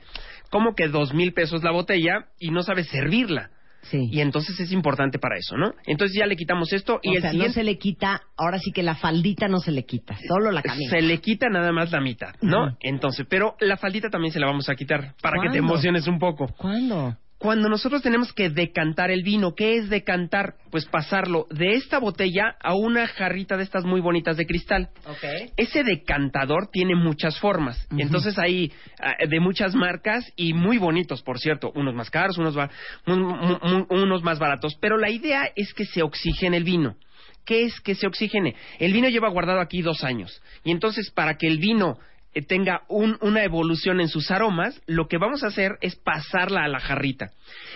[0.49, 3.49] ¿cómo que dos mil pesos la botella y no sabes servirla?
[3.83, 4.09] Sí.
[4.11, 5.73] Y entonces es importante para eso, ¿no?
[5.85, 7.49] Entonces ya le quitamos esto y o el sea, siguiente...
[7.49, 10.61] no se le quita, ahora sí que la faldita no se le quita, solo la
[10.61, 10.91] camisa.
[10.91, 12.77] Se le quita nada más la mitad, ¿no?
[12.81, 16.19] Entonces, pero la faldita también se la vamos a quitar para que te emociones un
[16.19, 16.47] poco.
[16.57, 17.17] ¿Cuándo?
[17.39, 20.55] Cuando nosotros tenemos que decantar el vino, ¿qué es decantar?
[20.71, 24.89] Pues pasarlo de esta botella a una jarrita de estas muy bonitas de cristal.
[25.05, 25.51] Ok.
[25.55, 27.87] Ese decantador tiene muchas formas.
[27.95, 31.71] Entonces hay ah, de muchas marcas y muy bonitos, por cierto.
[31.75, 32.55] Unos más caros, unos,
[33.05, 34.75] unos más baratos.
[34.81, 36.97] Pero la idea es que se oxigene el vino.
[37.45, 38.55] ¿Qué es que se oxigene?
[38.79, 40.41] El vino lleva guardado aquí dos años.
[40.63, 41.99] Y entonces para que el vino
[42.41, 46.67] tenga un- una evolución en sus aromas, lo que vamos a hacer es pasarla a
[46.67, 47.31] la jarrita.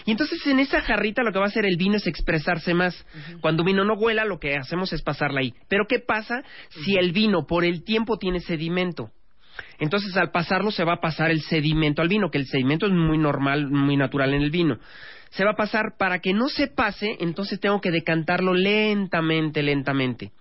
[0.06, 3.06] Y entonces en esa jarrita lo que va a hacer el vino es expresarse más.
[3.42, 5.54] Cuando un vino no huela, lo que hacemos es pasarla ahí.
[5.68, 6.44] Pero ¿qué pasa
[6.84, 9.12] si el vino por el tiempo tiene sedimento?
[9.80, 12.94] Entonces al pasarlo se va a pasar el sedimento al vino, que el sedimento es
[12.94, 14.80] muy normal, muy natural en el vino.
[15.32, 20.32] Se va a pasar para que no se pase, entonces tengo que decantarlo lentamente, lentamente.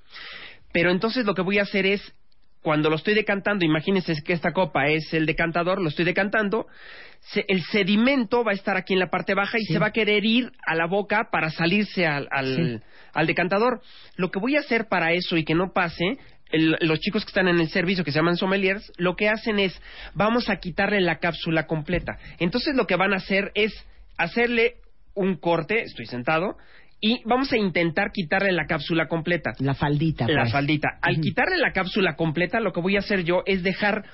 [0.73, 2.15] Pero entonces lo que voy a hacer es,
[2.63, 6.67] cuando lo estoy decantando, imagínense que esta copa es el decantador, lo estoy decantando,
[7.21, 9.93] se- el sedimento va a estar aquí en la parte baja y se va a
[9.93, 12.81] querer ir a la boca para salirse al, al, Sí.
[13.15, 13.81] al decantador.
[14.17, 16.19] Lo que voy a hacer para eso y que no pase,
[16.53, 19.59] el- los chicos que están en el servicio, que se llaman sommeliers, lo que hacen
[19.59, 19.81] es,
[20.15, 22.19] vamos a quitarle la cápsula completa.
[22.39, 23.73] Entonces lo que van a hacer es
[24.19, 24.75] hacerle
[25.15, 26.57] un corte, estoy sentado,
[27.01, 29.53] y vamos a intentar quitarle la cápsula completa.
[29.59, 30.27] La faldita.
[30.29, 30.53] La pues.
[30.53, 30.99] faldita.
[31.01, 34.05] Al quitarle la cápsula completa, lo que voy a hacer yo es dejar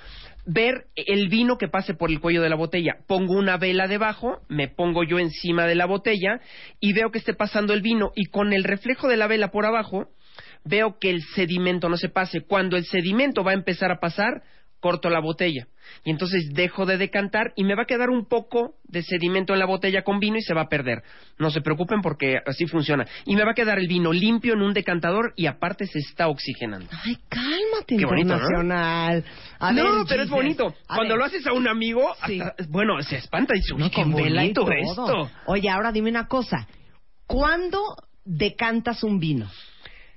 [0.46, 2.98] ver el vino que pase por el cuello de la botella.
[3.08, 6.40] Pongo una vela debajo, me pongo yo encima de la botella
[6.78, 9.66] y veo que esté pasando el vino y con el reflejo de la vela por
[9.66, 10.08] abajo
[10.64, 12.42] veo que el sedimento no se pase.
[12.42, 14.42] Cuando el sedimento va a empezar a pasar,
[14.86, 15.66] corto la botella.
[16.04, 19.58] Y entonces dejo de decantar y me va a quedar un poco de sedimento en
[19.58, 21.02] la botella con vino y se va a perder.
[21.38, 23.04] No se preocupen porque así funciona.
[23.24, 26.28] Y me va a quedar el vino limpio en un decantador y aparte se está
[26.28, 26.86] oxigenando.
[27.04, 28.62] Ay, cálmate, Qué bonito, ¿no?
[29.72, 30.72] no, ver, pero es bonito.
[30.86, 31.18] a Cuando ver.
[31.18, 35.28] lo haces a un amigo, hasta- bueno, se espanta y dice, "Uy, qué bonito esto.
[35.46, 36.68] Oye, ahora dime una cosa.
[37.26, 37.80] ¿Cuándo
[38.24, 39.48] decantas un vino?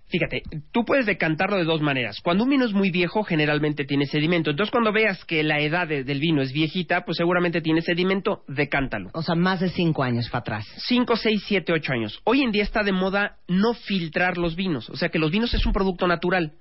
[0.10, 0.41] Fíjate,
[0.72, 2.19] tú puedes decantarlo de dos maneras.
[2.22, 4.49] Cuando un vino es muy viejo, generalmente tiene sedimento.
[4.49, 8.44] Entonces, cuando veas que la edad de- del vino es viejita, pues seguramente tiene sedimento,
[8.48, 9.10] decántalo.
[9.14, 10.68] O sea, más de cinco años para atrás.
[10.88, 12.19] Cinco, seis, siete, ocho años.
[12.23, 14.90] Hoy en día está de moda no filtrar los vinos.
[14.90, 16.53] O sea, que los vinos es un producto natural.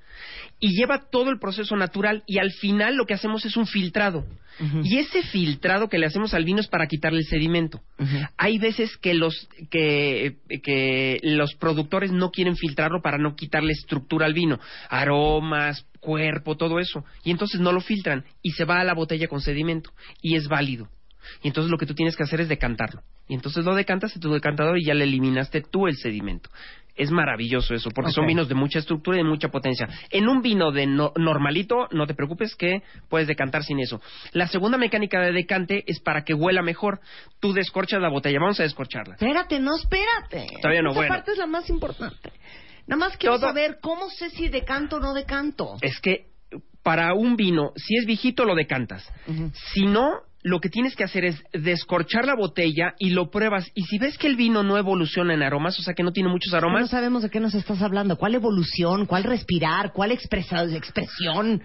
[0.61, 4.25] Y lleva todo el proceso natural y al final lo que hacemos es un filtrado.
[4.83, 7.81] Y ese filtrado que le hacemos al vino es para quitarle el sedimento.
[8.37, 14.27] Hay veces que los que, que los productores no quieren filtrarlo para no quitarle estructura
[14.27, 14.59] al vino,
[14.91, 19.29] aromas, cuerpo, todo eso, y entonces no lo filtran y se va a la botella
[19.29, 19.91] con sedimento
[20.23, 20.89] y es válido.
[21.43, 23.03] Y entonces lo que tú tienes que hacer es decantarlo.
[23.29, 26.51] Y entonces lo decantas en tu decantador y ya le eliminaste tú el sedimento.
[26.99, 29.89] Es maravilloso eso, porque son vinos de mucha estructura y de mucha potencia.
[30.11, 34.01] En un vino de no- normalito, no te preocupes que puedes decantar sin eso.
[34.33, 37.01] La segunda mecánica de decante es para que huela mejor.
[37.41, 38.39] Tú descorchas la botella.
[38.41, 39.15] Vamos a descorcharla.
[39.15, 40.47] Espérate, no, espérate.
[40.61, 41.15] Todavía no, Esa bueno.
[41.15, 42.33] parte es la más importante.
[42.89, 45.77] Nada más quiero Todo- saber cómo sé si decanto o no decanto.
[45.81, 46.27] Es que
[46.83, 49.09] para un vino, si es viejito, lo decantas.
[49.75, 53.71] Si no, lo que tienes que hacer es descorchar la botella y lo pruebas.
[53.75, 56.31] Y si ves que el vino no evoluciona en aromas, o sea que no tiene
[56.31, 58.17] muchos No aromas, sabemos de qué nos estás hablando.
[58.17, 59.07] ¿Cuál evolución?
[59.07, 59.93] ¿Cuál respirar?
[59.93, 61.63] ¿Cuál expresa- expresión?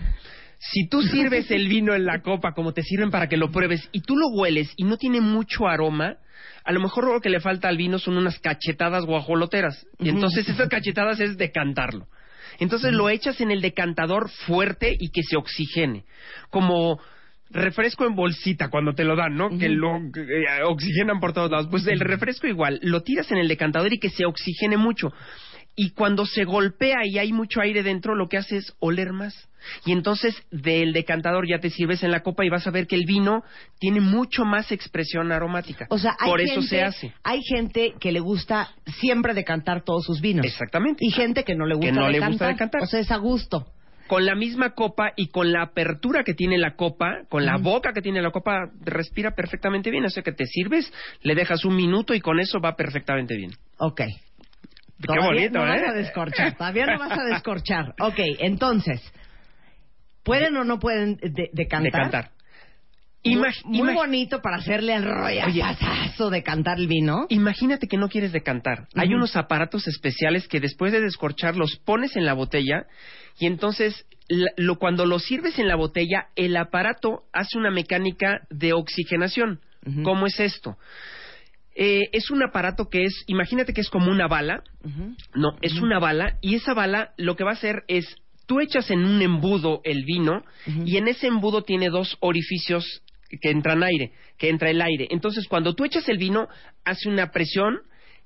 [0.72, 3.90] si tú sirves el vino en la copa como te sirven para que lo pruebes
[3.92, 6.16] y tú lo hueles y no tiene mucho aroma,
[6.64, 9.86] a lo mejor lo que le falta al vino son unas cachetadas guajoloteras.
[10.00, 12.08] Y entonces esas cachetadas es decantarlo.
[12.60, 16.06] Entonces lo echas en el decantador fuerte y que se oxigene.
[16.50, 16.98] Como
[17.54, 19.58] refresco en bolsita cuando te lo dan, ¿no?
[19.58, 21.68] Que lo eh, oxigenan por todos lados.
[21.70, 25.14] Pues el refresco igual, lo tiras en el decantador y que se oxigene mucho.
[25.76, 29.50] Y cuando se golpea y hay mucho aire dentro, lo que hace es oler más.
[29.86, 32.96] Y entonces del decantador ya te sirves en la copa y vas a ver que
[32.96, 33.44] el vino
[33.80, 35.88] tiene mucho más expresión aromática.
[35.90, 37.14] O sea, hay por eso gente, se hace.
[37.24, 38.70] Hay gente que le gusta
[39.00, 40.46] siempre decantar todos sus vinos.
[40.46, 41.04] Exactamente.
[41.06, 42.84] Y gente que no le gusta, Que no le gusta decantar.
[42.84, 43.66] O sea, es a gusto.
[44.14, 47.94] Con la misma copa y con la apertura que tiene la copa, con la boca
[47.94, 50.06] que tiene la copa, respira perfectamente bien.
[50.06, 53.50] O sea que te sirves, le dejas un minuto y con eso va perfectamente bien.
[53.80, 54.02] Ok.
[54.02, 54.08] Qué
[55.08, 55.82] Todavía bonito, no ¿eh?
[55.82, 56.56] vas a descorchar.
[56.56, 57.96] Todavía no vas a descorchar.
[58.00, 59.02] Ok, entonces,
[60.24, 61.92] ¿pueden o no pueden de- decantar?
[61.92, 62.30] Decantar.
[63.26, 67.26] Muy, Imag- muy imag- bonito para hacerle el rollazo de cantar el vino.
[67.30, 68.88] Imagínate que no quieres decantar.
[68.96, 72.86] Hay unos aparatos especiales que después de descorchar los pones en la botella
[73.40, 74.06] y entonces
[74.58, 79.62] lo, cuando lo sirves en la botella, el aparato hace una mecánica de oxigenación.
[80.04, 80.78] ¿Cómo es esto?
[81.76, 84.64] Eh, es un aparato que es, imagínate que es como una bala.
[85.34, 88.06] No, es una bala y esa bala lo que va a hacer es,
[88.46, 90.44] tú echas en un embudo el vino
[90.86, 93.02] y en ese embudo tiene dos orificios
[93.42, 95.08] que entran aire, que entra el aire.
[95.12, 96.48] Entonces, cuando tú echas el vino,
[96.86, 97.80] hace una presión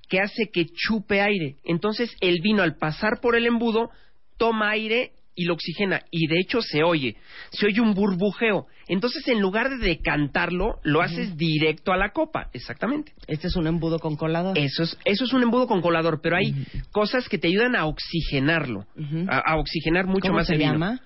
[0.10, 1.58] que hace que chupe aire.
[1.66, 3.90] Entonces, el vino al pasar por el embudo
[4.38, 6.02] toma aire y lo oxigena.
[6.10, 7.16] Y de hecho se oye,
[7.52, 8.66] se oye un burbujeo.
[8.88, 12.50] Entonces, en lugar de decantarlo, lo haces directo a la copa.
[12.54, 13.14] Exactamente.
[13.28, 14.58] Este es un embudo con colador.
[14.58, 16.56] Eso es, eso es un embudo con colador, pero hay
[16.92, 18.88] cosas que te ayudan a oxigenarlo,
[19.30, 20.72] a, a oxigenar mucho ¿Cómo más se el vino.
[20.72, 21.02] llama?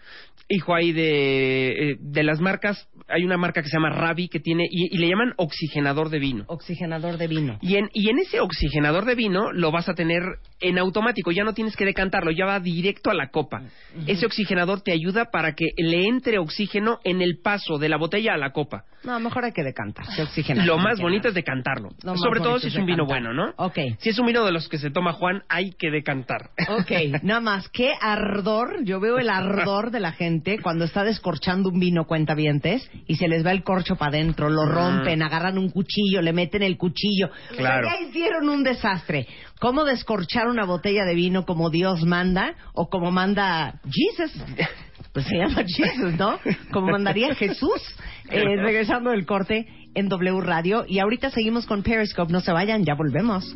[0.48, 4.40] Hijo, hay de, eh, de las marcas, hay una marca que se llama Ravi que
[4.40, 6.46] tiene, y, y le llaman oxigenador de vino.
[6.48, 7.58] Oxigenador de vino.
[7.62, 10.24] Y en, y en ese oxigenador de vino lo vas a tener
[10.60, 13.64] en automático, ya no tienes que decantarlo, ya va directo a la copa.
[14.08, 18.34] Ese oxigenador te ayuda para que le entre oxígeno en el paso de la botella
[18.34, 18.86] a la copa.
[19.04, 20.06] No, mejor hay que decantar.
[20.64, 21.90] Lo más bonito es decantarlo.
[22.04, 23.54] Lo Sobre todo si es un vino bueno, ¿no?
[23.58, 23.78] Ok.
[24.00, 26.52] Si es un vino de los que se toma Juan, hay que decantar.
[26.70, 26.92] Ok,
[27.24, 28.84] nada más, qué ardor.
[28.84, 33.28] Yo veo el ardor de la gente cuando está descorchando un vino cuentavientes y se
[33.28, 37.30] les va el corcho para adentro, lo rompen, agarran un cuchillo, le meten el cuchillo.
[37.56, 37.88] Claro.
[37.88, 39.28] O sea, ya hicieron un desastre.
[39.60, 44.32] ¿Cómo descorchar una botella de vino como Dios manda o como manda Jesus?
[45.14, 46.40] Pues se llama Jesus, ¿no?
[46.72, 47.82] Como mandaría Jesús.
[48.30, 50.86] Eh, regresando del corte en W Radio.
[50.88, 52.32] Y ahorita seguimos con Periscope.
[52.32, 53.56] No se vayan, ya volvemos.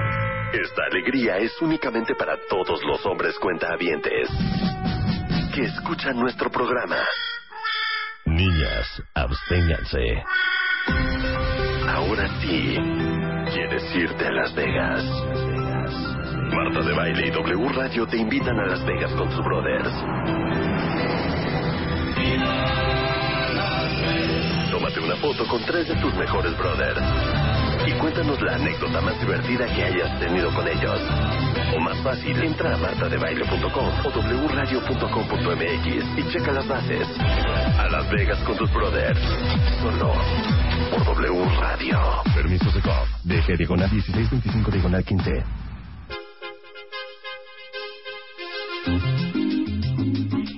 [0.53, 4.29] Esta alegría es únicamente para todos los hombres cuentahabientes
[5.55, 6.97] que escuchan nuestro programa.
[8.25, 10.23] Niñas, absténganse.
[11.87, 12.77] Ahora sí,
[13.53, 15.03] ¿quieres irte a Las Vegas?
[16.53, 19.89] Marta de Baile y W Radio te invitan a Las Vegas con sus brothers.
[24.69, 27.50] Tómate una foto con tres de tus mejores brothers.
[27.87, 30.99] Y cuéntanos la anécdota más divertida que hayas tenido con ellos.
[31.75, 35.87] O más fácil, entra a martadebaile.com o wradio.com.mx
[36.17, 37.07] y checa las bases.
[37.77, 39.19] A Las Vegas con tus brothers.
[39.81, 40.13] Solo
[40.91, 41.99] por W Radio.
[42.35, 43.07] Permiso de COP.
[43.23, 45.43] DG diagonal 1625 diagonal 15.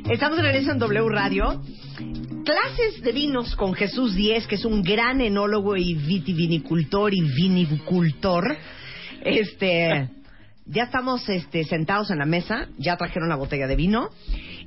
[0.10, 1.62] Estamos de regreso en W Radio.
[2.44, 8.58] Clases de vinos con Jesús Díez, que es un gran enólogo y vitivinicultor y vinicultor.
[9.22, 10.10] Este,
[10.66, 14.10] ya estamos este, sentados en la mesa, ya trajeron la botella de vino.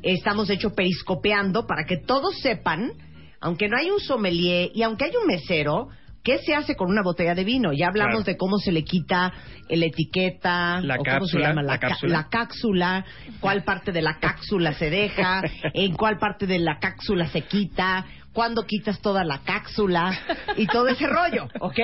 [0.03, 2.93] Estamos, de hecho, periscopeando para que todos sepan,
[3.41, 5.89] aunque no hay un sommelier y aunque hay un mesero,
[6.27, 7.73] ¿qué se hace con una botella de vino?
[7.73, 8.25] Ya hablamos Claro.
[8.25, 9.33] de cómo se le quita
[9.71, 12.13] la etiqueta, La o cómo se llama, la ca- cápsula.
[12.13, 13.05] la cápsula,
[13.41, 15.41] cuál parte de la cápsula se deja,
[15.75, 18.05] en cuál parte de la cápsula se quita,
[18.37, 20.13] cuándo quitas toda la cápsula
[20.59, 21.79] y todo ese rollo, ¿ok?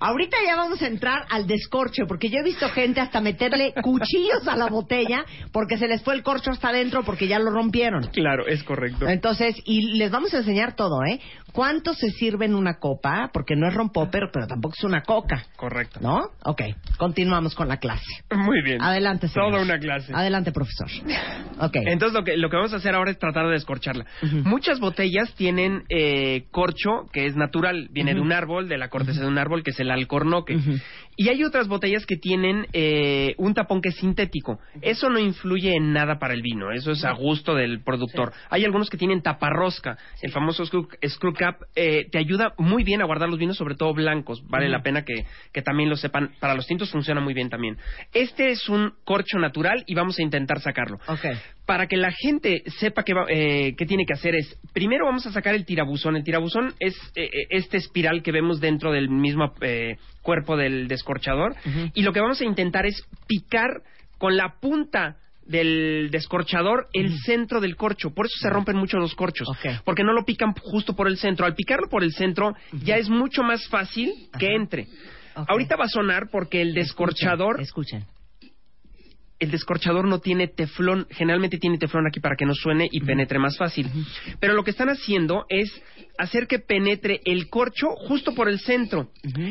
[0.00, 4.48] Ahorita ya vamos a entrar al descorche, porque yo he visto gente hasta meterle cuchillos
[4.48, 8.02] a la botella porque se les fue el corcho hasta adentro porque ya lo rompieron.
[8.08, 9.06] Claro, es correcto.
[9.08, 11.20] Entonces, y les vamos a enseñar todo, ¿eh?
[11.52, 13.30] ¿Cuánto se sirve en una copa?
[13.32, 15.44] Porque no es rompopper, pero tampoco es una coca.
[15.54, 16.00] Correcto.
[16.02, 16.30] ¿No?
[16.44, 16.62] Ok,
[16.96, 18.24] continuamos con la clase.
[18.34, 18.82] Muy bien.
[18.82, 19.52] Adelante, señor.
[19.52, 20.12] Toda una clase.
[20.14, 20.88] Adelante, profesor.
[21.60, 21.76] Ok.
[21.86, 24.06] Entonces lo que, lo que vamos a hacer ahora es tratar de descorcharla.
[24.44, 29.20] Muchas botellas tienen eh, corcho que es natural, viene de un árbol, de la corteza
[29.20, 30.56] de un árbol, que es el alcornoque.
[31.18, 34.58] Y hay otras botellas que tienen eh, un tapón que es sintético.
[34.80, 38.32] Eso no influye en nada para el vino, eso es a gusto del productor.
[38.48, 43.02] Hay algunos que tienen taparrosca, el famoso screw, screw cap, eh, te ayuda muy bien
[43.02, 44.42] a guardar los vinos, sobre todo blancos.
[44.48, 46.30] Vale la pena que, que también lo sepan.
[46.40, 47.76] Para los tintos funciona muy bien también.
[48.14, 50.98] Este es un corcho natural y vamos a intentar sacarlo.
[51.72, 55.32] Para que la gente sepa qué, va- eh, tiene que hacer es, primero vamos a
[55.32, 56.16] sacar el tirabuzón.
[56.16, 60.86] El tirabuzón es eh, eh, este espiral que vemos dentro del mismo eh, cuerpo del
[60.86, 61.54] descorchador.
[61.94, 63.70] Y lo que vamos a intentar es picar
[64.18, 65.16] con la punta
[65.46, 68.10] del descorchador el centro del corcho.
[68.10, 69.48] Por eso se rompen mucho los corchos.
[69.86, 71.46] Porque no lo pican justo por el centro.
[71.46, 72.54] Al picarlo por el centro
[72.84, 74.88] ya es mucho más fácil que entre.
[75.34, 77.62] Ahorita va a sonar porque el descorchador...
[77.62, 78.04] Escuchen.
[79.42, 83.40] El descorchador no tiene teflón, generalmente tiene teflón aquí para que no suene y penetre
[83.40, 83.90] más fácil.
[84.38, 85.68] Pero lo que están haciendo es
[86.16, 89.10] hacer que penetre el corcho justo por el centro.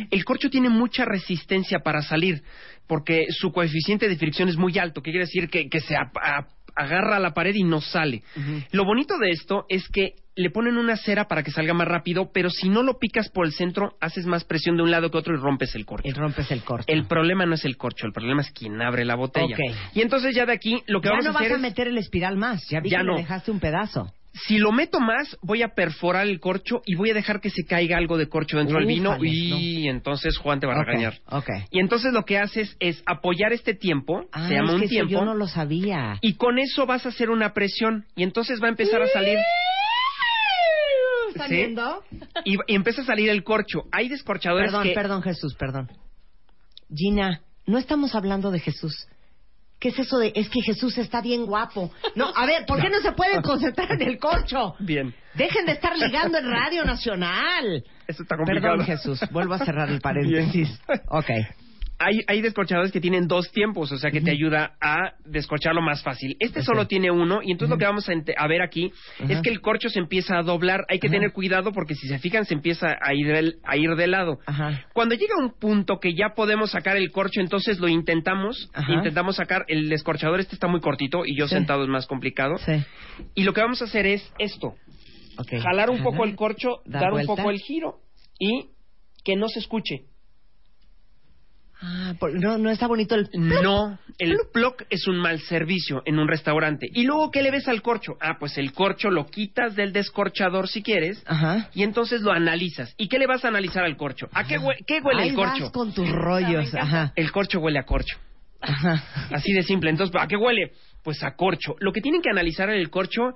[0.09, 2.41] El corcho tiene mucha resistencia para salir
[2.88, 6.18] porque su coeficiente de fricción es muy alto, que quiere decir que, que se ap-
[6.73, 8.23] agarra a la pared y no sale.
[8.72, 12.31] Lo bonito de esto es que le ponen una cera para que salga más rápido,
[12.33, 15.17] pero si no lo picas por el centro, haces más presión de un lado que
[15.17, 16.07] otro y rompes el corcho.
[16.07, 16.85] Y rompes el corcho.
[16.87, 19.55] El problema no es el corcho, el problema es quien abre la botella.
[19.55, 19.75] Ok.
[19.93, 21.61] Y entonces ya de aquí lo que ya vamos no a hacer vas a es-
[21.61, 22.61] meter el espiral más.
[22.69, 23.13] Ya vi Ya que no.
[23.15, 24.13] le dejaste un pedazo.
[24.47, 27.65] si lo meto más, voy a perforar el corcho y voy a dejar que se
[27.65, 31.15] caiga algo de corcho dentro del vino y entonces Juan te va a regañar.
[31.27, 31.49] Ok.
[31.69, 34.85] Y entonces lo que haces es apoyar este tiempo, Ah, se llama es un que
[34.85, 36.17] eso tiempo, yo no lo sabía.
[36.21, 39.37] y con eso vas a hacer una presión y entonces va a empezar a salir
[41.31, 41.55] ¿Están Sí.
[41.55, 42.03] viendo?
[42.45, 43.83] y, y empieza a salir el corcho.
[43.91, 45.89] Hay descorchadores Perdón, que perdón, Jesús, perdón.
[46.93, 49.07] Gina, no estamos hablando de Jesús.
[49.79, 51.91] ¿Qué es eso de es que Jesús está bien guapo?
[52.15, 54.75] No, a ver, ¿por qué no se pueden concentrar en el corcho?
[54.79, 55.13] Bien.
[55.33, 57.83] Dejen de estar ligando en Radio Nacional.
[58.07, 58.77] Eso está complicado.
[58.77, 60.79] Perdón, Jesús, vuelvo a cerrar el paréntesis.
[61.09, 61.29] Ok.
[62.03, 66.01] Hay, hay descorchadores que tienen dos tiempos, o sea que te ayuda a descorcharlo más
[66.01, 66.35] fácil.
[66.39, 68.91] Este solo tiene uno, y entonces lo que vamos a, a ver aquí
[69.29, 70.85] es que el corcho se empieza a doblar.
[70.89, 73.95] Hay que tener cuidado porque si se fijan se empieza a ir, del- a ir
[73.95, 74.39] de lado.
[74.93, 78.69] Cuando llega un punto que ya podemos sacar el corcho, entonces lo intentamos.
[78.87, 79.65] Intentamos sacar.
[79.67, 81.55] El descorchador este está muy cortito y yo Sí.
[81.55, 82.57] sentado es más complicado.
[82.57, 82.73] Sí.
[83.35, 84.73] Y lo que vamos a hacer es esto.
[85.61, 87.99] Jalar un poco el corcho, dar un poco el giro
[88.39, 88.69] y
[89.23, 90.05] que no se escuche.
[91.83, 93.27] Ah, por- no, no está bonito el...
[93.33, 96.87] No, el ploc es un mal servicio en un restaurante.
[96.93, 98.17] ¿Y luego qué le ves al corcho?
[98.21, 101.69] Ah, pues el corcho lo quitas del descorchador si quieres Ajá.
[101.73, 102.93] y entonces lo analizas.
[102.97, 104.29] ¿Y qué le vas a analizar al corcho?
[104.31, 105.63] ¿A qué, hue- qué huele Ahí el corcho?
[105.63, 106.71] vas con tus rollos.
[106.75, 107.13] Ajá.
[107.15, 108.17] El corcho huele a corcho.
[109.31, 109.89] Así de simple.
[109.89, 110.73] Entonces, ¿a qué huele?
[111.03, 111.75] Pues a corcho.
[111.79, 113.33] Lo que tienen que analizar en el corcho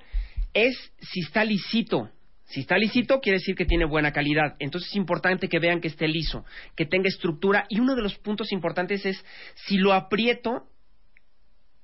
[0.54, 2.10] es si está lisito.
[2.48, 4.56] Si está lisito, quiere decir que tiene buena calidad.
[4.60, 6.46] Entonces es importante que vean que esté liso,
[6.76, 7.66] que tenga estructura.
[7.70, 9.24] Y uno de los puntos importantes es
[9.56, 10.68] si lo aprieto,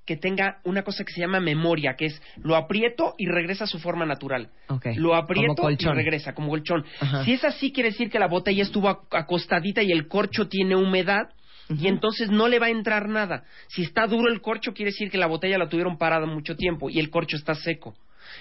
[0.06, 3.68] que tenga una cosa que se llama memoria, que es lo aprieto y regresa a
[3.68, 4.50] su forma natural.
[4.98, 5.54] Lo aprieto
[5.94, 6.84] y regresa como colchón.
[7.00, 7.24] Ajá.
[7.24, 10.76] Si es así, quiere decir que la botella estuvo ac- acostadita y el corcho tiene
[10.76, 11.30] humedad.
[11.70, 13.46] Y entonces no le va a entrar nada.
[13.70, 16.90] Si está duro el corcho, quiere decir que la botella la tuvieron parada mucho tiempo
[16.90, 17.96] y el corcho está seco.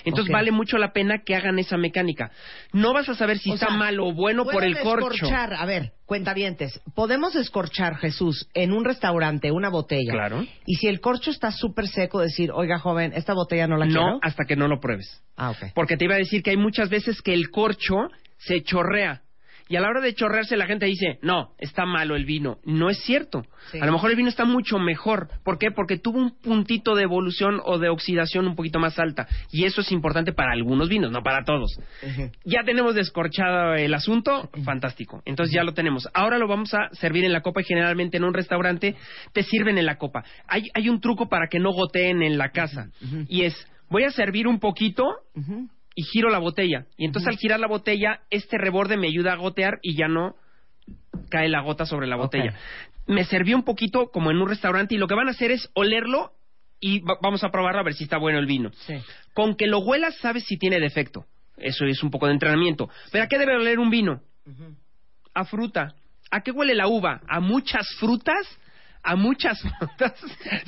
[0.05, 2.31] Entonces vale mucho la pena que hagan esa mecánica.
[2.73, 5.13] No vas a saber si O está sea, mal o bueno por el corcho.
[5.15, 10.13] escorchar, a ver, cuentavientes, podemos escorchar, Jesús, en un restaurante una botella.
[10.13, 10.45] Claro.
[10.67, 13.93] Y si el corcho está súper seco, decir, oiga, joven, esta botella no la No,
[13.93, 14.19] quiero.
[14.23, 15.23] hasta que no lo pruebes.
[15.37, 15.73] Ah, ok.
[15.75, 18.09] Porque te iba a decir que hay muchas veces que el corcho
[18.39, 19.23] se chorrea.
[19.71, 22.59] Y a la hora de chorrearse la gente dice, no, está malo el vino.
[22.65, 23.45] No es cierto.
[23.71, 23.79] Sí.
[23.79, 25.29] A lo mejor el vino está mucho mejor.
[25.45, 25.71] ¿Por qué?
[25.71, 29.29] Porque tuvo un puntito de evolución o de oxidación un poquito más alta.
[29.53, 31.79] Y eso es importante para algunos vinos, no para todos.
[32.45, 35.23] Ya tenemos descorchado el asunto, fantástico.
[35.25, 36.09] Entonces ya lo tenemos.
[36.15, 38.97] Ahora lo vamos a servir en la copa y generalmente en un restaurante
[39.33, 40.25] te sirven en la copa.
[40.49, 42.89] Hay, hay un truco para que no goteen en la casa.
[43.29, 43.55] Y es,
[43.89, 45.05] voy a servir un poquito
[45.95, 46.87] y giro la botella.
[46.97, 50.35] Y entonces al girar la botella, este reborde me ayuda a gotear y ya no
[51.29, 52.55] cae la gota sobre la botella.
[53.07, 55.69] Me serví un poquito como en un restaurante y lo que van a hacer es
[55.75, 56.33] olerlo
[56.81, 58.71] y va- vamos a probarlo a ver si está bueno el vino.
[59.35, 61.27] Con que lo huelas sabes si tiene defecto.
[61.57, 62.89] Eso es un poco de entrenamiento.
[63.13, 64.23] ¿Pero a qué debe oler un vino?
[65.35, 65.95] A fruta.
[66.31, 67.21] ¿A qué huele la uva?
[67.29, 68.47] ¿A muchas frutas?
[69.03, 70.15] ¿A muchas frutas?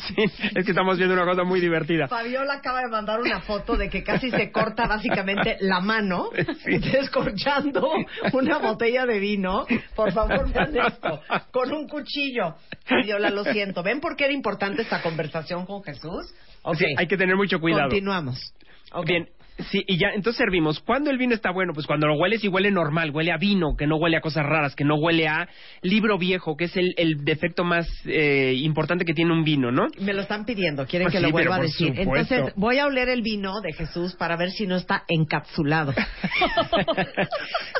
[0.09, 0.14] Sí,
[0.54, 2.09] es que estamos viendo una cosa muy divertida.
[2.09, 6.30] Fabiola acaba de mandar una foto de que casi se corta básicamente la mano
[6.64, 7.90] descorchando
[8.32, 9.66] una botella de vino.
[9.94, 11.20] Por favor, vean esto.
[11.50, 12.56] Con un cuchillo.
[12.84, 13.82] Fabiola, lo siento.
[13.82, 16.34] ¿Ven por qué era importante esta conversación con Jesús?
[16.62, 16.76] Ok.
[16.76, 17.90] Sí, hay que tener mucho cuidado.
[17.90, 18.54] Continuamos.
[19.04, 19.28] Bien,
[19.70, 20.80] sí, y ya, entonces servimos.
[20.80, 21.72] ¿Cuándo el vino está bueno?
[21.74, 24.44] Pues cuando lo hueles y huele normal, huele a vino, que no huele a cosas
[24.46, 25.48] raras, que no huele a
[25.82, 29.86] libro viejo, que es el, el defecto más eh, importante que tiene un vino, ¿no?
[30.00, 31.88] Me lo están pidiendo, quieren Pues que sí, lo vuelva a pero por decir.
[32.04, 32.34] supuesto.
[32.34, 35.92] Entonces, voy a oler el vino de Jesús para ver si no está encapsulado.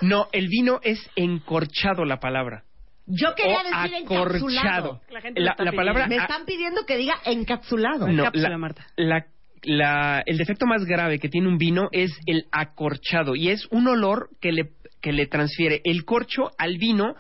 [0.03, 2.65] No, el vino es encorchado la palabra.
[3.07, 4.37] Yo quería O decir acorchado.
[4.37, 5.01] encapsulado.
[5.11, 8.09] La gente lo La- está la palabra- Me están pidiendo que diga encapsulado.
[8.09, 8.59] No, la-
[8.97, 9.27] la-
[9.63, 13.87] la- el defecto más grave que tiene un vino es el acorchado y es un
[13.89, 14.71] olor que le,
[15.01, 17.15] que le transfiere el corcho al vino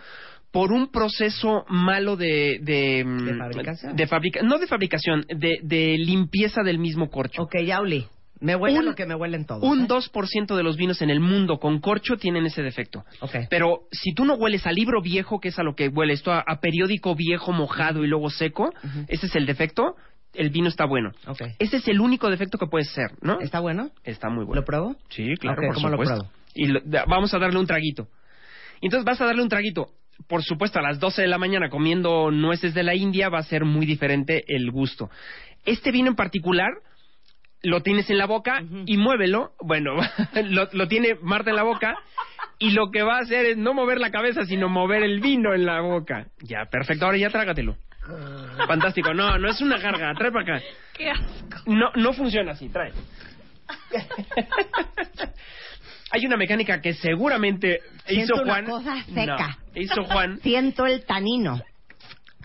[0.50, 3.96] por un proceso malo de de, mm, fabricación?
[3.96, 8.06] de fabrica- no de fabricación de, de limpieza del mismo corcho Ok, ya olí.
[8.40, 9.62] Me huele Un- lo que me huelen todos.
[9.62, 9.86] un ¿eh?
[9.86, 13.04] 2% de los vinos en el mundo con corcho tienen ese defecto.
[13.20, 13.36] Ok.
[13.48, 16.32] Pero si tú no hueles a libro viejo, que es a lo que huele esto,
[16.32, 18.72] a, a periódico viejo mojado y luego seco,
[19.06, 19.94] ese es el defecto,
[20.34, 21.12] el vino está bueno.
[21.26, 21.42] Ok.
[21.58, 23.40] Ese es el único defecto que puede ser, ¿no?
[23.40, 23.90] ¿Está bueno?
[24.04, 24.60] Está muy bueno.
[24.60, 24.96] ¿Lo pruebo?
[25.10, 26.14] Sí, claro, Ok, por ¿cómo lo supuesto.
[26.28, 26.32] pruebo?
[26.54, 28.08] Y lo- vamos a darle un traguito.
[28.80, 29.88] Entonces vas a darle un traguito.
[30.28, 33.42] Por supuesto, a las 12 de la mañana comiendo nueces de la India va a
[33.44, 35.10] ser muy diferente el gusto.
[35.64, 36.68] Este vino en particular
[37.62, 39.52] lo tienes en la boca y muévelo.
[39.60, 39.92] Bueno,
[40.44, 41.94] lo, lo tiene Marta en la boca
[42.58, 45.54] y lo que va a hacer es no mover la cabeza, sino mover el vino
[45.54, 46.26] en la boca.
[46.40, 47.06] Ya, perfecto.
[47.06, 47.76] Ahora ya trágatelo.
[48.66, 49.14] Fantástico.
[49.14, 50.12] No, no es una carga.
[50.14, 50.64] Trae para acá.
[50.94, 51.62] Qué asco.
[51.66, 52.68] No, no funciona así.
[52.68, 52.92] Trae.
[56.10, 58.64] Hay una mecánica que seguramente Siento hizo una Juan.
[58.66, 59.58] cosa seca.
[59.74, 60.38] No, hizo Juan.
[60.42, 61.60] Siento el tanino.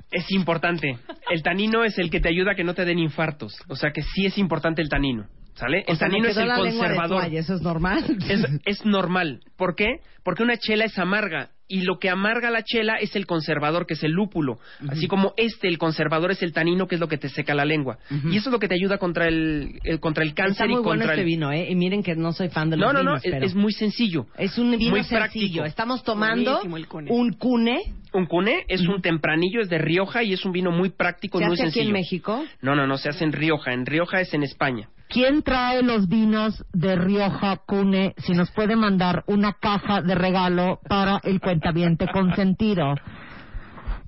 [0.09, 0.97] Es importante.
[1.29, 3.53] El tanino es el que te ayuda a que no te den infartos.
[3.67, 5.27] O sea que sí es importante el tanino.
[5.55, 5.83] ¿Sale?
[5.87, 7.21] O el sea, tanino es el conservador.
[7.23, 8.05] toalla, ¿Eso es normal?
[8.29, 9.41] Es, es normal.
[9.57, 9.87] ¿Por qué?
[10.23, 13.95] Porque una chela es amarga y lo que amarga la chela es el conservador, que
[13.95, 14.59] es el lúpulo.
[14.89, 17.65] Así como este, el conservador es el tanino, que es lo que te seca la
[17.65, 17.97] lengua.
[18.09, 20.73] Y eso es lo que te ayuda contra el, el- contra el cáncer Está muy
[20.73, 21.25] y bueno contra este el...
[21.27, 21.67] vino, ¿eh?
[21.69, 23.55] Y miren que no soy fan de los No, no, no, vinos, es, pero es
[23.55, 24.27] muy sencillo.
[24.37, 25.17] es un vino muy sencillo.
[25.17, 25.65] práctico.
[25.65, 27.11] Estamos tomando cune.
[27.11, 27.81] un cune.
[28.13, 31.45] Un cune es un tempranillo, es de Rioja y es un vino muy práctico, ¿Se
[31.45, 31.87] muy hace aquí sencillo.
[31.89, 32.45] en México?
[32.61, 33.73] No, no, no, se hace en Rioja.
[33.73, 34.89] En Rioja es en España.
[35.09, 38.13] ¿Quién trae los vinos de Rioja Cune?
[38.17, 42.95] Si nos puede mandar una caja de regalo para el cuentaviente consentido.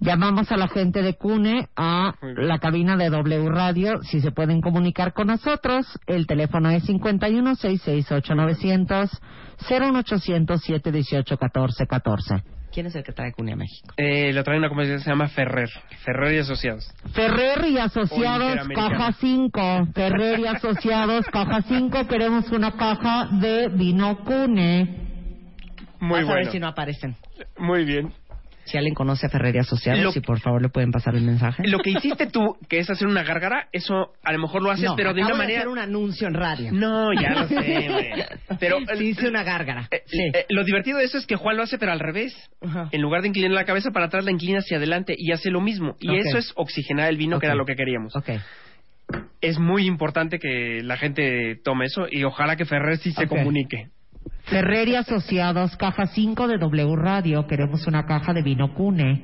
[0.01, 4.61] Llamamos a la gente de Cune a la cabina de W Radio si se pueden
[4.61, 5.85] comunicar con nosotros.
[6.07, 9.21] El teléfono es 51 668 900
[9.69, 12.43] 01800 718 1414.
[12.71, 13.95] ¿Quién es el que trae cune a México?
[13.97, 15.69] Eh, lo trae una compañía que se llama Ferrer.
[16.05, 16.93] Ferrer y Asociados.
[17.13, 19.87] Ferrer y Asociados, caja 5.
[19.93, 22.07] Ferrer y Asociados, caja 5.
[22.07, 25.08] Queremos una caja de vino Cune.
[25.99, 26.51] Muy Vas a ver bueno.
[26.51, 27.15] si no aparecen.
[27.57, 28.11] Muy bien.
[28.65, 31.23] Si alguien conoce a Ferrer y Asociados, Lo- si por favor le pueden pasar el
[31.23, 31.63] mensaje.
[31.67, 34.85] Lo que hiciste tú, que es hacer una gárgara, eso a lo mejor lo haces,
[34.85, 35.59] No, pero de una manera...
[35.61, 36.71] hacer un anuncio en radio.
[36.71, 38.11] No, ya lo sé, güey.
[38.59, 39.87] Pero Sí, hice una gárgara.
[39.89, 40.03] Eh,
[40.35, 42.35] eh, lo divertido de eso es que Juan lo hace, pero al revés.
[42.91, 45.61] En lugar de inclinar la cabeza para atrás, la inclina hacia adelante y hace lo
[45.61, 45.95] mismo.
[45.99, 48.15] Y eso es oxigenar el vino, que era lo que queríamos.
[48.15, 48.29] Ok.
[49.41, 53.87] Es muy importante que la gente tome eso y ojalá que Ferrer sí se comunique.
[54.45, 57.45] Ferrer y Asociados, caja 5 de W Radio.
[57.47, 59.23] Queremos una caja de vino Cune.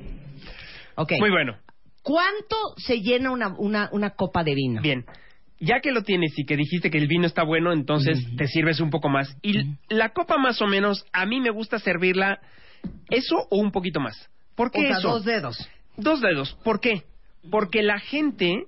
[0.94, 1.12] Ok.
[1.18, 1.56] Muy bueno.
[2.02, 4.80] ¿Cuánto se llena una, una, una copa de vino?
[4.80, 5.04] Bien.
[5.58, 8.78] Ya que lo tienes y que dijiste que el vino está bueno, entonces te sirves
[8.80, 9.36] un poco más.
[9.42, 9.54] Y
[9.88, 12.38] la copa más o menos, a mí me gusta servirla
[13.08, 14.30] eso o un poquito más.
[14.54, 15.08] ¿Por qué O sea, eso?
[15.08, 15.68] dos dedos.
[15.96, 16.56] Dos dedos.
[16.62, 17.04] ¿Por qué?
[17.50, 18.66] Porque la gente,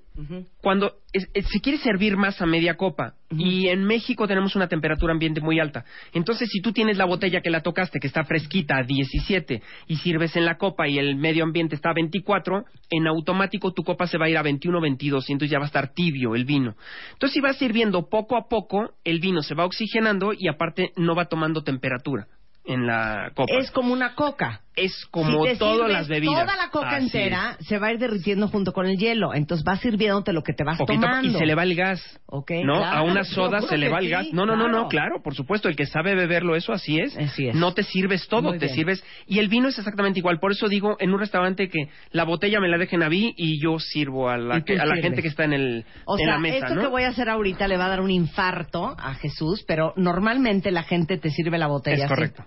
[0.60, 4.66] cuando es- es- se quiere servir más a media copa, y en México tenemos una
[4.68, 8.24] temperatura ambiente muy alta, entonces si tú tienes la botella que la tocaste, que está
[8.24, 12.64] fresquita a 17, y sirves en la copa y el medio ambiente está a 24,
[12.90, 15.66] en automático tu copa se va a ir a 21, 22, y entonces ya va
[15.66, 16.74] a estar tibio el vino.
[17.12, 21.14] Entonces si vas sirviendo poco a poco, el vino se va oxigenando y aparte no
[21.14, 22.26] va tomando temperatura
[22.64, 23.52] en la copa.
[23.59, 24.60] Es como una coca.
[24.84, 26.44] Es como Si todas las bebidas.
[26.44, 29.34] Toda la coca Así entera se va a ir derritiendo junto con el hielo.
[29.34, 31.28] Entonces vas sirviéndote lo que te vas Poquito, tomando.
[31.28, 32.00] y se le va el gas.
[32.26, 34.26] Ok, no, claro, a una soda se le va el sí, gas.
[34.32, 34.78] No, no, no, claro.
[34.82, 37.16] no, claro, por supuesto, el que sabe beberlo, eso así es.
[37.16, 37.55] Así es.
[37.55, 38.74] No te sirves todo, Muy te bien.
[38.76, 39.05] sirves.
[39.26, 40.38] Y el vino es exactamente igual.
[40.40, 43.60] Por eso digo en un restaurante que la botella me la dejen a mí y
[43.62, 46.34] yo sirvo a la, que- a la gente que está en, el, O en sea,
[46.34, 46.80] la mesa, esto ¿no?
[46.82, 50.70] que voy a hacer ahorita le va a dar un infarto a Jesús, pero normalmente
[50.70, 52.09] la gente te sirve la botella Es así.
[52.14, 52.44] correcto.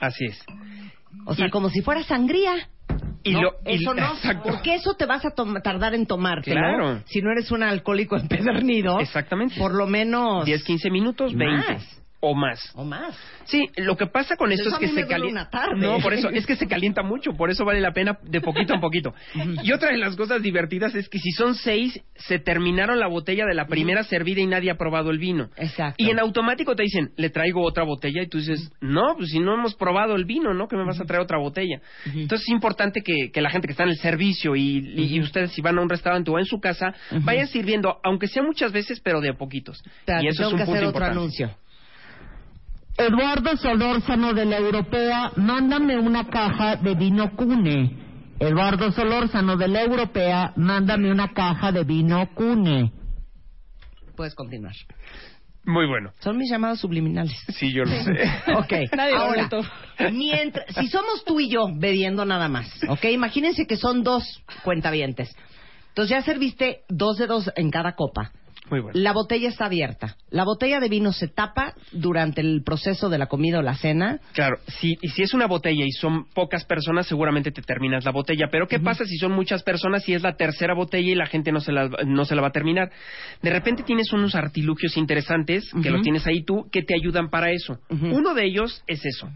[0.00, 0.44] Así es.
[1.26, 2.68] O sea, como si fuera sangría.
[3.24, 4.48] Y No, lo- y- eso no, exacto.
[4.48, 5.30] porque eso te vas a
[5.62, 6.56] tardar en tomártelo.
[6.60, 7.02] Claro.
[7.06, 8.16] Si no eres un alcohólico
[8.62, 9.00] empedernido.
[9.00, 9.56] Exactamente.
[9.58, 11.72] Por lo menos 10, 15 minutos, 20.
[11.74, 11.97] Más.
[12.20, 12.72] O más.
[12.74, 13.16] o más.
[13.44, 15.48] Sí, lo que pasa con esto Eso es que se calienta.
[15.76, 18.74] No, por eso, es que se calienta mucho, por eso vale la pena de poquito
[18.74, 19.14] en poquito.
[19.62, 23.44] y otra de las cosas divertidas es que si son seis, se terminaron la botella
[23.46, 25.48] de la primera servida y nadie ha probado el vino.
[25.56, 25.94] Exacto.
[26.02, 29.38] Y en automático te dicen, le traigo otra botella, y tú dices, no, pues si
[29.38, 30.66] no hemos probado el vino, ¿no?
[30.66, 31.80] Que me vas a traer otra botella.
[32.04, 35.20] Entonces es importante que, que la gente que está en el servicio y, y- y
[35.20, 36.92] ustedes si van a un restaurante o en su casa,
[37.22, 39.80] vayan sirviendo, aunque sea muchas veces, pero de a poquitos.
[40.20, 41.18] Y eso es un que punto hacer otro importante.
[41.18, 41.50] anuncio.
[42.98, 47.96] Eduardo Solórzano de la Europea, mándame una caja de vino Cune.
[48.40, 52.92] Eduardo Solórzano de la Europea, mándame una caja de vino Cune.
[54.16, 54.74] Puedes continuar.
[55.64, 56.10] Muy bueno.
[56.18, 57.36] Son mis llamados subliminales.
[57.50, 58.18] Sí, yo lo sé.
[58.56, 59.48] Ok, Nadie ahora,
[60.10, 65.32] mientras, si somos tú y yo bebiendo nada más, ok, imagínense que son dos cuentavientes.
[65.90, 68.32] Entonces ya serviste dos dedos en cada copa.
[68.70, 68.98] Muy bueno.
[69.00, 70.16] La botella está abierta.
[70.30, 74.20] La botella de vino se tapa durante el proceso de la comida o la cena.
[74.32, 78.10] Claro, si, y si es una botella y son pocas personas, seguramente te terminas la
[78.10, 78.48] botella.
[78.50, 81.52] Pero ¿qué pasa si son muchas personas y es la tercera botella y la gente
[81.52, 82.90] no se la, no se la va a terminar?
[83.42, 85.90] De repente tienes unos artilugios interesantes, que Ujú.
[85.90, 87.78] lo tienes ahí tú, que te ayudan para eso.
[87.88, 89.28] Uno de ellos es eso.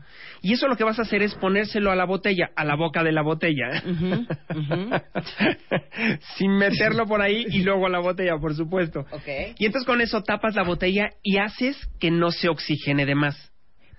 [0.43, 3.03] Y eso lo que vas a hacer es ponérselo a la botella, a la boca
[3.03, 3.83] de la botella.
[6.37, 9.05] Sin meterlo por ahí y luego a la botella, por supuesto.
[9.59, 13.49] Y entonces con eso tapas la botella y haces que no se oxigene de más.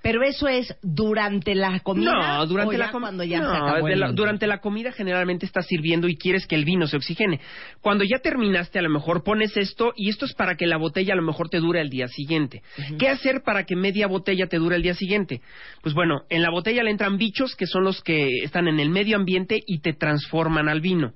[0.02, 2.12] Pero eso es durante la comida.
[2.40, 3.08] No, durante o la comida.
[3.08, 4.16] cuando ya se acabó de el la- vino?
[4.18, 7.40] durante la comida generalmente estás sirviendo y quieres que el vino se oxigene.
[7.80, 11.14] Cuando ya terminaste, a lo mejor pones esto y esto es para que la botella
[11.14, 12.64] a lo mejor te dure el día siguiente.
[13.00, 15.40] ¿Qué hacer para que media botella te dure el día siguiente?
[15.82, 18.90] Pues bueno, en la botella le entran bichos que son los que están en el
[18.90, 21.14] medio ambiente y te transforman al vino.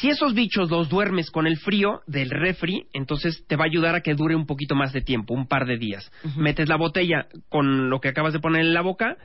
[0.00, 3.94] Si esos bichos los duermes con el frío del refri, entonces te va a ayudar
[3.94, 6.10] a que dure un poquito más de tiempo, un par de días.
[6.36, 9.16] Metes la botella con lo que acabas de poner en la boca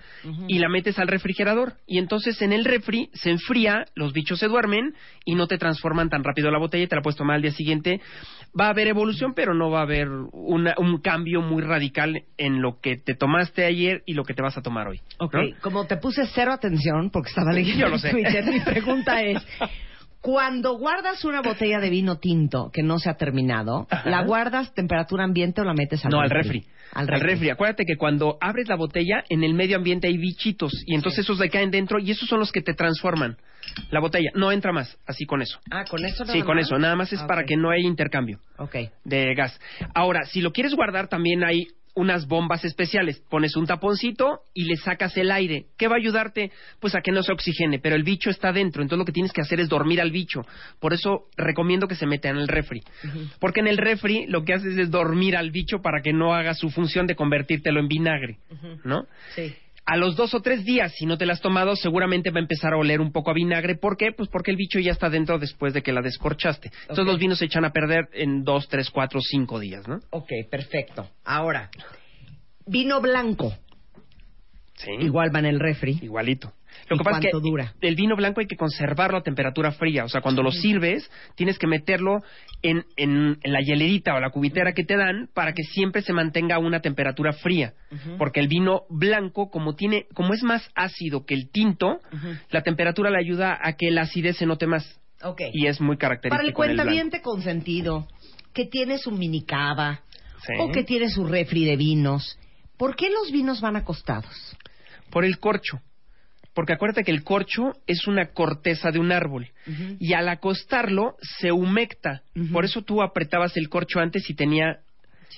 [0.48, 1.74] y la metes al refrigerador.
[1.88, 4.94] Y entonces en el refri se enfría, los bichos se duermen
[5.26, 7.52] y no te transforman tan rápido la botella y te la puedes tomar al día
[7.52, 8.00] siguiente.
[8.60, 12.62] Va a haber evolución, pero no va a haber una- un cambio muy radical en
[12.62, 15.02] lo que te tomaste ayer y lo que te vas a tomar hoy.
[15.20, 15.42] Ok, ¿no?
[15.62, 18.10] como te puse cero atención porque estaba leyendo Yo lo en sé.
[18.12, 19.38] Twitter, mi pregunta es,
[20.22, 25.24] cuando guardas una botella de vino tinto que no se ha terminado, ¿la guardas temperatura
[25.24, 26.66] ambiente o la metes al no, refri?
[26.94, 27.16] al refri.
[27.16, 27.50] Al refri.
[27.50, 31.40] Acuérdate que cuando abres la botella, en el medio ambiente hay bichitos y entonces esos
[31.40, 33.38] le caen dentro y esos son los que te transforman.
[33.90, 35.60] La botella no entra más, así con eso.
[35.72, 36.66] Ah, con eso nada Sí, con más?
[36.66, 36.78] eso.
[36.78, 38.76] Nada más es Ah, para que no haya intercambio Ok.
[39.04, 39.60] de gas.
[39.96, 43.22] Ahora, si lo quieres guardar, también hay unas bombas especiales.
[43.30, 45.66] Pones un taponcito y le sacas el aire.
[45.78, 46.52] ¿Qué va a ayudarte?
[46.80, 48.82] Pues a que no se oxigene, pero el bicho está dentro.
[48.82, 50.42] Entonces lo que tienes que hacer es dormir al bicho.
[50.80, 52.82] Por eso recomiendo que se metan en el refri.
[53.40, 56.54] Porque en el refri lo que haces es dormir al bicho para que no haga
[56.54, 58.38] su función de convertírtelo en vinagre.
[58.84, 59.06] ¿No?
[59.36, 59.54] Sí.
[59.86, 62.44] A los dos o tres días, si no te la has tomado, seguramente va a
[62.44, 63.76] empezar a oler un poco a vinagre.
[63.76, 64.12] ¿Por qué?
[64.12, 66.72] Pues porque el bicho ya está dentro después de que la descorchaste.
[66.82, 70.00] Entonces los vinos se echan a perder en dos, tres, cuatro, cinco días, ¿no?
[70.12, 71.10] Ok, perfecto.
[71.26, 71.70] Ahora,
[72.66, 73.54] vino blanco.
[74.76, 74.92] Sí.
[75.00, 76.00] Igual va en el refri.
[76.02, 76.54] Igualito.
[76.92, 77.74] Lo ¿Y que pasa es que dura?
[77.82, 80.04] el vino blanco hay que conservarlo a temperatura fría.
[80.06, 82.22] O sea, cuando lo sirves, tienes que meterlo
[82.62, 86.14] en, en- en la hielerita o la cubitera que te dan para que siempre se
[86.14, 87.74] mantenga a una temperatura fría.
[88.18, 92.00] Porque el vino blanco, como tiene, como es más ácido que el tinto,
[92.50, 95.00] la temperatura le ayuda a que la acidez se note más.
[95.54, 96.36] Y es muy característico.
[96.38, 98.08] Para el cuentaviente consentido,
[98.54, 100.02] que tiene su mini cava
[100.46, 100.54] Sí.
[100.60, 102.38] o que tiene su refri de vinos,
[102.78, 104.58] ¿por qué los vinos van acostados?
[105.12, 105.80] Por el corcho.
[106.54, 109.50] Porque acuérdate que el corcho es una corteza de un árbol.
[110.00, 112.24] Y al acostarlo se humecta.
[112.52, 114.80] Por eso tú apretabas el corcho antes y tenía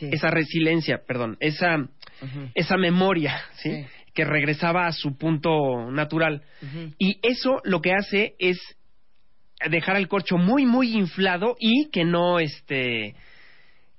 [0.01, 1.87] esa resiliencia, perdón, esa,
[2.55, 3.85] esa memoria, ¿sí?
[4.13, 6.43] Que regresaba a su punto natural.
[6.97, 8.59] Y eso lo que hace es
[9.69, 13.15] dejar el corcho muy, muy inflado y que no, este,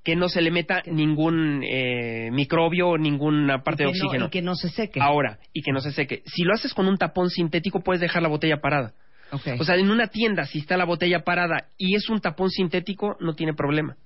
[0.04, 4.26] que no se le meta ningún eh, microbio o ninguna parte de que no- oxígeno.
[4.26, 5.00] y que no se seque.
[5.00, 6.22] Ahora, y que no se seque.
[6.26, 8.92] Si lo haces con un tapón sintético, puedes dejar la botella parada.
[9.32, 9.48] Ok.
[9.58, 13.16] O sea, en una tienda, si está la botella parada y es un tapón sintético,
[13.20, 13.96] no tiene problema.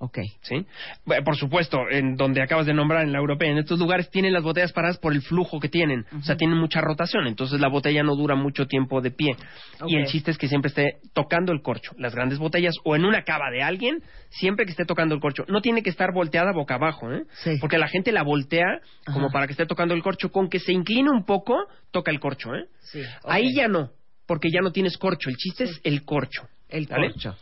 [0.00, 0.18] Ok.
[0.42, 0.64] ¿Sí?
[1.04, 4.32] Bueno, Por supuesto, en donde acabas de nombrar, en la europea, en estos lugares tienen
[4.32, 6.06] las botellas paradas por el flujo que tienen.
[6.16, 9.34] O sea, tienen mucha rotación, entonces la botella no dura mucho tiempo de pie.
[9.86, 11.92] Y el chiste es que siempre esté tocando el corcho.
[11.98, 15.44] Las grandes botellas o en una cava de alguien, siempre que esté tocando el corcho.
[15.48, 17.24] No tiene que estar volteada boca abajo, ¿eh?
[17.60, 19.32] Porque la gente la voltea como Ajá.
[19.32, 20.30] para que esté tocando el corcho.
[20.30, 21.56] Con que se incline un poco,
[21.90, 22.66] toca el corcho, ¿eh?
[22.80, 23.90] Sí, Ahí ya no,
[24.26, 25.28] porque ya no tienes corcho.
[25.28, 26.48] El chiste es el corcho.
[26.68, 27.10] El ¿vale?
[27.12, 27.36] corcho.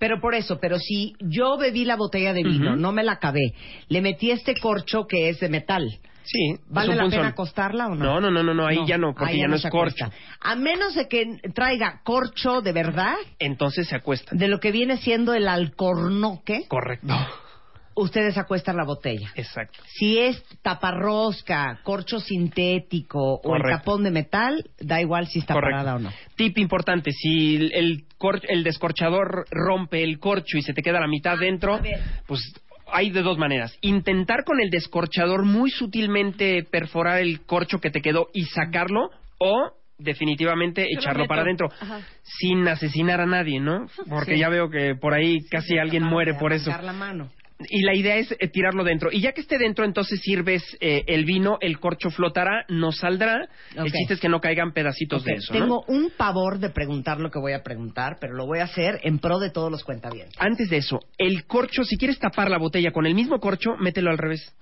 [0.00, 3.52] Pero por eso, pero si yo bebí la botella de vino, no me la acabé,
[3.88, 6.00] le metí este corcho que es de metal.
[6.24, 6.56] Sí.
[6.68, 8.04] ¿Vale es la pena acostarla o no?
[8.04, 10.10] No, no, no, no, no, ahí ya no, porque ya no es se corcho.
[10.40, 14.34] A menos de que traiga corcho de verdad, Entonces se acuesta.
[14.34, 17.14] de lo que viene siendo el alcornoque, Correcto.
[17.94, 19.30] Ustedes acuestan la botella.
[19.34, 19.78] Exacto.
[19.86, 25.76] Si es taparrosca, corcho sintético o el tapón de metal, da igual si está Correcto.
[25.78, 26.12] parada o no.
[26.36, 31.00] Tip importante, si el, el cor- el descorchador rompe el corcho y se te queda
[31.00, 31.78] la mitad Ah, dentro,
[32.26, 32.40] pues
[32.92, 33.76] hay de dos maneras.
[33.82, 39.72] Intentar con el descorchador muy sutilmente perforar el corcho que te quedó y sacarlo o
[39.98, 41.68] definitivamente echarlo para adentro
[42.22, 43.86] sin asesinar a nadie, ¿no?
[44.08, 44.40] Porque Sí.
[44.40, 46.70] ya veo que por ahí casi alguien muere por eso.
[46.82, 47.28] La mano.
[47.68, 49.10] Y la idea es eh, tirarlo dentro.
[49.12, 53.48] Y ya que esté dentro, entonces sirves eh, el vino, el corcho flotará, no saldrá.
[53.74, 53.92] El Ok.
[53.92, 55.52] chiste es que no caigan pedacitos de eso.
[55.52, 55.60] ¿no?
[55.60, 59.00] Tengo un pavor de preguntar lo que voy a preguntar, pero lo voy a hacer
[59.02, 60.36] en pro de todos los cuentavientes.
[60.38, 64.10] Antes de eso, el corcho, si quieres tapar la botella con el mismo corcho, mételo
[64.10, 64.54] al revés.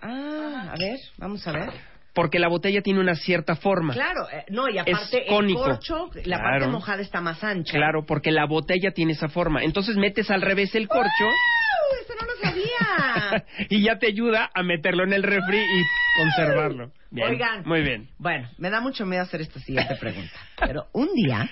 [0.00, 1.70] Ah, a ver, vamos a ver.
[2.18, 3.94] Porque la botella tiene una cierta forma.
[3.94, 5.62] Claro, eh, no, y aparte el cónico.
[5.62, 7.78] corcho, la parte mojada está más ancha.
[7.78, 9.62] Claro, porque la botella tiene esa forma.
[9.62, 12.02] Entonces metes al revés el corcho ¡Uh!
[12.02, 13.44] Eso no lo sabía.
[13.70, 16.90] y ya te ayuda a meterlo en el refri y conservarlo.
[17.12, 17.62] Bien, Oigan.
[17.64, 18.08] Muy bien.
[18.18, 20.34] Bueno, me da mucho miedo hacer esta siguiente pregunta.
[20.60, 21.48] Pero un día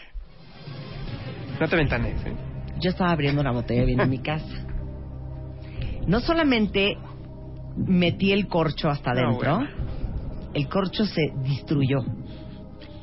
[1.61, 2.33] No te ventanes, ¿eh?
[2.81, 4.67] yo estaba abriendo una botella vino en mi casa.
[6.09, 6.97] No solamente
[7.77, 9.87] metí el corcho hasta No, adentro, bueno.
[10.57, 11.99] El corcho se destruyó.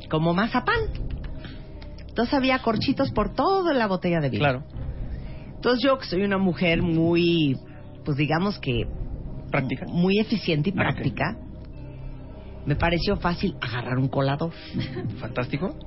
[0.09, 0.79] Como mazapán.
[2.07, 4.41] Entonces había corchitos por toda la botella de vino.
[4.41, 4.63] Claro.
[5.55, 7.55] Entonces yo que soy una mujer muy,
[8.03, 8.87] pues digamos que...
[9.51, 9.85] Práctica.
[9.87, 11.37] Muy eficiente y práctica.
[12.65, 14.51] Me pareció fácil agarrar un colador.
[15.19, 15.77] Fantástico.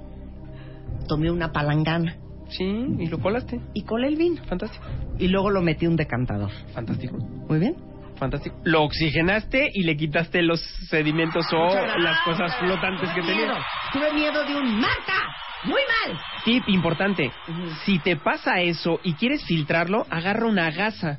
[1.09, 2.17] Tomé una palangana.
[2.49, 3.61] Sí, y lo colaste.
[3.75, 4.41] Y colé el vino.
[4.45, 4.85] Fantástico.
[5.19, 6.53] Y luego lo metí en un decantador.
[6.73, 7.19] Fantástico.
[7.19, 7.75] Muy bien.
[8.17, 8.57] Fantástico.
[8.65, 13.37] Lo oxigenaste y le quitaste los sedimentos o las cosas flotantes que tenía.
[13.37, 13.57] Miedo.
[13.93, 15.15] Tuve miedo de un Marta.
[15.65, 16.19] Muy mal.
[16.45, 17.33] Tip importante.
[17.85, 21.19] Si te pasa eso y quieres filtrarlo, agarra una gasa.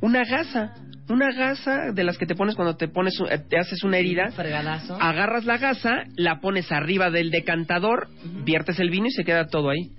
[0.00, 0.74] Una gasa.
[1.08, 3.14] Una gasa de las que te pones cuando te pones
[3.48, 4.30] te haces una herida.
[4.32, 5.00] Fregadazo.
[5.00, 8.08] Agarras la gasa, la pones arriba del decantador,
[8.44, 9.90] viertes el vino y se queda todo ahí.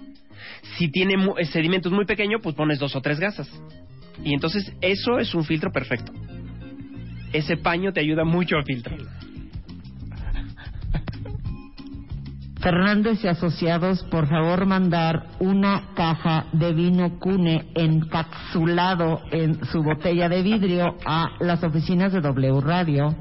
[0.78, 3.50] Si tiene eh, sedimentos muy pequeños, pues pones dos o tres gasas.
[4.24, 6.12] Y entonces eso es un filtro perfecto.
[7.32, 9.00] Ese paño te ayuda mucho a filtrar.
[12.60, 20.28] Fernández y Asociados, por favor, mandar una caja de vino Cune encapsulado en su botella
[20.28, 23.16] de vidrio a las oficinas de W Radio.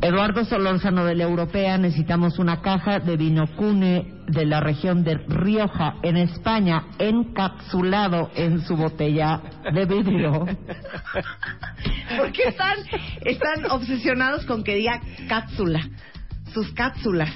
[0.00, 5.16] Eduardo Solórzano de la Europea, necesitamos una caja de vino Cune de la región de
[5.16, 9.40] Rioja, en España, encapsulado en su botella
[9.72, 10.46] de vidrio.
[12.16, 12.78] ¿Por qué están,
[13.24, 15.80] están obsesionados con que diga cápsula?
[16.52, 17.34] Sus cápsulas.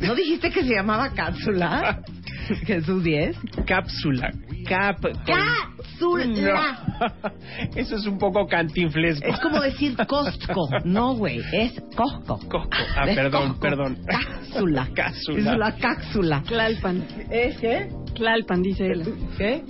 [0.00, 2.02] ¿No dijiste que se llamaba cápsula?
[2.66, 3.36] Jesús 10.
[3.66, 4.30] Cápsula.
[4.68, 4.98] Cap.
[5.26, 6.26] Cápsula.
[6.26, 7.30] No.
[7.76, 9.26] Eso es un poco cantinflesco.
[9.26, 10.68] Es como decir Costco.
[10.84, 12.68] No, güey, es Costco.
[12.96, 13.60] Ah, Es perdón, Costco.
[13.60, 13.98] perdón.
[14.06, 14.88] Cápsula.
[14.94, 15.52] Cápsula.
[15.52, 16.42] Es la cápsula.
[16.46, 17.04] Tlalpan.
[17.30, 17.88] ¿Es qué?
[18.14, 19.02] Tlalpan, dice él.
[19.36, 19.62] ¿Qué?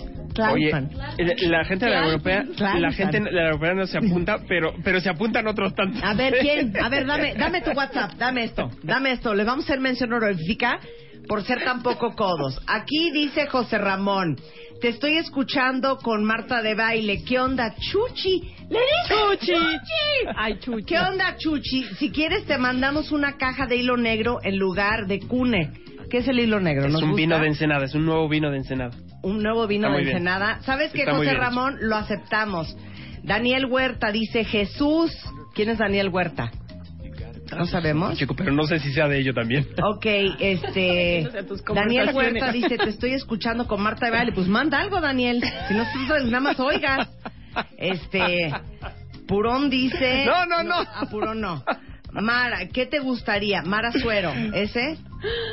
[0.53, 0.70] Oye,
[1.16, 4.74] eh, la gente de la europea, la gente de la europea no se apunta, pero
[4.85, 6.03] pero se apuntan otros tantos.
[6.05, 6.74] A ver, ¿quién?
[6.78, 9.35] A ver, dame, dame tu WhatsApp, dame esto, dame esto.
[9.35, 10.78] Le vamos a hacer mención honorífica
[11.28, 12.61] por ser tan poco codos.
[12.66, 14.36] Aquí dice José Ramón,
[14.81, 17.23] te estoy escuchando con Marta de Baile.
[17.24, 18.40] ¿Qué onda, Chuchi?
[18.69, 18.78] ¿Le
[19.09, 19.47] Chuchi.
[19.53, 20.35] Chuchi?
[20.36, 20.85] Ay, Chuchi.
[20.85, 21.85] ¿Qué onda, Chuchi?
[21.98, 25.73] Si quieres te mandamos una caja de hilo negro en lugar de cune.
[26.11, 26.86] ¿Qué es el hilo negro?
[26.86, 27.20] Es ¿Nos un gusta?
[27.23, 28.93] vino de ensenada, es un nuevo vino de ensenada.
[29.23, 30.11] un nuevo vino Está de.
[30.11, 30.61] Ensenada.
[30.62, 31.78] ¿Sabes qué, José Ramón?
[31.81, 32.77] Lo aceptamos.
[33.24, 35.11] Daniel Huerta dice Jesús.
[35.55, 36.53] ¿Quién es Daniel Huerta?
[37.56, 38.16] ¿No sabemos?
[38.18, 39.66] Chico, pero no sé si sea de ello también.
[39.82, 40.06] Ok,
[40.40, 41.28] este...
[41.48, 42.10] Tus Daniel.
[42.14, 44.32] Huerta dice, te estoy escuchando con Marta de Baile.
[44.32, 45.43] Pues manda algo, Daniel.
[45.68, 47.09] Si no, pues, nada más oigas.
[47.78, 48.52] Este...
[49.27, 50.24] Purón dice...
[50.24, 50.77] No, no, no.
[50.77, 51.64] A Purón no.
[52.12, 53.62] Mara, ¿qué te gustaría?
[53.62, 54.97] Mara Suero, ¿ese?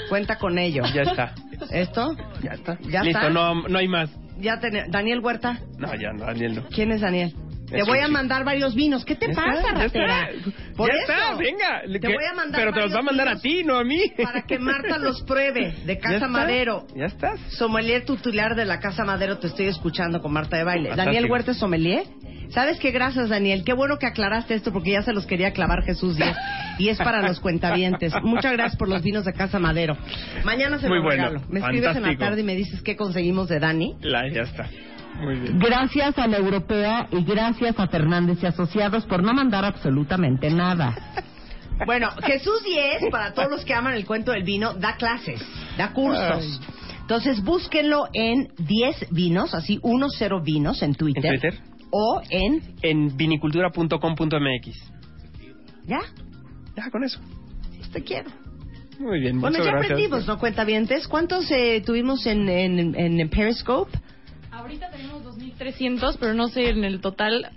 [0.10, 0.84] Cuenta con ello.
[0.94, 1.34] Ya está.
[1.72, 2.16] ¿Esto?
[2.42, 2.78] Ya está.
[2.82, 3.30] ¿Ya Listo, está?
[3.30, 4.10] no no hay más.
[4.40, 5.60] Ya ten- Daniel Huerta.
[5.78, 6.64] No, ya no, Daniel no.
[6.70, 7.34] ¿Quién es Daniel?
[7.74, 9.04] Te voy a mandar varios vinos.
[9.06, 10.30] ¿Qué te Ya pasa, está, ya ratera?
[10.30, 10.52] está.
[10.76, 11.12] Por ya eso.
[11.12, 12.00] está, venga.
[12.00, 14.00] Te voy a mandar Pero te los va a mandar a ti, no a mí.
[14.22, 15.76] Para que Marta los pruebe.
[15.86, 16.28] De Casa.
[16.28, 16.86] Madero.
[16.96, 17.40] Ya estás.
[17.58, 20.90] Sommelier tutelar de la Casa Madero, te estoy escuchando con Marta de Baile.
[20.90, 21.14] Fantástico.
[21.14, 22.04] Daniel Huerta sommelier.
[22.50, 22.92] ¿Sabes qué?
[22.92, 23.64] Gracias, Daniel.
[23.64, 26.38] Qué bueno que aclaraste esto porque ya se los quería clavar Jesús Díaz.
[26.78, 28.14] Y es para los cuentavientes.
[28.22, 29.98] Muchas gracias por los vinos de Casa Madero.
[30.44, 31.30] Mañana se Muy los bueno.
[31.30, 31.42] regalo.
[31.50, 33.96] Me escribes en la tarde y me dices qué conseguimos de Dani.
[34.02, 34.70] La, ya está.
[35.22, 35.60] Muy bien.
[35.60, 40.96] Gracias a la europea y gracias a Fernández y Asociados por no mandar absolutamente nada.
[41.88, 45.42] Bueno, Jesús Diez, para todos los que aman el cuento del vino, da clases,
[45.76, 46.62] da cursos.
[47.02, 51.26] Entonces búsquenlo en 10 vinos, así 10 vinos en Twitter.
[51.26, 51.60] ¿En Twitter?
[51.90, 52.76] O en...
[52.84, 54.92] En vinicultura.com.mx.
[55.86, 56.00] ¿Ya?
[56.78, 57.20] Ya, con eso.
[57.92, 58.30] Te quiero.
[59.00, 59.92] Muy bien, Bueno, muchas ya gracias.
[59.92, 61.08] aprendimos, ¿no, cuentavientes?
[61.08, 63.98] ¿Cuántos eh, tuvimos en, en, en Periscope?
[64.54, 67.50] Ahorita tenemos 2.300, pero no sé en el total.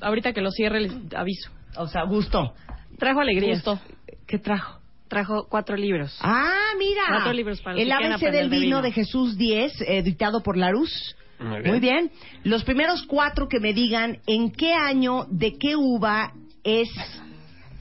[0.00, 1.50] Ahorita que lo cierre les aviso.
[1.76, 2.52] O sea, gusto.
[2.98, 3.54] Trajo alegría.
[3.54, 3.80] Gusto.
[4.26, 4.80] ¿Qué trajo?
[5.08, 6.18] Trajo cuatro libros.
[6.22, 7.02] Ah, mira.
[7.08, 8.82] Cuatro libros para El ABC del vino, vino.
[8.82, 11.16] de Jesús 10, editado por Larus.
[11.38, 11.70] Muy bien.
[11.70, 12.10] Muy bien.
[12.44, 16.32] Los primeros cuatro que me digan en qué año, de qué uva
[16.64, 16.88] es.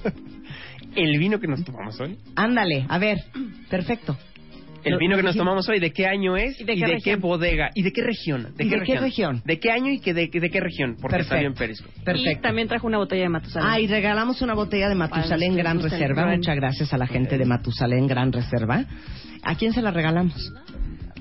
[0.95, 2.17] El vino que nos tomamos hoy.
[2.35, 3.17] Ándale, a ver.
[3.69, 4.17] Perfecto.
[4.83, 6.59] El vino que nos tomamos hoy, ¿de qué año es?
[6.59, 7.15] ¿Y de ¿Y qué de región?
[7.19, 7.69] qué bodega?
[7.75, 8.47] ¿Y de qué región?
[8.57, 9.41] ¿Y de qué región?
[9.45, 10.95] ¿De qué año y que de, de qué región?
[10.99, 11.35] Porque Perfecto.
[11.35, 11.93] salió en Periscope.
[11.99, 12.41] Y Perfecto.
[12.41, 13.69] también trajo una botella de Matusalén.
[13.69, 16.23] Ah, y regalamos una botella de Matusalén Gran el Reserva.
[16.23, 16.37] Gran.
[16.37, 18.85] Muchas gracias a la gente de Matusalén Gran Reserva.
[19.43, 20.51] ¿A quién se la regalamos?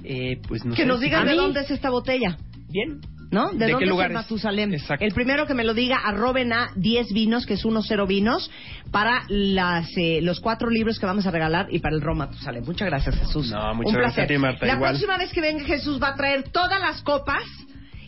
[0.04, 0.88] Eh, pues no que sé.
[0.88, 1.36] nos digan ¿A de mí?
[1.36, 2.36] dónde es esta botella.
[2.70, 3.00] Bien.
[3.30, 3.50] ¿No?
[3.52, 4.74] ¿De, ¿De qué dónde es el Matusalén?
[4.74, 5.04] Exacto.
[5.04, 8.50] El primero que me lo diga, arroben a 10 vinos, que es 10 vinos,
[8.90, 12.64] para las, eh, los cuatro libros que vamos a regalar y para el Ron Matusalén.
[12.64, 13.50] Muchas gracias, Jesús.
[13.52, 14.24] No, muchas Un gracias placer.
[14.24, 14.90] a ti, Marta, La igual.
[14.92, 17.44] próxima vez que venga Jesús va a traer todas las copas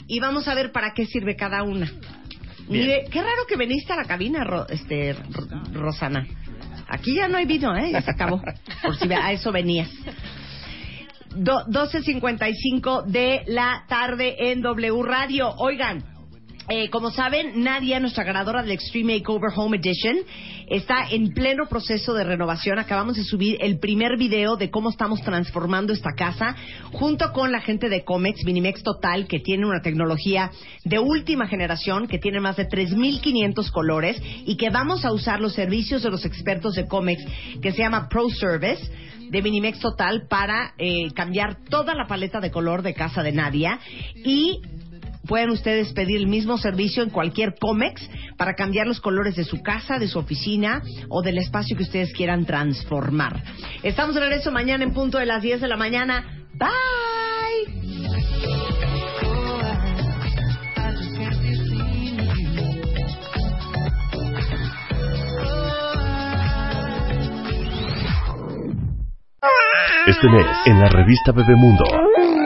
[0.09, 1.89] y vamos a ver para qué sirve cada una.
[2.69, 5.15] Mire, qué raro que viniste a la cabina, Ro- este,
[5.73, 6.27] Rosana.
[6.89, 7.91] Aquí ya no hay vino, ¿eh?
[7.93, 8.43] Ya se acabó.
[8.83, 9.89] Por si a eso venías.
[11.37, 15.51] Do- 12.55 de la tarde en W Radio.
[15.59, 16.05] Oigan,
[16.69, 20.17] eh, como saben, Nadia, nuestra ganadora del Extreme Makeover Home Edition,
[20.69, 22.79] está en pleno proceso de renovación.
[22.79, 26.55] Acabamos de subir el primer video de cómo estamos transformando esta casa
[26.93, 30.51] junto con la gente de Comex, Minimex Total, que tiene una tecnología
[30.85, 35.55] de última generación, que tiene más de 3.500 colores y que vamos a usar los
[35.55, 37.23] servicios de los expertos de Comex,
[37.61, 38.83] que se llama Pro Service
[39.33, 43.81] de Minimex Total para eh, cambiar toda la paleta de color de casa de Nadia
[44.15, 44.61] y
[45.27, 49.63] pueden ustedes pedir el mismo servicio en cualquier Comex para cambiar los colores de su
[49.63, 53.43] casa, de su oficina o del espacio que ustedes quieran transformar.
[53.83, 56.45] Estamos de regreso mañana en punto de las 10 de la mañana.
[56.53, 56.69] Bye.
[70.07, 71.85] Este mes, en la revista Bebemundo,